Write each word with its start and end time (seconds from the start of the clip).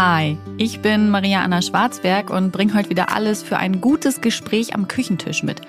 Hi, 0.00 0.38
ich 0.58 0.80
bin 0.80 1.10
Maria 1.10 1.42
Anna 1.42 1.60
Schwarzberg 1.60 2.30
und 2.30 2.52
bringe 2.52 2.74
heute 2.74 2.88
wieder 2.88 3.12
alles 3.12 3.42
für 3.42 3.56
ein 3.56 3.80
gutes 3.80 4.20
Gespräch 4.20 4.72
am 4.72 4.86
Küchentisch 4.86 5.42
mit. 5.42 5.60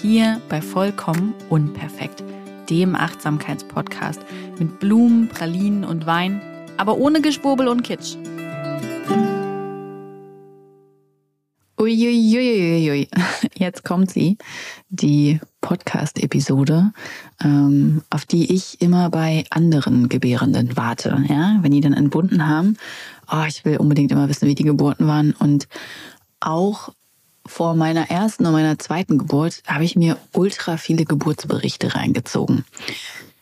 Hier 0.00 0.40
bei 0.48 0.62
Vollkommen 0.62 1.34
Unperfekt, 1.48 2.22
dem 2.70 2.94
Achtsamkeitspodcast 2.94 4.20
mit 4.60 4.78
Blumen, 4.78 5.26
Pralinen 5.26 5.84
und 5.84 6.06
Wein, 6.06 6.40
aber 6.76 6.96
ohne 6.96 7.22
Geschwurbel 7.22 7.66
und 7.66 7.82
Kitsch. 7.82 8.14
Uiuiuiui, 11.82 13.08
jetzt 13.56 13.82
kommt 13.82 14.12
sie, 14.12 14.38
die 14.88 15.40
Podcast-Episode, 15.62 16.92
ähm, 17.42 18.02
auf 18.08 18.24
die 18.24 18.54
ich 18.54 18.80
immer 18.80 19.10
bei 19.10 19.44
anderen 19.50 20.08
Gebärenden 20.08 20.76
warte. 20.76 21.24
Ja? 21.28 21.58
Wenn 21.60 21.72
die 21.72 21.80
dann 21.80 21.92
entbunden 21.92 22.46
haben, 22.46 22.76
oh, 23.32 23.42
ich 23.48 23.64
will 23.64 23.78
unbedingt 23.78 24.12
immer 24.12 24.28
wissen, 24.28 24.46
wie 24.46 24.54
die 24.54 24.62
Geburten 24.62 25.08
waren. 25.08 25.32
Und 25.32 25.66
auch 26.38 26.90
vor 27.46 27.74
meiner 27.74 28.08
ersten 28.12 28.46
und 28.46 28.52
meiner 28.52 28.78
zweiten 28.78 29.18
Geburt 29.18 29.64
habe 29.66 29.82
ich 29.82 29.96
mir 29.96 30.18
ultra 30.32 30.76
viele 30.76 31.04
Geburtsberichte 31.04 31.96
reingezogen. 31.96 32.64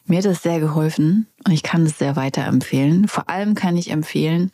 Mir 0.07 0.16
hat 0.16 0.24
das 0.24 0.43
sehr 0.43 0.60
geholfen 0.60 1.27
und 1.46 1.52
ich 1.52 1.62
kann 1.62 1.84
es 1.84 1.98
sehr 1.98 2.16
weiterempfehlen. 2.16 3.07
Vor 3.07 3.29
allem 3.29 3.54
kann 3.54 3.77
ich 3.77 3.91
empfehlen, 3.91 4.51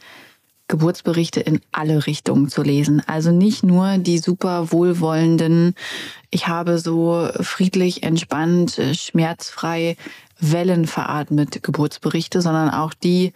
Geburtsberichte 0.68 1.40
in 1.40 1.60
alle 1.72 2.06
Richtungen 2.06 2.48
zu 2.48 2.62
lesen. 2.62 3.02
Also 3.06 3.30
nicht 3.30 3.62
nur 3.62 3.98
die 3.98 4.18
super 4.18 4.72
wohlwollenden, 4.72 5.74
ich 6.30 6.48
habe 6.48 6.78
so 6.78 7.28
friedlich, 7.40 8.02
entspannt, 8.02 8.80
schmerzfrei 8.94 9.96
Wellen 10.38 10.86
veratmet 10.86 11.62
Geburtsberichte, 11.62 12.42
sondern 12.42 12.70
auch 12.70 12.94
die 12.94 13.32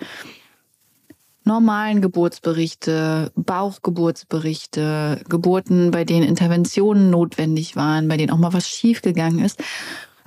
normalen 1.45 2.03
Geburtsberichte, 2.03 3.33
Bauchgeburtsberichte, 3.35 5.23
Geburten, 5.29 5.91
bei 5.91 6.05
denen 6.05 6.29
Interventionen 6.29 7.11
notwendig 7.11 7.77
waren, 7.77 8.09
bei 8.09 8.17
denen 8.17 8.31
auch 8.31 8.39
mal 8.39 8.53
was 8.53 8.69
schiefgegangen 8.69 9.45
ist. 9.45 9.63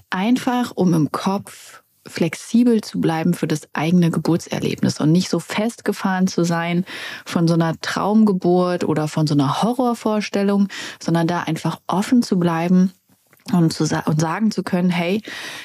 Einfach 0.09 0.72
um 0.76 0.94
im 0.94 1.12
Kopf 1.12 1.83
flexibel 2.08 2.82
zu 2.82 3.00
bleiben 3.00 3.34
für 3.34 3.48
das 3.48 3.68
eigene 3.73 4.12
Geburtserlebnis 4.12 5.00
und 5.00 5.12
nicht 5.12 5.30
so 5.30 5.40
festgefahren 5.40 6.28
zu 6.28 6.44
sein 6.44 6.86
von 7.26 7.48
so 7.48 7.54
einer 7.54 7.80
Traumgeburt 7.80 8.84
oder 8.84 9.08
von 9.08 9.28
so 9.28 9.34
einer 9.34 9.64
Horrorvorstellung, 9.64 10.68
sondern 11.02 11.28
da 11.28 11.42
einfach 11.42 11.80
offen 11.88 12.22
zu 12.22 12.38
bleiben 12.38 12.92
und, 13.52 13.74
zu, 13.74 13.84
und 14.06 14.22
sagen 14.22 14.52
zu 14.52 14.64
können, 14.64 14.90
hey, 14.90 15.22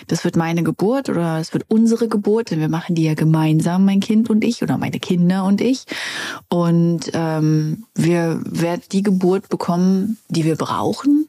das 0.09 0.25
wird 0.25 0.36
meine 0.36 0.62
Geburt 0.62 1.09
oder 1.09 1.39
es 1.39 1.53
wird 1.53 1.64
unsere 1.69 2.09
Geburt, 2.09 2.50
denn 2.50 2.61
wir 2.61 2.69
machen 2.69 2.94
die 2.94 3.05
ja 3.05 3.14
gemeinsam, 3.14 3.84
mein 3.84 4.00
Kind 4.00 4.31
und 4.31 4.42
ich 4.42 4.62
oder 4.62 4.78
meine 4.78 4.98
Kinder 4.98 5.44
und 5.44 5.61
ich. 5.61 5.84
Und 6.48 7.11
ähm, 7.12 7.84
wir 7.94 8.41
werden 8.44 8.83
die 8.91 9.03
Geburt 9.03 9.48
bekommen, 9.48 10.19
die 10.28 10.44
wir 10.44 10.56
brauchen 10.56 11.28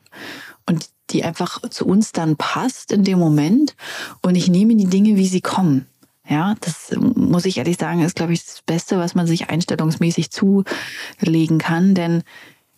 und 0.66 0.90
die 1.12 1.24
einfach 1.24 1.62
zu 1.70 1.86
uns 1.86 2.12
dann 2.12 2.36
passt 2.36 2.92
in 2.92 3.04
dem 3.04 3.20
Moment. 3.20 3.76
Und 4.22 4.36
ich 4.36 4.50
nehme 4.50 4.76
die 4.76 4.88
Dinge, 4.88 5.18
wie 5.18 5.28
sie 5.28 5.42
kommen. 5.42 5.86
Ja, 6.28 6.56
das 6.62 6.96
muss 7.00 7.46
ich 7.46 7.58
ehrlich 7.58 7.78
sagen, 7.78 8.02
ist, 8.02 8.16
glaube 8.16 8.34
ich, 8.34 8.46
das 8.46 8.62
Beste, 8.62 9.00
was 9.00 9.16
man 9.16 9.26
sich 9.26 9.50
einstellungsmäßig 9.50 10.30
zulegen 10.30 11.58
kann. 11.58 11.96
Denn 11.96 12.22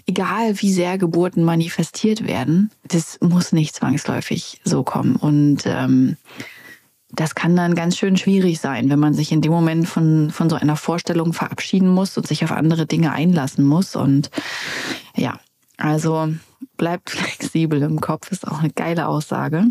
egal 0.08 0.62
wie 0.62 0.72
sehr 0.72 0.98
Geburten 0.98 1.44
manifestiert 1.44 2.26
werden, 2.26 2.72
das 2.88 3.20
muss 3.22 3.52
nicht 3.52 3.76
zwangsläufig 3.76 4.62
so 4.64 4.84
kommen. 4.84 5.18
Und 5.18 5.64
ähm, 5.66 6.16
das 7.14 7.36
kann 7.36 7.56
dann 7.58 7.76
ganz 7.76 7.98
schön 7.98 8.16
schwierig 8.16 8.60
sein, 8.60 8.90
wenn 8.90 9.00
man 9.00 9.14
sich 9.14 9.34
in 9.34 9.42
dem 9.42 9.52
Moment 9.52 9.88
von, 9.88 10.32
von 10.32 10.50
so 10.50 10.56
einer 10.56 10.78
Vorstellung 10.78 11.34
verabschieden 11.34 11.90
muss 11.90 12.18
und 12.18 12.28
sich 12.28 12.44
auf 12.46 12.54
andere 12.54 12.86
Dinge 12.86 13.12
einlassen 13.12 13.66
muss. 13.66 13.98
Und 13.98 14.32
ja, 15.16 15.40
also 15.78 16.30
bleibt 16.78 17.10
flexibel 17.12 17.82
im 17.82 18.02
Kopf, 18.02 18.32
ist 18.32 18.48
auch 18.48 18.60
eine 18.60 18.72
geile 18.72 19.08
Aussage. 19.08 19.68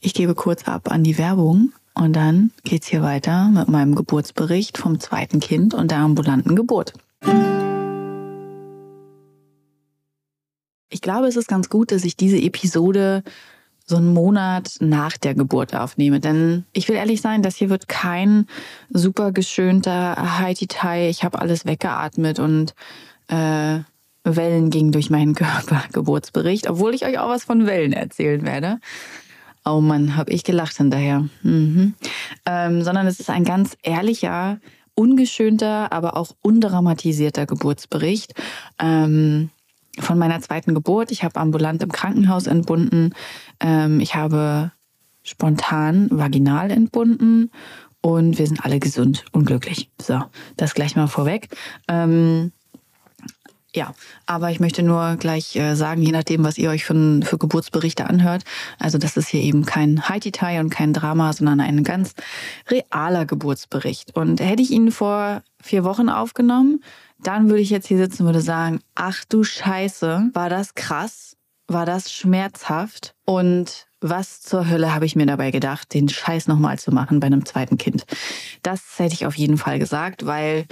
Ich 0.00 0.14
gebe 0.14 0.34
kurz 0.34 0.68
ab 0.68 0.90
an 0.90 1.02
die 1.02 1.18
Werbung 1.18 1.72
und 1.94 2.14
dann 2.14 2.52
geht's 2.64 2.86
hier 2.86 3.02
weiter 3.02 3.48
mit 3.48 3.68
meinem 3.68 3.94
Geburtsbericht 3.94 4.78
vom 4.78 5.00
zweiten 5.00 5.40
Kind 5.40 5.74
und 5.74 5.90
der 5.90 5.98
ambulanten 5.98 6.56
Geburt. 6.56 6.94
Ich 10.92 11.00
glaube, 11.00 11.28
es 11.28 11.36
ist 11.36 11.48
ganz 11.48 11.68
gut, 11.68 11.92
dass 11.92 12.04
ich 12.04 12.16
diese 12.16 12.38
Episode 12.38 13.22
so 13.90 13.96
einen 13.96 14.14
Monat 14.14 14.76
nach 14.80 15.18
der 15.18 15.34
Geburt 15.34 15.74
aufnehme. 15.74 16.20
Denn 16.20 16.64
ich 16.72 16.88
will 16.88 16.96
ehrlich 16.96 17.20
sein, 17.20 17.42
das 17.42 17.56
hier 17.56 17.70
wird 17.70 17.88
kein 17.88 18.46
super 18.88 19.32
geschönter 19.32 20.38
Haiti-Tai, 20.38 21.08
ich 21.08 21.24
habe 21.24 21.40
alles 21.40 21.66
weggeatmet 21.66 22.38
und 22.38 22.74
äh, 23.28 23.80
Wellen 24.24 24.70
gingen 24.70 24.92
durch 24.92 25.10
meinen 25.10 25.34
Körper, 25.36 25.82
Geburtsbericht, 25.92 26.68
obwohl 26.68 26.94
ich 26.94 27.04
euch 27.04 27.18
auch 27.18 27.28
was 27.28 27.44
von 27.44 27.66
Wellen 27.66 27.92
erzählen 27.92 28.44
werde. 28.44 28.78
Oh 29.64 29.80
Mann, 29.80 30.16
hab 30.16 30.30
ich 30.30 30.44
gelacht 30.44 30.76
hinterher. 30.76 31.28
Mhm. 31.42 31.94
Ähm, 32.46 32.82
sondern 32.82 33.06
es 33.06 33.20
ist 33.20 33.30
ein 33.30 33.44
ganz 33.44 33.76
ehrlicher, 33.82 34.58
ungeschönter, 34.94 35.92
aber 35.92 36.16
auch 36.16 36.34
undramatisierter 36.42 37.46
Geburtsbericht 37.46 38.34
ähm, 38.78 39.50
von 39.98 40.18
meiner 40.18 40.40
zweiten 40.40 40.74
Geburt. 40.74 41.10
Ich 41.10 41.24
habe 41.24 41.38
ambulant 41.38 41.82
im 41.82 41.92
Krankenhaus 41.92 42.46
entbunden. 42.46 43.14
Ähm, 43.60 44.00
ich 44.00 44.14
habe 44.14 44.72
spontan 45.22 46.08
vaginal 46.10 46.70
entbunden 46.70 47.50
und 48.00 48.38
wir 48.38 48.46
sind 48.46 48.64
alle 48.64 48.80
gesund 48.80 49.24
und 49.32 49.44
glücklich. 49.44 49.90
So, 50.00 50.22
das 50.56 50.74
gleich 50.74 50.96
mal 50.96 51.06
vorweg. 51.06 51.48
Ähm, 51.88 52.52
ja, 53.74 53.94
aber 54.26 54.50
ich 54.50 54.58
möchte 54.58 54.82
nur 54.82 55.16
gleich 55.16 55.54
äh, 55.54 55.74
sagen, 55.74 56.02
je 56.02 56.12
nachdem, 56.12 56.42
was 56.42 56.58
ihr 56.58 56.70
euch 56.70 56.84
für, 56.84 57.20
für 57.22 57.38
Geburtsberichte 57.38 58.06
anhört, 58.06 58.42
also 58.78 58.98
das 58.98 59.16
ist 59.16 59.28
hier 59.28 59.42
eben 59.42 59.64
kein 59.64 60.08
Haiti-Tai 60.08 60.60
und 60.60 60.70
kein 60.70 60.92
Drama, 60.92 61.32
sondern 61.32 61.60
ein 61.60 61.84
ganz 61.84 62.14
realer 62.68 63.26
Geburtsbericht. 63.26 64.16
Und 64.16 64.40
hätte 64.40 64.62
ich 64.62 64.70
ihn 64.70 64.90
vor 64.90 65.42
vier 65.62 65.84
Wochen 65.84 66.08
aufgenommen, 66.08 66.82
dann 67.22 67.48
würde 67.48 67.62
ich 67.62 67.70
jetzt 67.70 67.86
hier 67.86 67.98
sitzen 67.98 68.22
und 68.22 68.28
würde 68.28 68.40
sagen, 68.40 68.80
ach 68.94 69.24
du 69.28 69.44
Scheiße, 69.44 70.30
war 70.32 70.48
das 70.48 70.74
krass, 70.74 71.36
war 71.68 71.86
das 71.86 72.12
schmerzhaft 72.12 73.14
und 73.24 73.86
was 74.00 74.40
zur 74.40 74.68
Hölle 74.68 74.94
habe 74.94 75.04
ich 75.04 75.14
mir 75.14 75.26
dabei 75.26 75.50
gedacht, 75.50 75.92
den 75.92 76.08
Scheiß 76.08 76.48
nochmal 76.48 76.78
zu 76.78 76.90
machen 76.90 77.20
bei 77.20 77.26
einem 77.26 77.44
zweiten 77.44 77.76
Kind. 77.76 78.06
Das 78.62 78.98
hätte 78.98 79.14
ich 79.14 79.26
auf 79.26 79.36
jeden 79.36 79.58
Fall 79.58 79.78
gesagt, 79.78 80.24
weil 80.24 80.64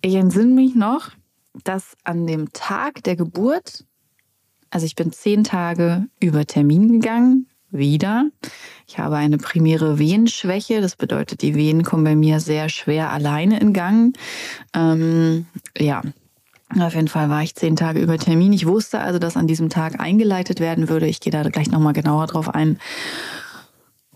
ich 0.00 0.14
entsinne 0.14 0.54
mich 0.54 0.74
noch, 0.74 1.10
dass 1.62 1.96
an 2.04 2.26
dem 2.26 2.52
Tag 2.52 3.02
der 3.04 3.16
Geburt, 3.16 3.84
also 4.70 4.86
ich 4.86 4.96
bin 4.96 5.12
zehn 5.12 5.44
Tage 5.44 6.06
über 6.20 6.46
Termin 6.46 7.00
gegangen, 7.00 7.46
wieder. 7.74 8.30
Ich 8.86 8.98
habe 8.98 9.16
eine 9.16 9.36
primäre 9.36 9.98
Wehenschwäche. 9.98 10.80
Das 10.80 10.96
bedeutet, 10.96 11.42
die 11.42 11.54
Wehen 11.54 11.82
kommen 11.82 12.04
bei 12.04 12.16
mir 12.16 12.40
sehr 12.40 12.68
schwer 12.68 13.10
alleine 13.10 13.60
in 13.60 13.72
Gang. 13.72 14.16
Ähm, 14.74 15.46
ja, 15.76 16.02
auf 16.78 16.94
jeden 16.94 17.08
Fall 17.08 17.28
war 17.28 17.42
ich 17.42 17.54
zehn 17.54 17.76
Tage 17.76 18.00
über 18.00 18.18
Termin. 18.18 18.52
Ich 18.52 18.66
wusste 18.66 19.00
also, 19.00 19.18
dass 19.18 19.36
an 19.36 19.46
diesem 19.46 19.68
Tag 19.68 20.00
eingeleitet 20.00 20.60
werden 20.60 20.88
würde. 20.88 21.06
Ich 21.06 21.20
gehe 21.20 21.32
da 21.32 21.42
gleich 21.42 21.70
nochmal 21.70 21.92
genauer 21.92 22.26
drauf 22.26 22.48
ein. 22.48 22.78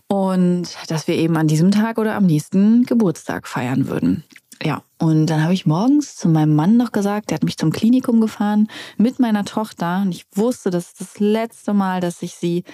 Und 0.07 0.69
dass 0.87 1.07
wir 1.07 1.15
eben 1.15 1.37
an 1.37 1.47
diesem 1.47 1.69
Tag 1.69 1.99
oder 1.99 2.15
am 2.15 2.25
nächsten 2.25 2.83
Geburtstag 2.83 3.47
feiern 3.47 3.87
würden. 3.87 4.23
Ja, 4.61 4.83
und 4.97 5.27
dann 5.27 5.41
habe 5.41 5.53
ich 5.53 5.65
morgens 5.65 6.17
zu 6.17 6.27
meinem 6.27 6.53
Mann 6.53 6.75
noch 6.75 6.91
gesagt, 6.91 7.29
der 7.29 7.35
hat 7.35 7.43
mich 7.43 7.57
zum 7.57 7.71
Klinikum 7.71 8.19
gefahren 8.19 8.67
mit 8.97 9.19
meiner 9.19 9.45
Tochter. 9.45 10.01
Und 10.01 10.11
ich 10.11 10.25
wusste, 10.33 10.69
das 10.69 10.87
ist 10.87 11.01
das 11.01 11.19
letzte 11.19 11.73
Mal, 11.73 12.01
dass 12.01 12.21
ich 12.21 12.35
sie, 12.35 12.65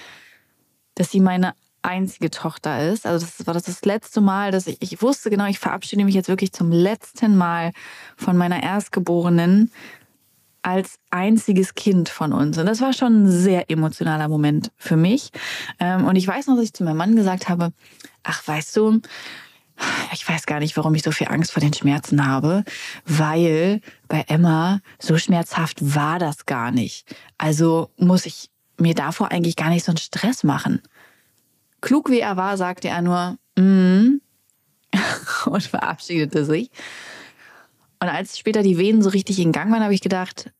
dass 0.95 1.11
sie 1.11 1.19
meine 1.19 1.53
einzige 1.83 2.31
Tochter 2.31 2.91
ist. 2.91 3.05
Also 3.05 3.25
das 3.25 3.45
war 3.45 3.53
das, 3.53 3.63
das 3.63 3.85
letzte 3.85 4.19
Mal, 4.19 4.51
dass 4.51 4.65
ich, 4.65 4.81
ich 4.81 5.01
wusste 5.03 5.29
genau, 5.29 5.45
ich 5.45 5.59
verabschiede 5.59 6.03
mich 6.03 6.15
jetzt 6.15 6.27
wirklich 6.27 6.51
zum 6.51 6.71
letzten 6.71 7.37
Mal 7.37 7.71
von 8.17 8.35
meiner 8.35 8.63
Erstgeborenen 8.63 9.71
als 10.63 10.97
einziges 11.11 11.75
Kind 11.75 12.09
von 12.09 12.33
uns. 12.33 12.57
Und 12.57 12.65
das 12.65 12.81
war 12.81 12.91
schon 12.91 13.25
ein 13.25 13.29
sehr 13.29 13.69
emotionaler 13.69 14.27
Moment 14.27 14.71
für 14.77 14.97
mich. 14.97 15.29
Ähm, 15.79 16.05
und 16.05 16.15
ich 16.15 16.27
weiß 16.27 16.47
noch, 16.47 16.55
dass 16.55 16.65
ich 16.65 16.73
zu 16.73 16.83
meinem 16.83 16.97
Mann 16.97 17.15
gesagt 17.15 17.49
habe, 17.49 17.71
ach, 18.23 18.47
weißt 18.47 18.75
du, 18.75 18.99
ich 20.13 20.27
weiß 20.27 20.45
gar 20.45 20.59
nicht, 20.59 20.77
warum 20.77 20.95
ich 20.95 21.03
so 21.03 21.11
viel 21.11 21.27
Angst 21.27 21.51
vor 21.51 21.61
den 21.61 21.73
Schmerzen 21.73 22.25
habe, 22.25 22.63
weil 23.05 23.81
bei 24.07 24.23
Emma 24.27 24.79
so 24.99 25.17
schmerzhaft 25.17 25.95
war 25.95 26.19
das 26.19 26.45
gar 26.45 26.71
nicht. 26.71 27.13
Also 27.37 27.89
muss 27.97 28.25
ich 28.25 28.49
mir 28.77 28.93
davor 28.93 29.31
eigentlich 29.31 29.55
gar 29.55 29.69
nicht 29.69 29.85
so 29.85 29.91
einen 29.91 29.97
Stress 29.97 30.43
machen. 30.43 30.81
Klug 31.81 32.09
wie 32.09 32.19
er 32.19 32.37
war, 32.37 32.57
sagte 32.57 32.87
er 32.87 33.01
nur, 33.01 33.37
mm, 33.57 34.21
und 35.45 35.63
verabschiedete 35.63 36.45
sich. 36.45 36.71
Und 37.99 38.09
als 38.09 38.37
später 38.37 38.63
die 38.63 38.77
Venen 38.77 39.01
so 39.01 39.09
richtig 39.09 39.39
in 39.39 39.51
Gang 39.51 39.71
waren, 39.71 39.83
habe 39.83 39.93
ich 39.93 40.01
gedacht, 40.01 40.51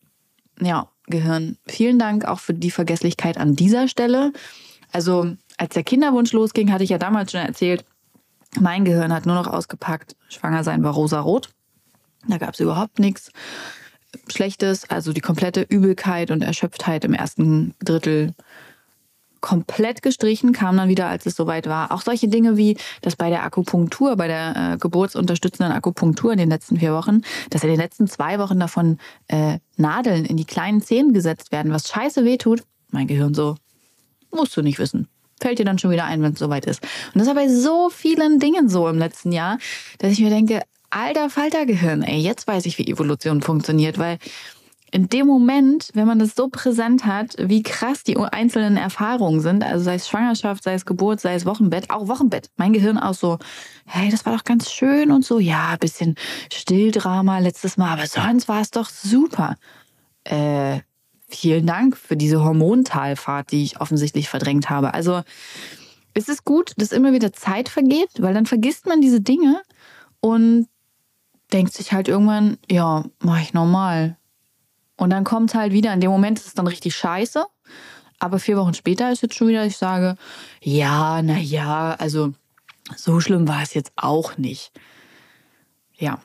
ja, 0.60 0.90
Gehirn, 1.08 1.58
vielen 1.68 2.00
Dank 2.00 2.26
auch 2.26 2.40
für 2.40 2.54
die 2.54 2.72
Vergesslichkeit 2.72 3.38
an 3.38 3.56
dieser 3.56 3.88
Stelle. 3.88 4.34
Also 4.92 5.36
als 5.58 5.74
der 5.74 5.84
Kinderwunsch 5.84 6.32
losging, 6.32 6.72
hatte 6.72 6.84
ich 6.84 6.90
ja 6.90 6.98
damals 6.98 7.32
schon 7.32 7.42
erzählt, 7.42 7.86
mein 8.60 8.86
Gehirn 8.86 9.14
hat 9.14 9.26
nur 9.26 9.36
noch 9.36 9.48
ausgepackt, 9.48 10.16
schwanger 10.30 10.64
sein 10.64 10.84
war 10.84 10.94
rosarot. 10.94 11.50
Da 12.28 12.38
gab 12.38 12.54
es 12.54 12.60
überhaupt 12.60 13.00
nichts 13.00 13.32
Schlechtes. 14.28 14.90
Also 14.90 15.14
die 15.14 15.22
komplette 15.22 15.62
Übelkeit 15.62 16.32
und 16.32 16.42
Erschöpftheit 16.42 17.06
im 17.06 17.14
ersten 17.14 17.76
Drittel 17.84 18.34
komplett 19.42 20.02
gestrichen, 20.02 20.54
kam 20.54 20.76
dann 20.76 20.90
wieder, 20.90 21.08
als 21.08 21.28
es 21.28 21.36
soweit 21.36 21.68
war. 21.68 21.92
Auch 21.92 22.02
solche 22.02 22.28
Dinge 22.28 22.58
wie, 22.58 22.78
dass 23.02 23.16
bei 23.16 23.30
der 23.30 23.44
Akupunktur, 23.44 24.16
bei 24.16 24.28
der 24.28 24.74
äh, 24.74 24.78
geburtsunterstützenden 24.78 25.72
Akupunktur 25.72 26.32
in 26.32 26.40
den 26.40 26.50
letzten 26.50 26.80
vier 26.80 26.94
Wochen, 26.94 27.22
dass 27.52 27.64
in 27.64 27.70
den 27.70 27.78
letzten 27.78 28.08
zwei 28.08 28.40
Wochen 28.40 28.60
davon 28.60 28.98
äh, 29.28 29.60
Nadeln 29.78 30.26
in 30.26 30.36
die 30.36 30.46
kleinen 30.46 30.82
Zehen 30.82 31.14
gesetzt 31.14 31.52
werden, 31.52 31.72
was 31.72 31.90
scheiße 31.90 32.26
wehtut. 32.26 32.64
Mein 32.90 33.06
Gehirn 33.06 33.36
so, 33.36 33.56
musst 34.32 34.58
du 34.58 34.64
nicht 34.64 34.80
wissen. 34.80 35.08
Fällt 35.42 35.60
dir 35.60 35.66
dann 35.66 35.80
schon 35.80 35.92
wieder 35.92 36.06
ein, 36.06 36.22
wenn 36.22 36.34
es 36.34 36.40
soweit 36.40 36.66
ist. 36.66 36.82
Und 37.14 37.20
das 37.20 37.28
war 37.28 37.36
bei 37.36 37.50
so 37.50 37.90
vielen 37.90 38.40
Dingen 38.40 38.70
so 38.70 38.88
im 38.88 38.98
letzten 38.98 39.32
Jahr, 39.32 39.58
dass 40.00 40.12
ich 40.12 40.20
mir 40.20 40.30
denke, 40.30 40.62
alter 40.90 41.30
Faltergehirn, 41.30 42.04
ey, 42.04 42.20
jetzt 42.20 42.48
weiß 42.48 42.66
ich, 42.66 42.78
wie 42.78 42.88
Evolution 42.88 43.42
funktioniert, 43.42 43.98
weil 43.98 44.18
in 44.92 45.10
dem 45.10 45.28
Moment, 45.28 45.90
wenn 45.94 46.08
man 46.08 46.20
das 46.20 46.36
so 46.36 46.48
präsent 46.48 47.06
hat, 47.06 47.36
wie 47.38 47.64
krass 47.64 48.04
die 48.04 48.16
einzelnen 48.18 48.78
Erfahrungen 48.78 49.42
sind, 49.42 49.62
also 49.62 49.84
sei 49.84 49.96
es 49.96 50.08
Schwangerschaft, 50.08 50.64
sei 50.64 50.74
es 50.74 50.86
Geburt, 50.86 51.20
sei 51.20 51.36
es 51.36 51.46
Wochenbett, 51.46 51.90
auch 51.90 52.08
Wochenbett, 52.08 52.50
mein 52.56 52.72
Gehirn 52.72 52.98
auch 52.98 53.14
so, 53.14 53.38
hey, 53.86 54.10
das 54.10 54.26
war 54.26 54.34
doch 54.34 54.46
ganz 54.46 54.72
schön 54.72 55.12
und 55.12 55.26
so, 55.26 55.40
ja, 55.40 55.76
bisschen 55.78 56.16
Stilldrama 56.50 57.40
letztes 57.40 57.76
Mal, 57.76 57.92
aber 57.92 58.08
sonst 58.08 58.48
war 58.48 58.62
es 58.62 58.72
doch 58.72 58.88
super. 58.88 59.58
Äh, 60.24 60.80
vielen 61.28 61.66
Dank 61.66 61.98
für 61.98 62.18
diese 62.18 62.44
Hormontalfahrt, 62.44 63.52
die 63.52 63.64
ich 63.64 63.82
offensichtlich 63.82 64.30
verdrängt 64.30 64.70
habe. 64.70 64.94
Also 64.94 65.24
es 66.14 66.30
ist 66.30 66.46
gut, 66.46 66.74
dass 66.78 66.92
immer 66.92 67.14
wieder 67.14 67.34
Zeit 67.34 67.70
vergeht, 67.70 68.10
weil 68.20 68.34
dann 68.34 68.46
vergisst 68.46 68.86
man 68.86 69.02
diese 69.02 69.22
Dinge 69.22 69.62
und 70.22 70.68
denkt 71.52 71.74
sich 71.74 71.94
halt 71.94 72.08
irgendwann, 72.08 72.58
ja, 72.70 73.04
mach 73.20 73.42
ich 73.42 73.54
normal. 73.54 74.18
Und 74.98 75.10
dann 75.10 75.24
kommt 75.24 75.54
halt 75.54 75.74
wieder, 75.74 75.94
in 75.94 76.00
dem 76.00 76.12
Moment 76.12 76.40
ist 76.40 76.48
es 76.48 76.54
dann 76.54 76.68
richtig 76.68 76.96
scheiße. 76.96 77.46
Aber 78.20 78.40
vier 78.40 78.58
Wochen 78.58 78.74
später 78.74 79.12
ist 79.12 79.22
jetzt 79.22 79.36
schon 79.36 79.50
wieder, 79.50 79.66
ich 79.66 79.78
sage, 79.78 80.16
ja, 80.62 81.22
na 81.22 81.38
ja, 81.38 81.96
also 82.00 82.34
so 82.96 83.20
schlimm 83.20 83.48
war 83.48 83.62
es 83.62 83.74
jetzt 83.74 83.92
auch 83.98 84.38
nicht. 84.38 84.72
Ja, 85.98 86.22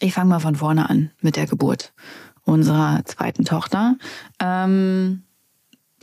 ich 0.00 0.14
fange 0.14 0.30
mal 0.30 0.40
von 0.40 0.56
vorne 0.56 0.90
an 0.90 1.12
mit 1.20 1.36
der 1.36 1.46
Geburt 1.46 1.92
unserer 2.46 3.04
zweiten 3.04 3.44
Tochter. 3.44 3.96
Ähm, 4.40 5.24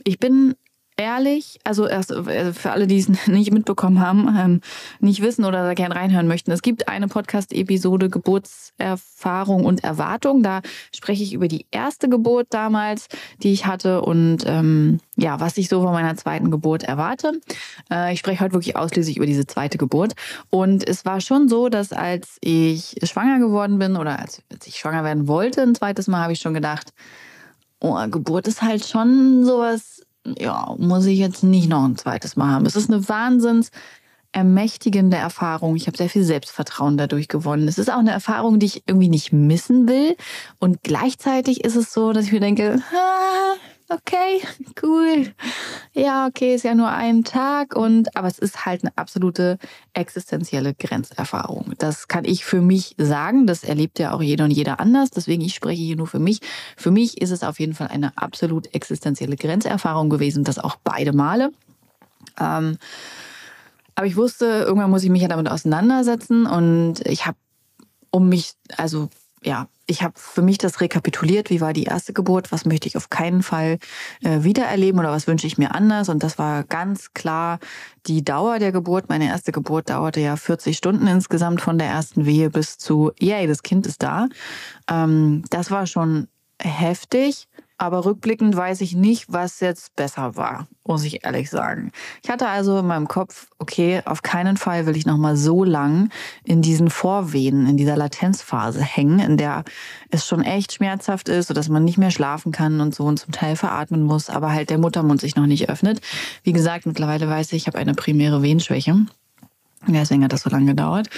ich 0.04 0.18
bin 0.18 0.54
ehrlich, 0.96 1.58
also 1.64 1.86
erst 1.86 2.10
äh, 2.10 2.52
für 2.52 2.70
alle, 2.70 2.86
die 2.86 2.98
es 2.98 3.08
nicht 3.26 3.52
mitbekommen 3.52 4.00
haben, 4.00 4.28
ähm, 4.38 4.60
nicht 5.00 5.22
wissen 5.22 5.44
oder 5.44 5.64
da 5.64 5.74
gerne 5.74 5.96
reinhören 5.96 6.28
möchten. 6.28 6.50
Es 6.50 6.62
gibt 6.62 6.88
eine 6.88 7.08
Podcast-Episode 7.08 8.08
Geburtserfahrung 8.08 9.64
und 9.64 9.82
Erwartung. 9.82 10.42
Da 10.42 10.62
spreche 10.94 11.22
ich 11.22 11.32
über 11.32 11.48
die 11.48 11.66
erste 11.70 12.08
Geburt 12.08 12.48
damals, 12.50 13.08
die 13.42 13.52
ich 13.52 13.66
hatte 13.66 14.02
und 14.02 14.44
ähm, 14.46 15.00
ja, 15.16 15.40
was 15.40 15.58
ich 15.58 15.68
so 15.68 15.82
von 15.82 15.92
meiner 15.92 16.16
zweiten 16.16 16.50
Geburt 16.50 16.84
erwarte. 16.84 17.40
Äh, 17.90 18.12
ich 18.12 18.20
spreche 18.20 18.40
heute 18.40 18.54
wirklich 18.54 18.76
ausschließlich 18.76 19.16
über 19.16 19.26
diese 19.26 19.46
zweite 19.46 19.78
Geburt. 19.78 20.14
Und 20.50 20.86
es 20.86 21.04
war 21.04 21.20
schon 21.20 21.48
so, 21.48 21.68
dass 21.68 21.92
als 21.92 22.38
ich 22.40 22.96
schwanger 23.02 23.38
geworden 23.38 23.78
bin 23.78 23.96
oder 23.96 24.18
als, 24.18 24.42
als 24.52 24.66
ich 24.66 24.76
schwanger 24.76 25.04
werden 25.04 25.28
wollte, 25.28 25.62
ein 25.62 25.74
zweites 25.74 26.06
Mal, 26.06 26.22
habe 26.22 26.32
ich 26.32 26.40
schon 26.40 26.54
gedacht, 26.54 26.92
oh, 27.80 27.96
Geburt 28.08 28.48
ist 28.48 28.62
halt 28.62 28.84
schon 28.84 29.44
sowas 29.44 30.02
ja, 30.38 30.74
muss 30.78 31.06
ich 31.06 31.18
jetzt 31.18 31.42
nicht 31.42 31.68
noch 31.68 31.84
ein 31.84 31.96
zweites 31.96 32.36
Mal 32.36 32.48
haben. 32.48 32.66
Es 32.66 32.76
ist 32.76 32.90
eine 32.90 33.08
wahnsinns 33.08 33.70
ermächtigende 34.32 35.16
Erfahrung. 35.16 35.76
Ich 35.76 35.86
habe 35.86 35.96
sehr 35.96 36.08
viel 36.08 36.24
Selbstvertrauen 36.24 36.96
dadurch 36.96 37.28
gewonnen. 37.28 37.68
Es 37.68 37.78
ist 37.78 37.90
auch 37.90 37.98
eine 37.98 38.10
Erfahrung, 38.10 38.58
die 38.58 38.66
ich 38.66 38.82
irgendwie 38.86 39.08
nicht 39.08 39.32
missen 39.32 39.88
will. 39.88 40.16
Und 40.58 40.82
gleichzeitig 40.82 41.64
ist 41.64 41.76
es 41.76 41.92
so, 41.92 42.12
dass 42.12 42.26
ich 42.26 42.32
mir 42.32 42.40
denke, 42.40 42.82
ah, 42.92 43.54
okay, 43.94 44.40
cool. 44.82 45.32
Ja, 45.92 46.26
okay, 46.26 46.54
ist 46.54 46.64
ja 46.64 46.74
nur 46.74 46.88
ein 46.88 47.24
Tag 47.24 47.76
und 47.76 48.16
aber 48.16 48.28
es 48.28 48.38
ist 48.38 48.66
halt 48.66 48.82
eine 48.82 48.96
absolute 48.96 49.58
existenzielle 49.92 50.74
Grenzerfahrung. 50.74 51.74
Das 51.78 52.08
kann 52.08 52.24
ich 52.24 52.44
für 52.44 52.60
mich 52.60 52.94
sagen. 52.98 53.46
Das 53.46 53.64
erlebt 53.64 53.98
ja 53.98 54.12
auch 54.12 54.22
jeder 54.22 54.44
und 54.44 54.50
jeder 54.50 54.80
anders. 54.80 55.10
Deswegen 55.10 55.42
ich 55.42 55.54
spreche 55.54 55.82
hier 55.82 55.96
nur 55.96 56.06
für 56.06 56.18
mich. 56.18 56.40
Für 56.76 56.90
mich 56.90 57.20
ist 57.20 57.30
es 57.30 57.42
auf 57.42 57.60
jeden 57.60 57.74
Fall 57.74 57.88
eine 57.88 58.16
absolut 58.16 58.74
existenzielle 58.74 59.36
Grenzerfahrung 59.36 60.10
gewesen. 60.10 60.44
Das 60.44 60.58
auch 60.58 60.76
beide 60.82 61.12
Male. 61.12 61.50
Ähm, 62.40 62.78
aber 63.94 64.06
ich 64.06 64.16
wusste, 64.16 64.46
irgendwann 64.66 64.90
muss 64.90 65.04
ich 65.04 65.10
mich 65.10 65.22
ja 65.22 65.28
damit 65.28 65.48
auseinandersetzen 65.48 66.46
und 66.46 67.06
ich 67.06 67.26
habe 67.26 67.36
um 68.10 68.28
mich, 68.28 68.54
also 68.76 69.08
ja, 69.44 69.68
ich 69.86 70.02
habe 70.02 70.14
für 70.16 70.42
mich 70.42 70.58
das 70.58 70.80
rekapituliert, 70.80 71.50
wie 71.50 71.60
war 71.60 71.72
die 71.72 71.84
erste 71.84 72.12
Geburt, 72.12 72.50
was 72.52 72.64
möchte 72.64 72.88
ich 72.88 72.96
auf 72.96 73.10
keinen 73.10 73.42
Fall 73.42 73.78
äh, 74.22 74.42
wiedererleben 74.42 74.98
oder 74.98 75.10
was 75.10 75.26
wünsche 75.26 75.46
ich 75.46 75.58
mir 75.58 75.74
anders. 75.74 76.08
Und 76.08 76.22
das 76.22 76.38
war 76.38 76.64
ganz 76.64 77.12
klar 77.12 77.58
die 78.06 78.24
Dauer 78.24 78.58
der 78.58 78.72
Geburt. 78.72 79.08
Meine 79.08 79.26
erste 79.26 79.52
Geburt 79.52 79.90
dauerte 79.90 80.20
ja 80.20 80.36
40 80.36 80.76
Stunden 80.76 81.06
insgesamt 81.06 81.60
von 81.60 81.78
der 81.78 81.88
ersten 81.88 82.24
Wehe 82.24 82.48
bis 82.48 82.78
zu, 82.78 83.12
yay, 83.18 83.46
das 83.46 83.62
Kind 83.62 83.86
ist 83.86 84.02
da. 84.02 84.28
Ähm, 84.90 85.44
das 85.50 85.70
war 85.70 85.86
schon 85.86 86.28
heftig. 86.60 87.46
Aber 87.76 88.04
rückblickend 88.04 88.56
weiß 88.56 88.80
ich 88.82 88.94
nicht, 88.94 89.32
was 89.32 89.58
jetzt 89.58 89.96
besser 89.96 90.36
war, 90.36 90.68
muss 90.86 91.02
ich 91.02 91.24
ehrlich 91.24 91.50
sagen. 91.50 91.90
Ich 92.22 92.30
hatte 92.30 92.46
also 92.48 92.78
in 92.78 92.86
meinem 92.86 93.08
Kopf, 93.08 93.48
okay, 93.58 94.00
auf 94.04 94.22
keinen 94.22 94.56
Fall 94.56 94.86
will 94.86 94.96
ich 94.96 95.06
nochmal 95.06 95.36
so 95.36 95.64
lang 95.64 96.10
in 96.44 96.62
diesen 96.62 96.88
Vorwehen, 96.88 97.66
in 97.66 97.76
dieser 97.76 97.96
Latenzphase 97.96 98.80
hängen, 98.80 99.18
in 99.18 99.36
der 99.36 99.64
es 100.10 100.24
schon 100.24 100.42
echt 100.42 100.74
schmerzhaft 100.74 101.28
ist, 101.28 101.48
sodass 101.48 101.68
man 101.68 101.84
nicht 101.84 101.98
mehr 101.98 102.12
schlafen 102.12 102.52
kann 102.52 102.80
und 102.80 102.94
so 102.94 103.04
und 103.04 103.18
zum 103.18 103.32
Teil 103.32 103.56
veratmen 103.56 104.04
muss, 104.04 104.30
aber 104.30 104.52
halt 104.52 104.70
der 104.70 104.78
Muttermund 104.78 105.20
sich 105.20 105.34
noch 105.34 105.46
nicht 105.46 105.68
öffnet. 105.68 106.00
Wie 106.44 106.52
gesagt, 106.52 106.86
mittlerweile 106.86 107.28
weiß 107.28 107.52
ich, 107.52 107.62
ich 107.62 107.66
habe 107.66 107.78
eine 107.78 107.94
primäre 107.94 108.40
Wehenschwäche. 108.42 109.06
Deswegen 109.86 110.24
hat 110.24 110.32
das 110.32 110.42
so 110.42 110.50
lange 110.50 110.66
gedauert. 110.66 111.10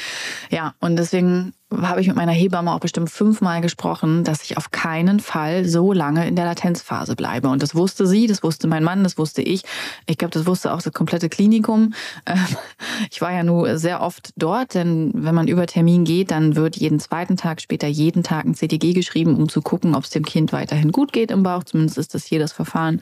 Ja, 0.50 0.74
und 0.80 0.96
deswegen 0.96 1.54
habe 1.72 2.00
ich 2.00 2.06
mit 2.06 2.16
meiner 2.16 2.32
Hebamme 2.32 2.72
auch 2.72 2.80
bestimmt 2.80 3.10
fünfmal 3.10 3.60
gesprochen, 3.60 4.22
dass 4.22 4.42
ich 4.44 4.56
auf 4.56 4.70
keinen 4.70 5.18
Fall 5.18 5.64
so 5.64 5.92
lange 5.92 6.26
in 6.26 6.36
der 6.36 6.44
Latenzphase 6.44 7.16
bleibe. 7.16 7.48
Und 7.48 7.62
das 7.62 7.74
wusste 7.74 8.06
sie, 8.06 8.26
das 8.26 8.42
wusste 8.42 8.68
mein 8.68 8.84
Mann, 8.84 9.02
das 9.02 9.18
wusste 9.18 9.42
ich. 9.42 9.62
Ich 10.06 10.16
glaube, 10.16 10.32
das 10.32 10.46
wusste 10.46 10.72
auch 10.72 10.80
das 10.80 10.92
komplette 10.92 11.28
Klinikum. 11.28 11.92
Ähm, 12.24 12.46
ich 13.10 13.20
war 13.20 13.32
ja 13.32 13.42
nur 13.42 13.78
sehr 13.78 14.00
oft 14.00 14.30
dort, 14.36 14.74
denn 14.74 15.10
wenn 15.14 15.34
man 15.34 15.48
über 15.48 15.66
Termin 15.66 16.04
geht, 16.04 16.30
dann 16.30 16.54
wird 16.54 16.76
jeden 16.76 17.00
zweiten 17.00 17.36
Tag, 17.36 17.60
später 17.60 17.88
jeden 17.88 18.22
Tag 18.22 18.44
ein 18.44 18.54
CTG 18.54 18.92
geschrieben, 18.92 19.36
um 19.36 19.48
zu 19.48 19.60
gucken, 19.60 19.94
ob 19.94 20.04
es 20.04 20.10
dem 20.10 20.24
Kind 20.24 20.52
weiterhin 20.52 20.92
gut 20.92 21.12
geht 21.12 21.30
im 21.30 21.42
Bauch. 21.42 21.64
Zumindest 21.64 21.98
ist 21.98 22.14
das 22.14 22.24
hier 22.24 22.38
das 22.38 22.52
Verfahren. 22.52 23.00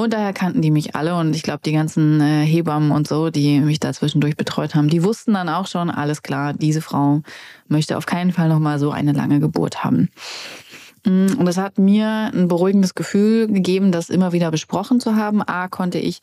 Und 0.00 0.14
daher 0.14 0.32
kannten 0.32 0.62
die 0.62 0.70
mich 0.70 0.96
alle 0.96 1.14
und 1.14 1.36
ich 1.36 1.42
glaube, 1.42 1.60
die 1.62 1.72
ganzen 1.72 2.22
äh, 2.22 2.42
Hebammen 2.46 2.90
und 2.90 3.06
so, 3.06 3.28
die 3.28 3.60
mich 3.60 3.80
da 3.80 3.92
zwischendurch 3.92 4.34
betreut 4.34 4.74
haben, 4.74 4.88
die 4.88 5.02
wussten 5.02 5.34
dann 5.34 5.50
auch 5.50 5.66
schon, 5.66 5.90
alles 5.90 6.22
klar, 6.22 6.54
diese 6.54 6.80
Frau 6.80 7.20
möchte 7.68 7.98
auf 7.98 8.06
keinen 8.06 8.32
Fall 8.32 8.48
nochmal 8.48 8.78
so 8.78 8.92
eine 8.92 9.12
lange 9.12 9.40
Geburt 9.40 9.84
haben. 9.84 10.08
Mm, 11.04 11.38
und 11.38 11.46
es 11.46 11.56
hat 11.56 11.78
mir 11.78 12.30
ein 12.32 12.48
beruhigendes 12.48 12.94
Gefühl 12.94 13.46
gegeben, 13.46 13.92
das 13.92 14.10
immer 14.10 14.32
wieder 14.32 14.50
besprochen 14.50 15.00
zu 15.00 15.16
haben. 15.16 15.42
A, 15.42 15.68
konnte 15.68 15.98
ich 15.98 16.20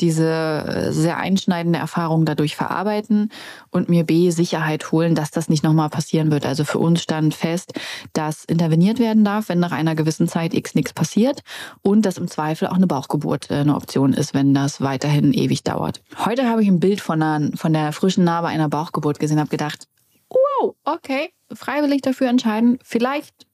diese 0.00 0.26
äh, 0.26 0.92
sehr 0.92 1.18
einschneidende 1.18 1.78
Erfahrung 1.78 2.24
dadurch 2.24 2.56
verarbeiten 2.56 3.30
und 3.70 3.88
mir 3.88 4.04
B, 4.04 4.30
Sicherheit 4.30 4.92
holen, 4.92 5.14
dass 5.14 5.30
das 5.30 5.48
nicht 5.48 5.62
nochmal 5.62 5.90
passieren 5.90 6.30
wird. 6.30 6.46
Also 6.46 6.64
für 6.64 6.78
uns 6.78 7.02
stand 7.02 7.34
fest, 7.34 7.72
dass 8.12 8.44
interveniert 8.44 8.98
werden 8.98 9.24
darf, 9.24 9.48
wenn 9.48 9.58
nach 9.58 9.72
einer 9.72 9.94
gewissen 9.94 10.28
Zeit 10.28 10.54
X 10.54 10.74
nichts 10.74 10.92
passiert 10.92 11.42
und 11.82 12.06
dass 12.06 12.18
im 12.18 12.28
Zweifel 12.28 12.68
auch 12.68 12.74
eine 12.74 12.86
Bauchgeburt 12.86 13.50
äh, 13.50 13.54
eine 13.54 13.74
Option 13.74 14.12
ist, 14.12 14.34
wenn 14.34 14.54
das 14.54 14.80
weiterhin 14.80 15.32
ewig 15.32 15.62
dauert. 15.62 16.02
Heute 16.24 16.48
habe 16.48 16.62
ich 16.62 16.68
ein 16.68 16.80
Bild 16.80 17.00
von, 17.00 17.22
einer, 17.22 17.56
von 17.56 17.72
der 17.72 17.92
frischen 17.92 18.24
Narbe 18.24 18.48
einer 18.48 18.68
Bauchgeburt 18.68 19.18
gesehen, 19.18 19.38
habe 19.38 19.50
gedacht, 19.50 19.86
wow, 20.30 20.74
okay, 20.84 21.30
freiwillig 21.52 22.02
dafür 22.02 22.28
entscheiden. 22.28 22.78
Vielleicht 22.82 23.49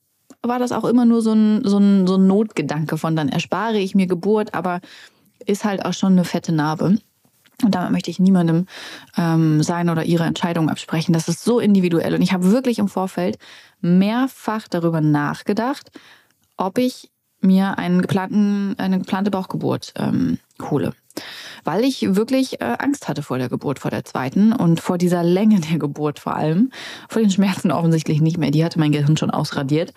war 0.48 0.58
das 0.58 0.72
auch 0.72 0.84
immer 0.84 1.04
nur 1.04 1.22
so 1.22 1.32
ein, 1.32 1.64
so 1.64 1.78
ein, 1.78 2.06
so 2.06 2.16
ein 2.16 2.26
Notgedanke 2.26 2.98
von, 2.98 3.16
dann 3.16 3.28
erspare 3.28 3.78
ich 3.78 3.94
mir 3.94 4.06
Geburt, 4.06 4.54
aber 4.54 4.80
ist 5.44 5.64
halt 5.64 5.84
auch 5.84 5.92
schon 5.92 6.12
eine 6.12 6.24
fette 6.24 6.52
Narbe. 6.52 6.98
Und 7.62 7.74
damit 7.74 7.92
möchte 7.92 8.10
ich 8.10 8.18
niemandem 8.18 8.66
ähm, 9.16 9.62
seine 9.62 9.92
oder 9.92 10.04
ihre 10.04 10.24
Entscheidung 10.24 10.68
absprechen. 10.68 11.14
Das 11.14 11.28
ist 11.28 11.42
so 11.42 11.58
individuell. 11.58 12.14
Und 12.14 12.22
ich 12.22 12.32
habe 12.32 12.50
wirklich 12.50 12.78
im 12.78 12.88
Vorfeld 12.88 13.38
mehrfach 13.80 14.68
darüber 14.68 15.00
nachgedacht, 15.00 15.90
ob 16.58 16.76
ich 16.76 17.10
mir 17.46 17.78
einen 17.78 18.02
geplanten, 18.02 18.74
eine 18.78 18.98
geplante 18.98 19.30
Bauchgeburt 19.30 19.94
ähm, 19.96 20.38
hole. 20.60 20.92
Weil 21.64 21.84
ich 21.84 22.14
wirklich 22.14 22.60
äh, 22.60 22.76
Angst 22.78 23.08
hatte 23.08 23.22
vor 23.22 23.38
der 23.38 23.48
Geburt, 23.48 23.78
vor 23.78 23.90
der 23.90 24.04
zweiten 24.04 24.52
und 24.52 24.80
vor 24.80 24.98
dieser 24.98 25.24
Länge 25.24 25.60
der 25.60 25.78
Geburt 25.78 26.18
vor 26.18 26.36
allem. 26.36 26.70
Vor 27.08 27.22
den 27.22 27.30
Schmerzen 27.30 27.72
offensichtlich 27.72 28.20
nicht 28.20 28.38
mehr. 28.38 28.50
Die 28.50 28.64
hatte 28.64 28.78
mein 28.78 28.92
Gehirn 28.92 29.16
schon 29.16 29.30
ausradiert. 29.30 29.92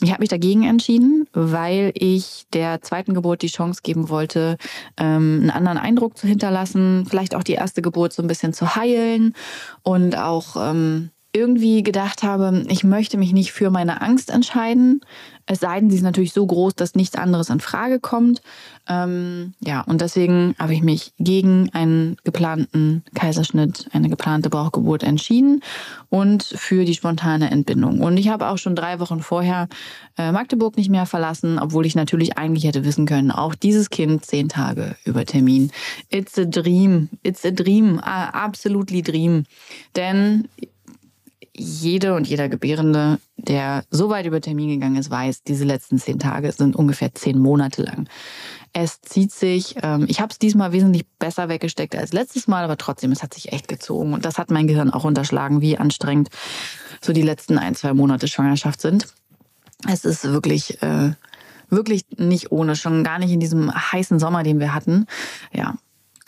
Ich 0.00 0.10
habe 0.10 0.20
mich 0.20 0.28
dagegen 0.28 0.64
entschieden, 0.64 1.26
weil 1.32 1.92
ich 1.94 2.44
der 2.52 2.82
zweiten 2.82 3.14
Geburt 3.14 3.42
die 3.42 3.48
Chance 3.48 3.80
geben 3.82 4.08
wollte, 4.08 4.56
ähm, 4.96 5.40
einen 5.40 5.50
anderen 5.50 5.78
Eindruck 5.78 6.16
zu 6.16 6.28
hinterlassen, 6.28 7.04
vielleicht 7.08 7.34
auch 7.34 7.42
die 7.42 7.54
erste 7.54 7.82
Geburt 7.82 8.12
so 8.12 8.22
ein 8.22 8.28
bisschen 8.28 8.52
zu 8.52 8.76
heilen 8.76 9.34
und 9.82 10.16
auch 10.16 10.56
ähm, 10.56 11.10
irgendwie 11.32 11.82
gedacht 11.82 12.22
habe, 12.22 12.64
ich 12.68 12.84
möchte 12.84 13.18
mich 13.18 13.32
nicht 13.32 13.52
für 13.52 13.70
meine 13.70 14.00
Angst 14.00 14.30
entscheiden. 14.30 15.00
Es 15.44 15.60
sei 15.60 15.80
denn, 15.80 15.88
sie 15.90 15.96
ist 15.96 16.02
natürlich 16.02 16.32
so 16.32 16.46
groß, 16.46 16.74
dass 16.74 16.94
nichts 16.94 17.16
anderes 17.16 17.48
in 17.48 17.60
Frage 17.60 18.00
kommt. 18.00 18.42
Ähm, 18.86 19.54
ja, 19.60 19.82
und 19.82 20.00
deswegen 20.00 20.54
habe 20.58 20.74
ich 20.74 20.82
mich 20.82 21.12
gegen 21.18 21.70
einen 21.72 22.16
geplanten 22.24 23.02
Kaiserschnitt, 23.14 23.88
eine 23.92 24.08
geplante 24.08 24.50
Bauchgeburt 24.50 25.02
entschieden 25.02 25.62
und 26.10 26.42
für 26.42 26.84
die 26.84 26.94
spontane 26.94 27.50
Entbindung. 27.50 28.00
Und 28.00 28.16
ich 28.16 28.28
habe 28.28 28.48
auch 28.48 28.58
schon 28.58 28.76
drei 28.76 29.00
Wochen 29.00 29.20
vorher 29.20 29.68
äh, 30.16 30.32
Magdeburg 30.32 30.76
nicht 30.76 30.90
mehr 30.90 31.06
verlassen, 31.06 31.58
obwohl 31.58 31.86
ich 31.86 31.94
natürlich 31.94 32.36
eigentlich 32.36 32.64
hätte 32.64 32.84
wissen 32.84 33.06
können, 33.06 33.30
auch 33.30 33.54
dieses 33.54 33.90
Kind 33.90 34.24
zehn 34.24 34.48
Tage 34.48 34.96
über 35.04 35.24
Termin. 35.24 35.70
It's 36.10 36.38
a 36.38 36.44
dream. 36.44 37.08
It's 37.22 37.44
a 37.44 37.50
dream. 37.50 37.98
Uh, 37.98 38.30
absolutely 38.32 39.02
dream. 39.02 39.44
Denn 39.96 40.48
jede 41.58 42.14
und 42.14 42.26
jeder 42.26 42.48
Gebärende, 42.48 43.18
der 43.36 43.84
so 43.90 44.08
weit 44.10 44.26
über 44.26 44.40
Termin 44.40 44.68
gegangen 44.68 44.96
ist, 44.96 45.10
weiß, 45.10 45.42
diese 45.42 45.64
letzten 45.64 45.98
zehn 45.98 46.18
Tage 46.18 46.50
sind 46.52 46.76
ungefähr 46.76 47.14
zehn 47.14 47.38
Monate 47.38 47.82
lang. 47.82 48.08
Es 48.72 49.00
zieht 49.00 49.32
sich, 49.32 49.76
ähm, 49.82 50.06
ich 50.08 50.20
habe 50.20 50.30
es 50.30 50.38
diesmal 50.38 50.72
wesentlich 50.72 51.06
besser 51.18 51.48
weggesteckt 51.48 51.96
als 51.96 52.12
letztes 52.12 52.48
Mal, 52.48 52.64
aber 52.64 52.76
trotzdem, 52.76 53.12
es 53.12 53.22
hat 53.22 53.34
sich 53.34 53.52
echt 53.52 53.68
gezogen. 53.68 54.12
Und 54.12 54.24
das 54.24 54.38
hat 54.38 54.50
mein 54.50 54.66
Gehirn 54.66 54.90
auch 54.90 55.04
unterschlagen, 55.04 55.60
wie 55.60 55.78
anstrengend 55.78 56.28
so 57.00 57.12
die 57.12 57.22
letzten 57.22 57.58
ein, 57.58 57.74
zwei 57.74 57.94
Monate 57.94 58.28
Schwangerschaft 58.28 58.80
sind. 58.80 59.06
Es 59.88 60.04
ist 60.04 60.24
wirklich, 60.24 60.82
äh, 60.82 61.12
wirklich 61.70 62.04
nicht 62.16 62.52
ohne, 62.52 62.76
schon 62.76 63.04
gar 63.04 63.18
nicht 63.18 63.30
in 63.30 63.40
diesem 63.40 63.72
heißen 63.72 64.18
Sommer, 64.18 64.42
den 64.42 64.60
wir 64.60 64.74
hatten. 64.74 65.06
Ja, 65.52 65.74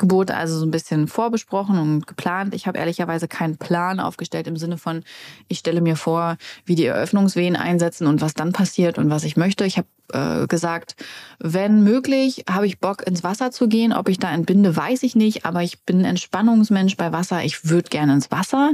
Geburt 0.00 0.30
also 0.30 0.58
so 0.58 0.66
ein 0.66 0.70
bisschen 0.72 1.06
vorbesprochen 1.06 1.78
und 1.78 2.06
geplant. 2.06 2.54
Ich 2.54 2.66
habe 2.66 2.78
ehrlicherweise 2.78 3.28
keinen 3.28 3.58
Plan 3.58 4.00
aufgestellt 4.00 4.48
im 4.48 4.56
Sinne 4.56 4.78
von, 4.78 5.04
ich 5.46 5.58
stelle 5.58 5.80
mir 5.80 5.94
vor, 5.94 6.38
wie 6.64 6.74
die 6.74 6.86
Eröffnungswehen 6.86 7.54
einsetzen 7.54 8.06
und 8.06 8.20
was 8.20 8.34
dann 8.34 8.52
passiert 8.52 8.98
und 8.98 9.10
was 9.10 9.24
ich 9.24 9.36
möchte. 9.36 9.64
Ich 9.64 9.76
habe 9.76 9.86
äh, 10.12 10.46
gesagt, 10.46 10.96
wenn 11.38 11.84
möglich, 11.84 12.44
habe 12.50 12.66
ich 12.66 12.80
Bock 12.80 13.06
ins 13.06 13.22
Wasser 13.22 13.50
zu 13.50 13.68
gehen. 13.68 13.92
Ob 13.92 14.08
ich 14.08 14.18
da 14.18 14.32
entbinde, 14.32 14.74
weiß 14.74 15.02
ich 15.02 15.14
nicht, 15.14 15.44
aber 15.44 15.62
ich 15.62 15.82
bin 15.82 16.04
Entspannungsmensch 16.04 16.96
bei 16.96 17.12
Wasser. 17.12 17.44
Ich 17.44 17.68
würde 17.68 17.90
gerne 17.90 18.14
ins 18.14 18.30
Wasser. 18.30 18.72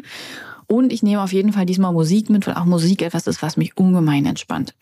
Und 0.68 0.92
ich 0.92 1.02
nehme 1.02 1.23
auf 1.23 1.33
jeden 1.33 1.52
Fall 1.52 1.66
diesmal 1.66 1.92
Musik 1.92 2.30
mit, 2.30 2.47
weil 2.47 2.54
auch 2.54 2.64
Musik 2.64 3.02
etwas 3.02 3.26
ist, 3.26 3.42
was 3.42 3.56
mich 3.56 3.76
ungemein 3.76 4.26
entspannt. 4.26 4.75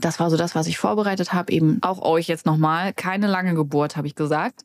Das 0.00 0.20
war 0.20 0.30
so 0.30 0.36
das, 0.36 0.54
was 0.54 0.66
ich 0.66 0.78
vorbereitet 0.78 1.32
habe. 1.32 1.52
Eben 1.52 1.78
auch 1.82 2.02
euch 2.02 2.28
jetzt 2.28 2.46
nochmal. 2.46 2.92
Keine 2.92 3.26
lange 3.26 3.54
Geburt, 3.54 3.96
habe 3.96 4.06
ich 4.06 4.14
gesagt. 4.14 4.64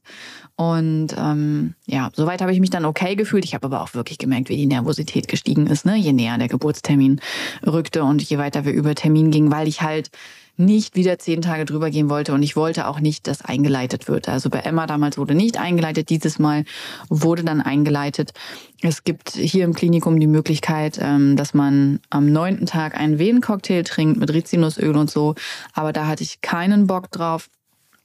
Und 0.55 1.15
ähm, 1.17 1.73
ja, 1.85 2.11
soweit 2.13 2.41
habe 2.41 2.53
ich 2.53 2.59
mich 2.59 2.69
dann 2.69 2.85
okay 2.85 3.15
gefühlt. 3.15 3.45
Ich 3.45 3.53
habe 3.53 3.65
aber 3.65 3.81
auch 3.81 3.93
wirklich 3.93 4.17
gemerkt, 4.17 4.49
wie 4.49 4.57
die 4.57 4.67
Nervosität 4.67 5.27
gestiegen 5.27 5.67
ist, 5.67 5.85
ne? 5.85 5.95
je 5.95 6.13
näher 6.13 6.37
der 6.37 6.47
Geburtstermin 6.47 7.21
rückte 7.65 8.03
und 8.03 8.21
je 8.21 8.37
weiter 8.37 8.65
wir 8.65 8.73
über 8.73 8.95
Termin 8.95 9.31
gingen, 9.31 9.51
weil 9.51 9.67
ich 9.67 9.81
halt 9.81 10.09
nicht 10.55 10.95
wieder 10.95 11.17
zehn 11.17 11.41
Tage 11.41 11.65
drüber 11.65 11.89
gehen 11.89 12.09
wollte 12.09 12.33
und 12.33 12.43
ich 12.43 12.55
wollte 12.55 12.87
auch 12.87 12.99
nicht, 12.99 13.27
dass 13.27 13.41
eingeleitet 13.41 14.07
wird. 14.07 14.29
Also 14.29 14.49
bei 14.49 14.59
Emma 14.59 14.85
damals 14.85 15.17
wurde 15.17 15.33
nicht 15.33 15.57
eingeleitet, 15.57 16.09
dieses 16.09 16.37
Mal 16.37 16.65
wurde 17.09 17.43
dann 17.43 17.61
eingeleitet. 17.61 18.33
Es 18.81 19.03
gibt 19.03 19.31
hier 19.31 19.63
im 19.63 19.73
Klinikum 19.73 20.19
die 20.19 20.27
Möglichkeit, 20.27 20.99
ähm, 21.01 21.35
dass 21.35 21.53
man 21.53 21.99
am 22.09 22.31
neunten 22.31 22.67
Tag 22.67 22.95
einen 22.95 23.17
Venencocktail 23.17 23.83
trinkt 23.83 24.19
mit 24.19 24.31
Rizinusöl 24.31 24.95
und 24.95 25.09
so, 25.09 25.33
aber 25.73 25.91
da 25.91 26.05
hatte 26.05 26.23
ich 26.23 26.41
keinen 26.41 26.85
Bock 26.85 27.09
drauf, 27.09 27.49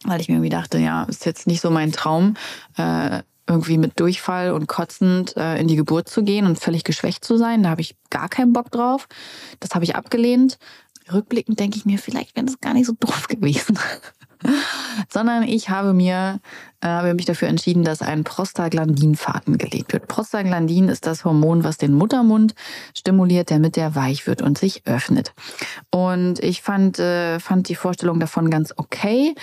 weil 0.04 0.20
ich 0.20 0.28
mir 0.28 0.36
irgendwie 0.36 0.48
dachte, 0.48 0.78
ja, 0.78 1.04
ist 1.04 1.26
jetzt 1.26 1.46
nicht 1.46 1.60
so 1.60 1.70
mein 1.70 1.92
Traum. 1.92 2.34
Äh, 2.76 3.22
irgendwie 3.48 3.78
mit 3.78 3.98
Durchfall 3.98 4.52
und 4.52 4.68
kotzend 4.68 5.34
äh, 5.36 5.58
in 5.58 5.68
die 5.68 5.76
Geburt 5.76 6.08
zu 6.08 6.22
gehen 6.22 6.44
und 6.44 6.58
völlig 6.58 6.84
geschwächt 6.84 7.24
zu 7.24 7.38
sein. 7.38 7.62
Da 7.62 7.70
habe 7.70 7.80
ich 7.80 7.96
gar 8.10 8.28
keinen 8.28 8.52
Bock 8.52 8.70
drauf. 8.70 9.08
Das 9.58 9.70
habe 9.74 9.84
ich 9.84 9.96
abgelehnt 9.96 10.58
rückblickend 11.12 11.58
denke 11.58 11.78
ich 11.78 11.84
mir, 11.84 11.98
vielleicht 11.98 12.36
wäre 12.36 12.46
das 12.46 12.60
gar 12.60 12.74
nicht 12.74 12.86
so 12.86 12.94
doof 12.98 13.28
gewesen. 13.28 13.78
Sondern 15.08 15.42
ich 15.42 15.68
habe 15.68 15.92
mir 15.92 16.40
äh, 16.80 16.86
habe 16.86 17.14
mich 17.14 17.24
dafür 17.24 17.48
entschieden, 17.48 17.82
dass 17.82 18.02
ein 18.02 18.22
Prostaglandinfaden 18.22 19.58
gelegt 19.58 19.92
wird. 19.92 20.06
Prostaglandin 20.06 20.88
ist 20.88 21.06
das 21.06 21.24
Hormon, 21.24 21.64
was 21.64 21.76
den 21.76 21.92
Muttermund 21.92 22.54
stimuliert, 22.96 23.50
damit 23.50 23.74
der 23.74 23.96
weich 23.96 24.28
wird 24.28 24.42
und 24.42 24.58
sich 24.58 24.86
öffnet. 24.86 25.34
Und 25.90 26.38
ich 26.38 26.62
fand, 26.62 27.00
äh, 27.00 27.40
fand 27.40 27.68
die 27.68 27.74
Vorstellung 27.74 28.20
davon 28.20 28.48
ganz 28.48 28.72
okay. 28.76 29.34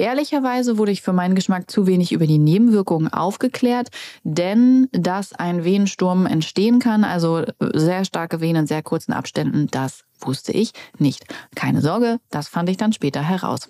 Ehrlicherweise 0.00 0.78
wurde 0.78 0.92
ich 0.92 1.02
für 1.02 1.12
meinen 1.12 1.34
Geschmack 1.34 1.68
zu 1.68 1.88
wenig 1.88 2.12
über 2.12 2.26
die 2.26 2.38
Nebenwirkungen 2.38 3.12
aufgeklärt, 3.12 3.88
denn 4.22 4.88
dass 4.92 5.32
ein 5.32 5.64
Venensturm 5.64 6.26
entstehen 6.26 6.78
kann, 6.78 7.02
also 7.02 7.42
sehr 7.74 8.04
starke 8.04 8.40
Venen 8.40 8.62
in 8.62 8.66
sehr 8.68 8.82
kurzen 8.82 9.12
Abständen, 9.12 9.66
das 9.72 10.04
wusste 10.20 10.52
ich 10.52 10.72
nicht. 10.98 11.24
Keine 11.56 11.80
Sorge, 11.80 12.20
das 12.30 12.46
fand 12.46 12.68
ich 12.68 12.76
dann 12.76 12.92
später 12.92 13.22
heraus. 13.22 13.68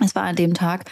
Es 0.00 0.14
war 0.14 0.22
an 0.22 0.36
dem 0.36 0.54
Tag 0.54 0.84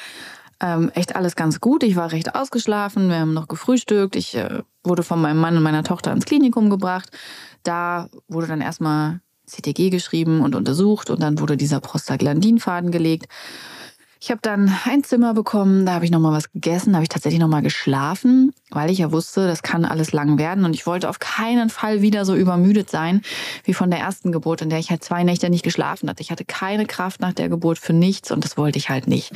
ähm, 0.60 0.90
echt 0.94 1.14
alles 1.14 1.36
ganz 1.36 1.60
gut. 1.60 1.84
Ich 1.84 1.94
war 1.94 2.10
recht 2.10 2.34
ausgeschlafen, 2.34 3.08
wir 3.08 3.18
haben 3.18 3.34
noch 3.34 3.46
gefrühstückt. 3.46 4.16
Ich 4.16 4.34
äh, 4.34 4.62
wurde 4.82 5.04
von 5.04 5.20
meinem 5.20 5.38
Mann 5.38 5.56
und 5.56 5.62
meiner 5.62 5.84
Tochter 5.84 6.10
ins 6.10 6.24
Klinikum 6.24 6.68
gebracht. 6.68 7.10
Da 7.62 8.08
wurde 8.26 8.48
dann 8.48 8.60
erstmal 8.60 9.20
CTG 9.46 9.90
geschrieben 9.90 10.40
und 10.40 10.56
untersucht 10.56 11.10
und 11.10 11.22
dann 11.22 11.38
wurde 11.38 11.56
dieser 11.56 11.80
Prostaglandinfaden 11.80 12.90
gelegt. 12.90 13.26
Ich 14.20 14.30
habe 14.30 14.40
dann 14.42 14.74
ein 14.84 15.04
Zimmer 15.04 15.34
bekommen, 15.34 15.84
da 15.84 15.92
habe 15.92 16.04
ich 16.04 16.10
noch 16.10 16.20
mal 16.20 16.32
was 16.32 16.50
gegessen, 16.50 16.92
da 16.92 16.96
habe 16.96 17.04
ich 17.04 17.10
tatsächlich 17.10 17.40
noch 17.40 17.48
mal 17.48 17.62
geschlafen, 17.62 18.54
weil 18.70 18.90
ich 18.90 18.98
ja 18.98 19.12
wusste, 19.12 19.46
das 19.46 19.62
kann 19.62 19.84
alles 19.84 20.12
lang 20.12 20.38
werden 20.38 20.64
und 20.64 20.74
ich 20.74 20.86
wollte 20.86 21.08
auf 21.08 21.18
keinen 21.18 21.68
Fall 21.68 22.00
wieder 22.00 22.24
so 22.24 22.34
übermüdet 22.34 22.88
sein 22.88 23.20
wie 23.64 23.74
von 23.74 23.90
der 23.90 24.00
ersten 24.00 24.32
Geburt, 24.32 24.62
in 24.62 24.70
der 24.70 24.78
ich 24.78 24.90
halt 24.90 25.04
zwei 25.04 25.24
Nächte 25.24 25.50
nicht 25.50 25.64
geschlafen 25.64 26.08
hatte. 26.08 26.22
Ich 26.22 26.30
hatte 26.30 26.44
keine 26.44 26.86
Kraft 26.86 27.20
nach 27.20 27.32
der 27.32 27.48
Geburt 27.48 27.78
für 27.78 27.92
nichts 27.92 28.30
und 28.30 28.44
das 28.44 28.56
wollte 28.56 28.78
ich 28.78 28.88
halt 28.88 29.06
nicht. 29.08 29.32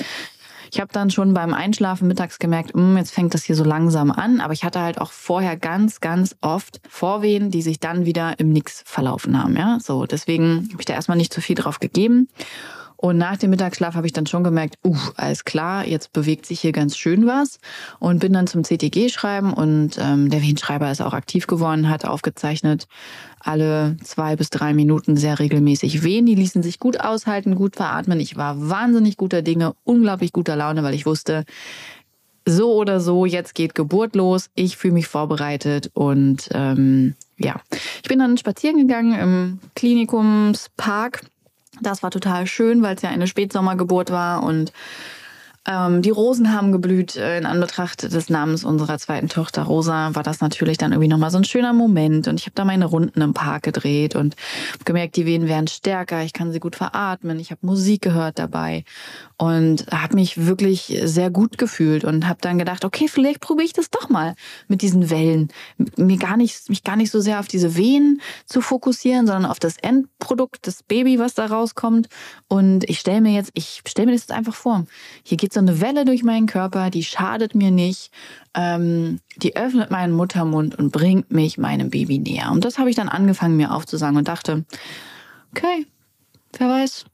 Ich 0.72 0.80
habe 0.80 0.92
dann 0.92 1.10
schon 1.10 1.34
beim 1.34 1.54
Einschlafen 1.54 2.08
mittags 2.08 2.38
gemerkt, 2.38 2.74
hm, 2.74 2.96
jetzt 2.96 3.10
fängt 3.10 3.34
das 3.34 3.44
hier 3.44 3.56
so 3.56 3.64
langsam 3.64 4.10
an, 4.10 4.40
aber 4.40 4.52
ich 4.52 4.64
hatte 4.64 4.80
halt 4.80 5.00
auch 5.00 5.12
vorher 5.12 5.56
ganz, 5.56 6.00
ganz 6.00 6.36
oft 6.40 6.80
Vorwehen, 6.88 7.50
die 7.50 7.62
sich 7.62 7.80
dann 7.80 8.04
wieder 8.04 8.38
im 8.38 8.52
Nix 8.52 8.82
verlaufen 8.84 9.42
haben. 9.42 9.56
Ja, 9.56 9.78
so 9.80 10.06
deswegen 10.06 10.68
habe 10.72 10.80
ich 10.80 10.86
da 10.86 10.94
erstmal 10.94 11.16
nicht 11.16 11.32
zu 11.32 11.40
viel 11.40 11.56
drauf 11.56 11.80
gegeben. 11.80 12.28
Und 13.00 13.16
nach 13.16 13.36
dem 13.36 13.50
Mittagsschlaf 13.50 13.94
habe 13.94 14.08
ich 14.08 14.12
dann 14.12 14.26
schon 14.26 14.42
gemerkt, 14.42 14.74
uh, 14.84 14.96
alles 15.14 15.44
klar, 15.44 15.86
jetzt 15.86 16.12
bewegt 16.12 16.46
sich 16.46 16.60
hier 16.60 16.72
ganz 16.72 16.96
schön 16.96 17.28
was. 17.28 17.60
Und 18.00 18.18
bin 18.18 18.32
dann 18.32 18.48
zum 18.48 18.64
CTG 18.64 19.08
schreiben 19.08 19.52
und 19.52 19.96
ähm, 20.00 20.30
der 20.30 20.42
Wehenschreiber 20.42 20.90
ist 20.90 21.00
auch 21.00 21.12
aktiv 21.12 21.46
geworden, 21.46 21.88
hat 21.88 22.04
aufgezeichnet, 22.04 22.88
alle 23.38 23.96
zwei 24.02 24.34
bis 24.34 24.50
drei 24.50 24.74
Minuten 24.74 25.16
sehr 25.16 25.38
regelmäßig 25.38 26.02
wehen. 26.02 26.26
Die 26.26 26.34
ließen 26.34 26.64
sich 26.64 26.80
gut 26.80 26.98
aushalten, 26.98 27.54
gut 27.54 27.76
veratmen. 27.76 28.18
Ich 28.18 28.36
war 28.36 28.68
wahnsinnig 28.68 29.16
guter 29.16 29.42
Dinge, 29.42 29.74
unglaublich 29.84 30.32
guter 30.32 30.56
Laune, 30.56 30.82
weil 30.82 30.94
ich 30.94 31.06
wusste, 31.06 31.44
so 32.44 32.74
oder 32.74 32.98
so, 32.98 33.26
jetzt 33.26 33.54
geht 33.54 33.76
Geburt 33.76 34.16
los. 34.16 34.50
Ich 34.56 34.76
fühle 34.76 34.94
mich 34.94 35.06
vorbereitet 35.06 35.92
und 35.94 36.48
ähm, 36.52 37.14
ja, 37.36 37.60
ich 38.02 38.08
bin 38.08 38.18
dann 38.18 38.38
spazieren 38.38 38.78
gegangen 38.78 39.16
im 39.16 39.58
Klinikumspark 39.76 41.22
das 41.80 42.02
war 42.02 42.10
total 42.10 42.46
schön, 42.46 42.82
weil 42.82 42.96
es 42.96 43.02
ja 43.02 43.10
eine 43.10 43.26
Spätsommergeburt 43.26 44.10
war 44.10 44.42
und 44.42 44.72
ähm, 45.68 46.00
die 46.00 46.10
Rosen 46.10 46.52
haben 46.52 46.72
geblüht. 46.72 47.16
Äh, 47.16 47.36
in 47.38 47.44
Anbetracht 47.44 48.02
des 48.02 48.30
Namens 48.30 48.64
unserer 48.64 48.98
zweiten 48.98 49.28
Tochter 49.28 49.62
Rosa 49.62 50.14
war 50.14 50.22
das 50.22 50.40
natürlich 50.40 50.78
dann 50.78 50.92
irgendwie 50.92 51.08
nochmal 51.08 51.30
so 51.30 51.36
ein 51.36 51.44
schöner 51.44 51.74
Moment. 51.74 52.26
Und 52.26 52.40
ich 52.40 52.46
habe 52.46 52.54
da 52.54 52.64
meine 52.64 52.86
Runden 52.86 53.20
im 53.20 53.34
Park 53.34 53.64
gedreht 53.64 54.16
und 54.16 54.34
gemerkt, 54.86 55.16
die 55.16 55.26
Wehen 55.26 55.46
werden 55.46 55.68
stärker. 55.68 56.22
Ich 56.22 56.32
kann 56.32 56.52
sie 56.52 56.60
gut 56.60 56.74
veratmen. 56.74 57.38
Ich 57.38 57.50
habe 57.50 57.66
Musik 57.66 58.00
gehört 58.00 58.38
dabei 58.38 58.84
und 59.36 59.86
habe 59.92 60.14
mich 60.14 60.46
wirklich 60.46 60.98
sehr 61.04 61.30
gut 61.30 61.58
gefühlt 61.58 62.04
und 62.04 62.26
habe 62.26 62.38
dann 62.40 62.58
gedacht, 62.58 62.86
okay, 62.86 63.06
vielleicht 63.06 63.40
probiere 63.40 63.66
ich 63.66 63.74
das 63.74 63.90
doch 63.90 64.08
mal 64.08 64.34
mit 64.68 64.80
diesen 64.80 65.10
Wellen. 65.10 65.48
Mir 65.96 66.16
gar 66.16 66.38
nicht, 66.38 66.70
mich 66.70 66.82
gar 66.82 66.96
nicht 66.96 67.10
so 67.10 67.20
sehr 67.20 67.40
auf 67.40 67.48
diese 67.48 67.76
Wehen 67.76 68.22
zu 68.46 68.62
fokussieren, 68.62 69.26
sondern 69.26 69.50
auf 69.50 69.58
das 69.58 69.76
Endprodukt, 69.76 70.66
das 70.66 70.82
Baby, 70.82 71.18
was 71.18 71.34
da 71.34 71.44
rauskommt. 71.44 72.08
Und 72.48 72.88
ich 72.88 73.00
stelle 73.00 73.20
mir 73.20 73.32
jetzt, 73.32 73.50
ich 73.52 73.82
stelle 73.86 74.06
mir 74.06 74.12
das 74.12 74.22
jetzt 74.22 74.32
einfach 74.32 74.54
vor. 74.54 74.86
Hier 75.22 75.36
geht's 75.36 75.57
eine 75.58 75.80
Welle 75.80 76.04
durch 76.04 76.22
meinen 76.22 76.46
Körper, 76.46 76.90
die 76.90 77.04
schadet 77.04 77.54
mir 77.54 77.70
nicht, 77.70 78.10
ähm, 78.54 79.20
die 79.36 79.56
öffnet 79.56 79.90
meinen 79.90 80.12
Muttermund 80.12 80.78
und 80.78 80.92
bringt 80.92 81.30
mich 81.30 81.58
meinem 81.58 81.90
Baby 81.90 82.18
näher. 82.18 82.50
Und 82.52 82.64
das 82.64 82.78
habe 82.78 82.90
ich 82.90 82.96
dann 82.96 83.08
angefangen, 83.08 83.56
mir 83.56 83.72
aufzusagen 83.72 84.16
und 84.16 84.28
dachte, 84.28 84.64
okay, 85.52 85.86
wer 86.58 86.68
weiß, 86.68 87.06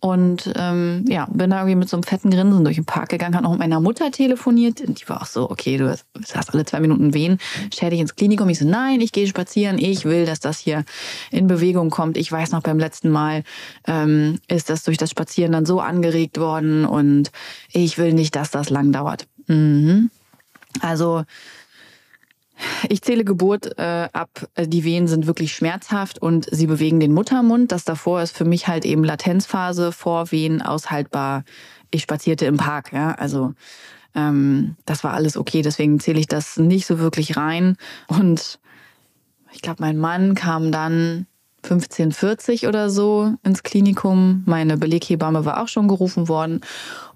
und 0.00 0.52
ähm, 0.56 1.04
ja, 1.08 1.26
bin 1.30 1.50
da 1.50 1.58
irgendwie 1.58 1.74
mit 1.74 1.88
so 1.88 1.96
einem 1.96 2.04
fetten 2.04 2.30
Grinsen 2.30 2.62
durch 2.62 2.76
den 2.76 2.84
Park 2.84 3.08
gegangen, 3.08 3.34
habe 3.34 3.44
noch 3.44 3.50
mit 3.50 3.58
meiner 3.58 3.80
Mutter 3.80 4.12
telefoniert. 4.12 4.80
Die 4.86 5.08
war 5.08 5.22
auch 5.22 5.26
so, 5.26 5.50
okay, 5.50 5.76
du 5.76 5.88
hast, 5.88 6.06
hast 6.34 6.54
alle 6.54 6.64
zwei 6.64 6.78
Minuten 6.78 7.14
Wehen, 7.14 7.38
stell 7.72 7.90
dich 7.90 7.98
ins 7.98 8.14
Klinikum. 8.14 8.48
Ich 8.48 8.60
so, 8.60 8.64
nein, 8.66 9.00
ich 9.00 9.10
gehe 9.10 9.26
spazieren, 9.26 9.76
ich 9.78 10.04
will, 10.04 10.24
dass 10.24 10.38
das 10.38 10.58
hier 10.58 10.84
in 11.32 11.48
Bewegung 11.48 11.90
kommt. 11.90 12.16
Ich 12.16 12.30
weiß 12.30 12.52
noch, 12.52 12.62
beim 12.62 12.78
letzten 12.78 13.10
Mal 13.10 13.42
ähm, 13.88 14.38
ist 14.46 14.70
das 14.70 14.84
durch 14.84 14.98
das 14.98 15.10
Spazieren 15.10 15.52
dann 15.52 15.66
so 15.66 15.80
angeregt 15.80 16.38
worden 16.38 16.84
und 16.84 17.32
ich 17.72 17.98
will 17.98 18.12
nicht, 18.12 18.36
dass 18.36 18.52
das 18.52 18.70
lang 18.70 18.92
dauert. 18.92 19.26
Mhm. 19.48 20.10
Also 20.80 21.24
Ich 22.88 23.02
zähle 23.02 23.24
Geburt 23.24 23.78
äh, 23.78 24.08
ab. 24.12 24.48
Die 24.58 24.84
Wehen 24.84 25.06
sind 25.06 25.26
wirklich 25.26 25.54
schmerzhaft 25.54 26.20
und 26.20 26.46
sie 26.50 26.66
bewegen 26.66 27.00
den 27.00 27.12
Muttermund. 27.12 27.72
Das 27.72 27.84
davor 27.84 28.22
ist 28.22 28.36
für 28.36 28.44
mich 28.44 28.68
halt 28.68 28.84
eben 28.84 29.04
Latenzphase, 29.04 29.92
vor 29.92 30.30
Wehen 30.30 30.62
aushaltbar. 30.62 31.44
Ich 31.90 32.02
spazierte 32.02 32.46
im 32.46 32.56
Park, 32.56 32.92
ja, 32.92 33.12
also 33.12 33.54
ähm, 34.14 34.76
das 34.84 35.04
war 35.04 35.14
alles 35.14 35.36
okay. 35.36 35.62
Deswegen 35.62 36.00
zähle 36.00 36.20
ich 36.20 36.26
das 36.26 36.56
nicht 36.56 36.86
so 36.86 36.98
wirklich 36.98 37.36
rein. 37.36 37.76
Und 38.08 38.58
ich 39.52 39.62
glaube, 39.62 39.80
mein 39.80 39.98
Mann 39.98 40.34
kam 40.34 40.72
dann 40.72 41.26
1540 41.62 42.66
oder 42.66 42.88
so 42.90 43.34
ins 43.42 43.62
Klinikum. 43.62 44.42
Meine 44.46 44.76
Beleghebamme 44.76 45.44
war 45.44 45.62
auch 45.62 45.68
schon 45.68 45.88
gerufen 45.88 46.28
worden. 46.28 46.60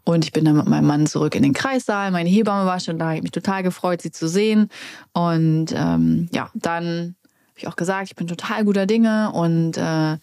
Und 0.05 0.25
ich 0.25 0.33
bin 0.33 0.45
dann 0.45 0.57
mit 0.57 0.67
meinem 0.67 0.87
Mann 0.87 1.07
zurück 1.07 1.35
in 1.35 1.43
den 1.43 1.53
Kreissaal. 1.53 2.11
Meine 2.11 2.29
Hebamme 2.29 2.67
war 2.67 2.81
schon 2.81 2.99
da, 2.99 3.11
ich 3.11 3.19
habe 3.19 3.23
mich 3.23 3.31
total 3.31 3.63
gefreut, 3.63 4.03
sie 4.03 4.11
zu 4.11 4.29
sehen. 4.29 4.69
Und 5.13 5.67
ähm, 5.75 6.29
ja, 6.33 6.51
dann 6.55 7.15
habe 7.53 7.59
ich 7.59 7.69
auch 7.69 7.77
gesagt, 7.77 8.09
ich 8.09 8.17
bin 8.17 8.27
total 8.27 8.65
guter 8.65 8.87
Dinge 8.87 9.31
und 9.33 9.77
äh, 9.77 10.17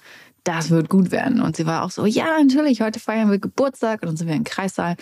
das 0.49 0.71
wird 0.71 0.89
gut 0.89 1.11
werden. 1.11 1.41
Und 1.41 1.55
sie 1.55 1.67
war 1.67 1.83
auch 1.83 1.91
so, 1.91 2.07
ja, 2.07 2.25
natürlich, 2.41 2.81
heute 2.81 2.99
feiern 2.99 3.29
wir 3.29 3.37
Geburtstag 3.37 4.01
und 4.01 4.07
dann 4.07 4.17
sind 4.17 4.27
wir 4.27 4.35
im 4.35 4.43
Kreissaal. 4.43 4.95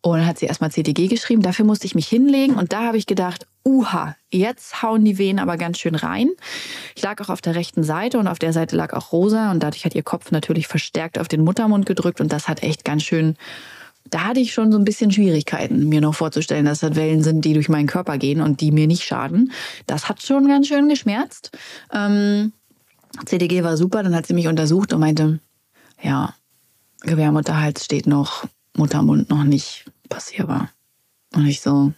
Und 0.00 0.18
dann 0.18 0.26
hat 0.26 0.38
sie 0.38 0.46
erstmal 0.46 0.70
CTG 0.70 1.08
geschrieben, 1.08 1.42
dafür 1.42 1.66
musste 1.66 1.86
ich 1.86 1.94
mich 1.94 2.08
hinlegen 2.08 2.54
und 2.54 2.72
da 2.72 2.84
habe 2.84 2.96
ich 2.96 3.04
gedacht, 3.04 3.46
uha, 3.62 4.16
jetzt 4.30 4.82
hauen 4.82 5.04
die 5.04 5.18
Wehen 5.18 5.38
aber 5.38 5.58
ganz 5.58 5.78
schön 5.78 5.96
rein. 5.96 6.30
Ich 6.94 7.02
lag 7.02 7.20
auch 7.20 7.28
auf 7.28 7.42
der 7.42 7.56
rechten 7.56 7.84
Seite 7.84 8.18
und 8.18 8.26
auf 8.26 8.38
der 8.38 8.54
Seite 8.54 8.74
lag 8.74 8.94
auch 8.94 9.12
Rosa 9.12 9.50
und 9.50 9.62
dadurch 9.62 9.84
hat 9.84 9.94
ihr 9.94 10.02
Kopf 10.02 10.30
natürlich 10.30 10.66
verstärkt 10.66 11.18
auf 11.18 11.28
den 11.28 11.44
Muttermund 11.44 11.84
gedrückt 11.84 12.22
und 12.22 12.32
das 12.32 12.48
hat 12.48 12.62
echt 12.62 12.84
ganz 12.84 13.02
schön 13.02 13.36
da 14.08 14.20
hatte 14.20 14.38
ich 14.38 14.54
schon 14.54 14.70
so 14.70 14.78
ein 14.78 14.84
bisschen 14.84 15.10
Schwierigkeiten, 15.10 15.88
mir 15.88 16.00
noch 16.00 16.14
vorzustellen, 16.14 16.64
dass 16.64 16.78
das 16.78 16.94
Wellen 16.94 17.24
sind, 17.24 17.44
die 17.44 17.54
durch 17.54 17.68
meinen 17.68 17.88
Körper 17.88 18.18
gehen 18.18 18.40
und 18.40 18.60
die 18.60 18.70
mir 18.70 18.86
nicht 18.86 19.02
schaden. 19.02 19.50
Das 19.88 20.08
hat 20.08 20.22
schon 20.22 20.46
ganz 20.46 20.68
schön 20.68 20.88
geschmerzt. 20.88 21.50
Ähm, 21.92 22.52
CDG 23.24 23.62
war 23.62 23.76
super, 23.76 24.02
dann 24.02 24.14
hat 24.14 24.26
sie 24.26 24.34
mich 24.34 24.48
untersucht 24.48 24.92
und 24.92 25.00
meinte, 25.00 25.40
ja, 26.02 26.34
Gebärmutterhals 27.00 27.84
steht 27.84 28.06
noch, 28.06 28.44
Muttermund 28.76 29.30
noch 29.30 29.44
nicht 29.44 29.84
passierbar. 30.08 30.70
Und 31.34 31.46
ich 31.46 31.60
so, 31.60 31.92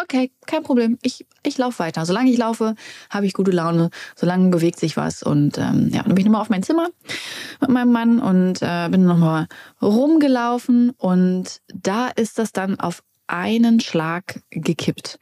okay, 0.00 0.30
kein 0.46 0.62
Problem, 0.62 0.98
ich, 1.02 1.26
ich 1.42 1.58
laufe 1.58 1.80
weiter. 1.80 2.06
Solange 2.06 2.30
ich 2.30 2.38
laufe, 2.38 2.74
habe 3.10 3.26
ich 3.26 3.32
gute 3.32 3.50
Laune, 3.50 3.90
solange 4.16 4.50
bewegt 4.50 4.78
sich 4.78 4.96
was. 4.96 5.22
Und 5.22 5.58
ähm, 5.58 5.90
ja, 5.92 6.02
dann 6.02 6.14
bin 6.14 6.18
ich 6.18 6.24
nochmal 6.24 6.42
auf 6.42 6.50
mein 6.50 6.62
Zimmer 6.62 6.88
mit 7.60 7.70
meinem 7.70 7.92
Mann 7.92 8.20
und 8.20 8.62
äh, 8.62 8.88
bin 8.90 9.04
nochmal 9.04 9.46
rumgelaufen 9.82 10.90
und 10.90 11.60
da 11.74 12.08
ist 12.08 12.38
das 12.38 12.52
dann 12.52 12.78
auf 12.80 13.02
einen 13.26 13.80
Schlag 13.80 14.42
gekippt. 14.50 15.18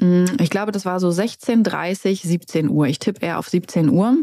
Mm, 0.00 0.24
ich 0.40 0.50
glaube, 0.50 0.72
das 0.72 0.84
war 0.84 1.00
so 1.00 1.08
16.30, 1.08 2.26
17 2.26 2.68
Uhr. 2.68 2.86
Ich 2.86 2.98
tippe 2.98 3.24
eher 3.24 3.38
auf 3.38 3.48
17 3.48 3.90
Uhr. 3.90 4.16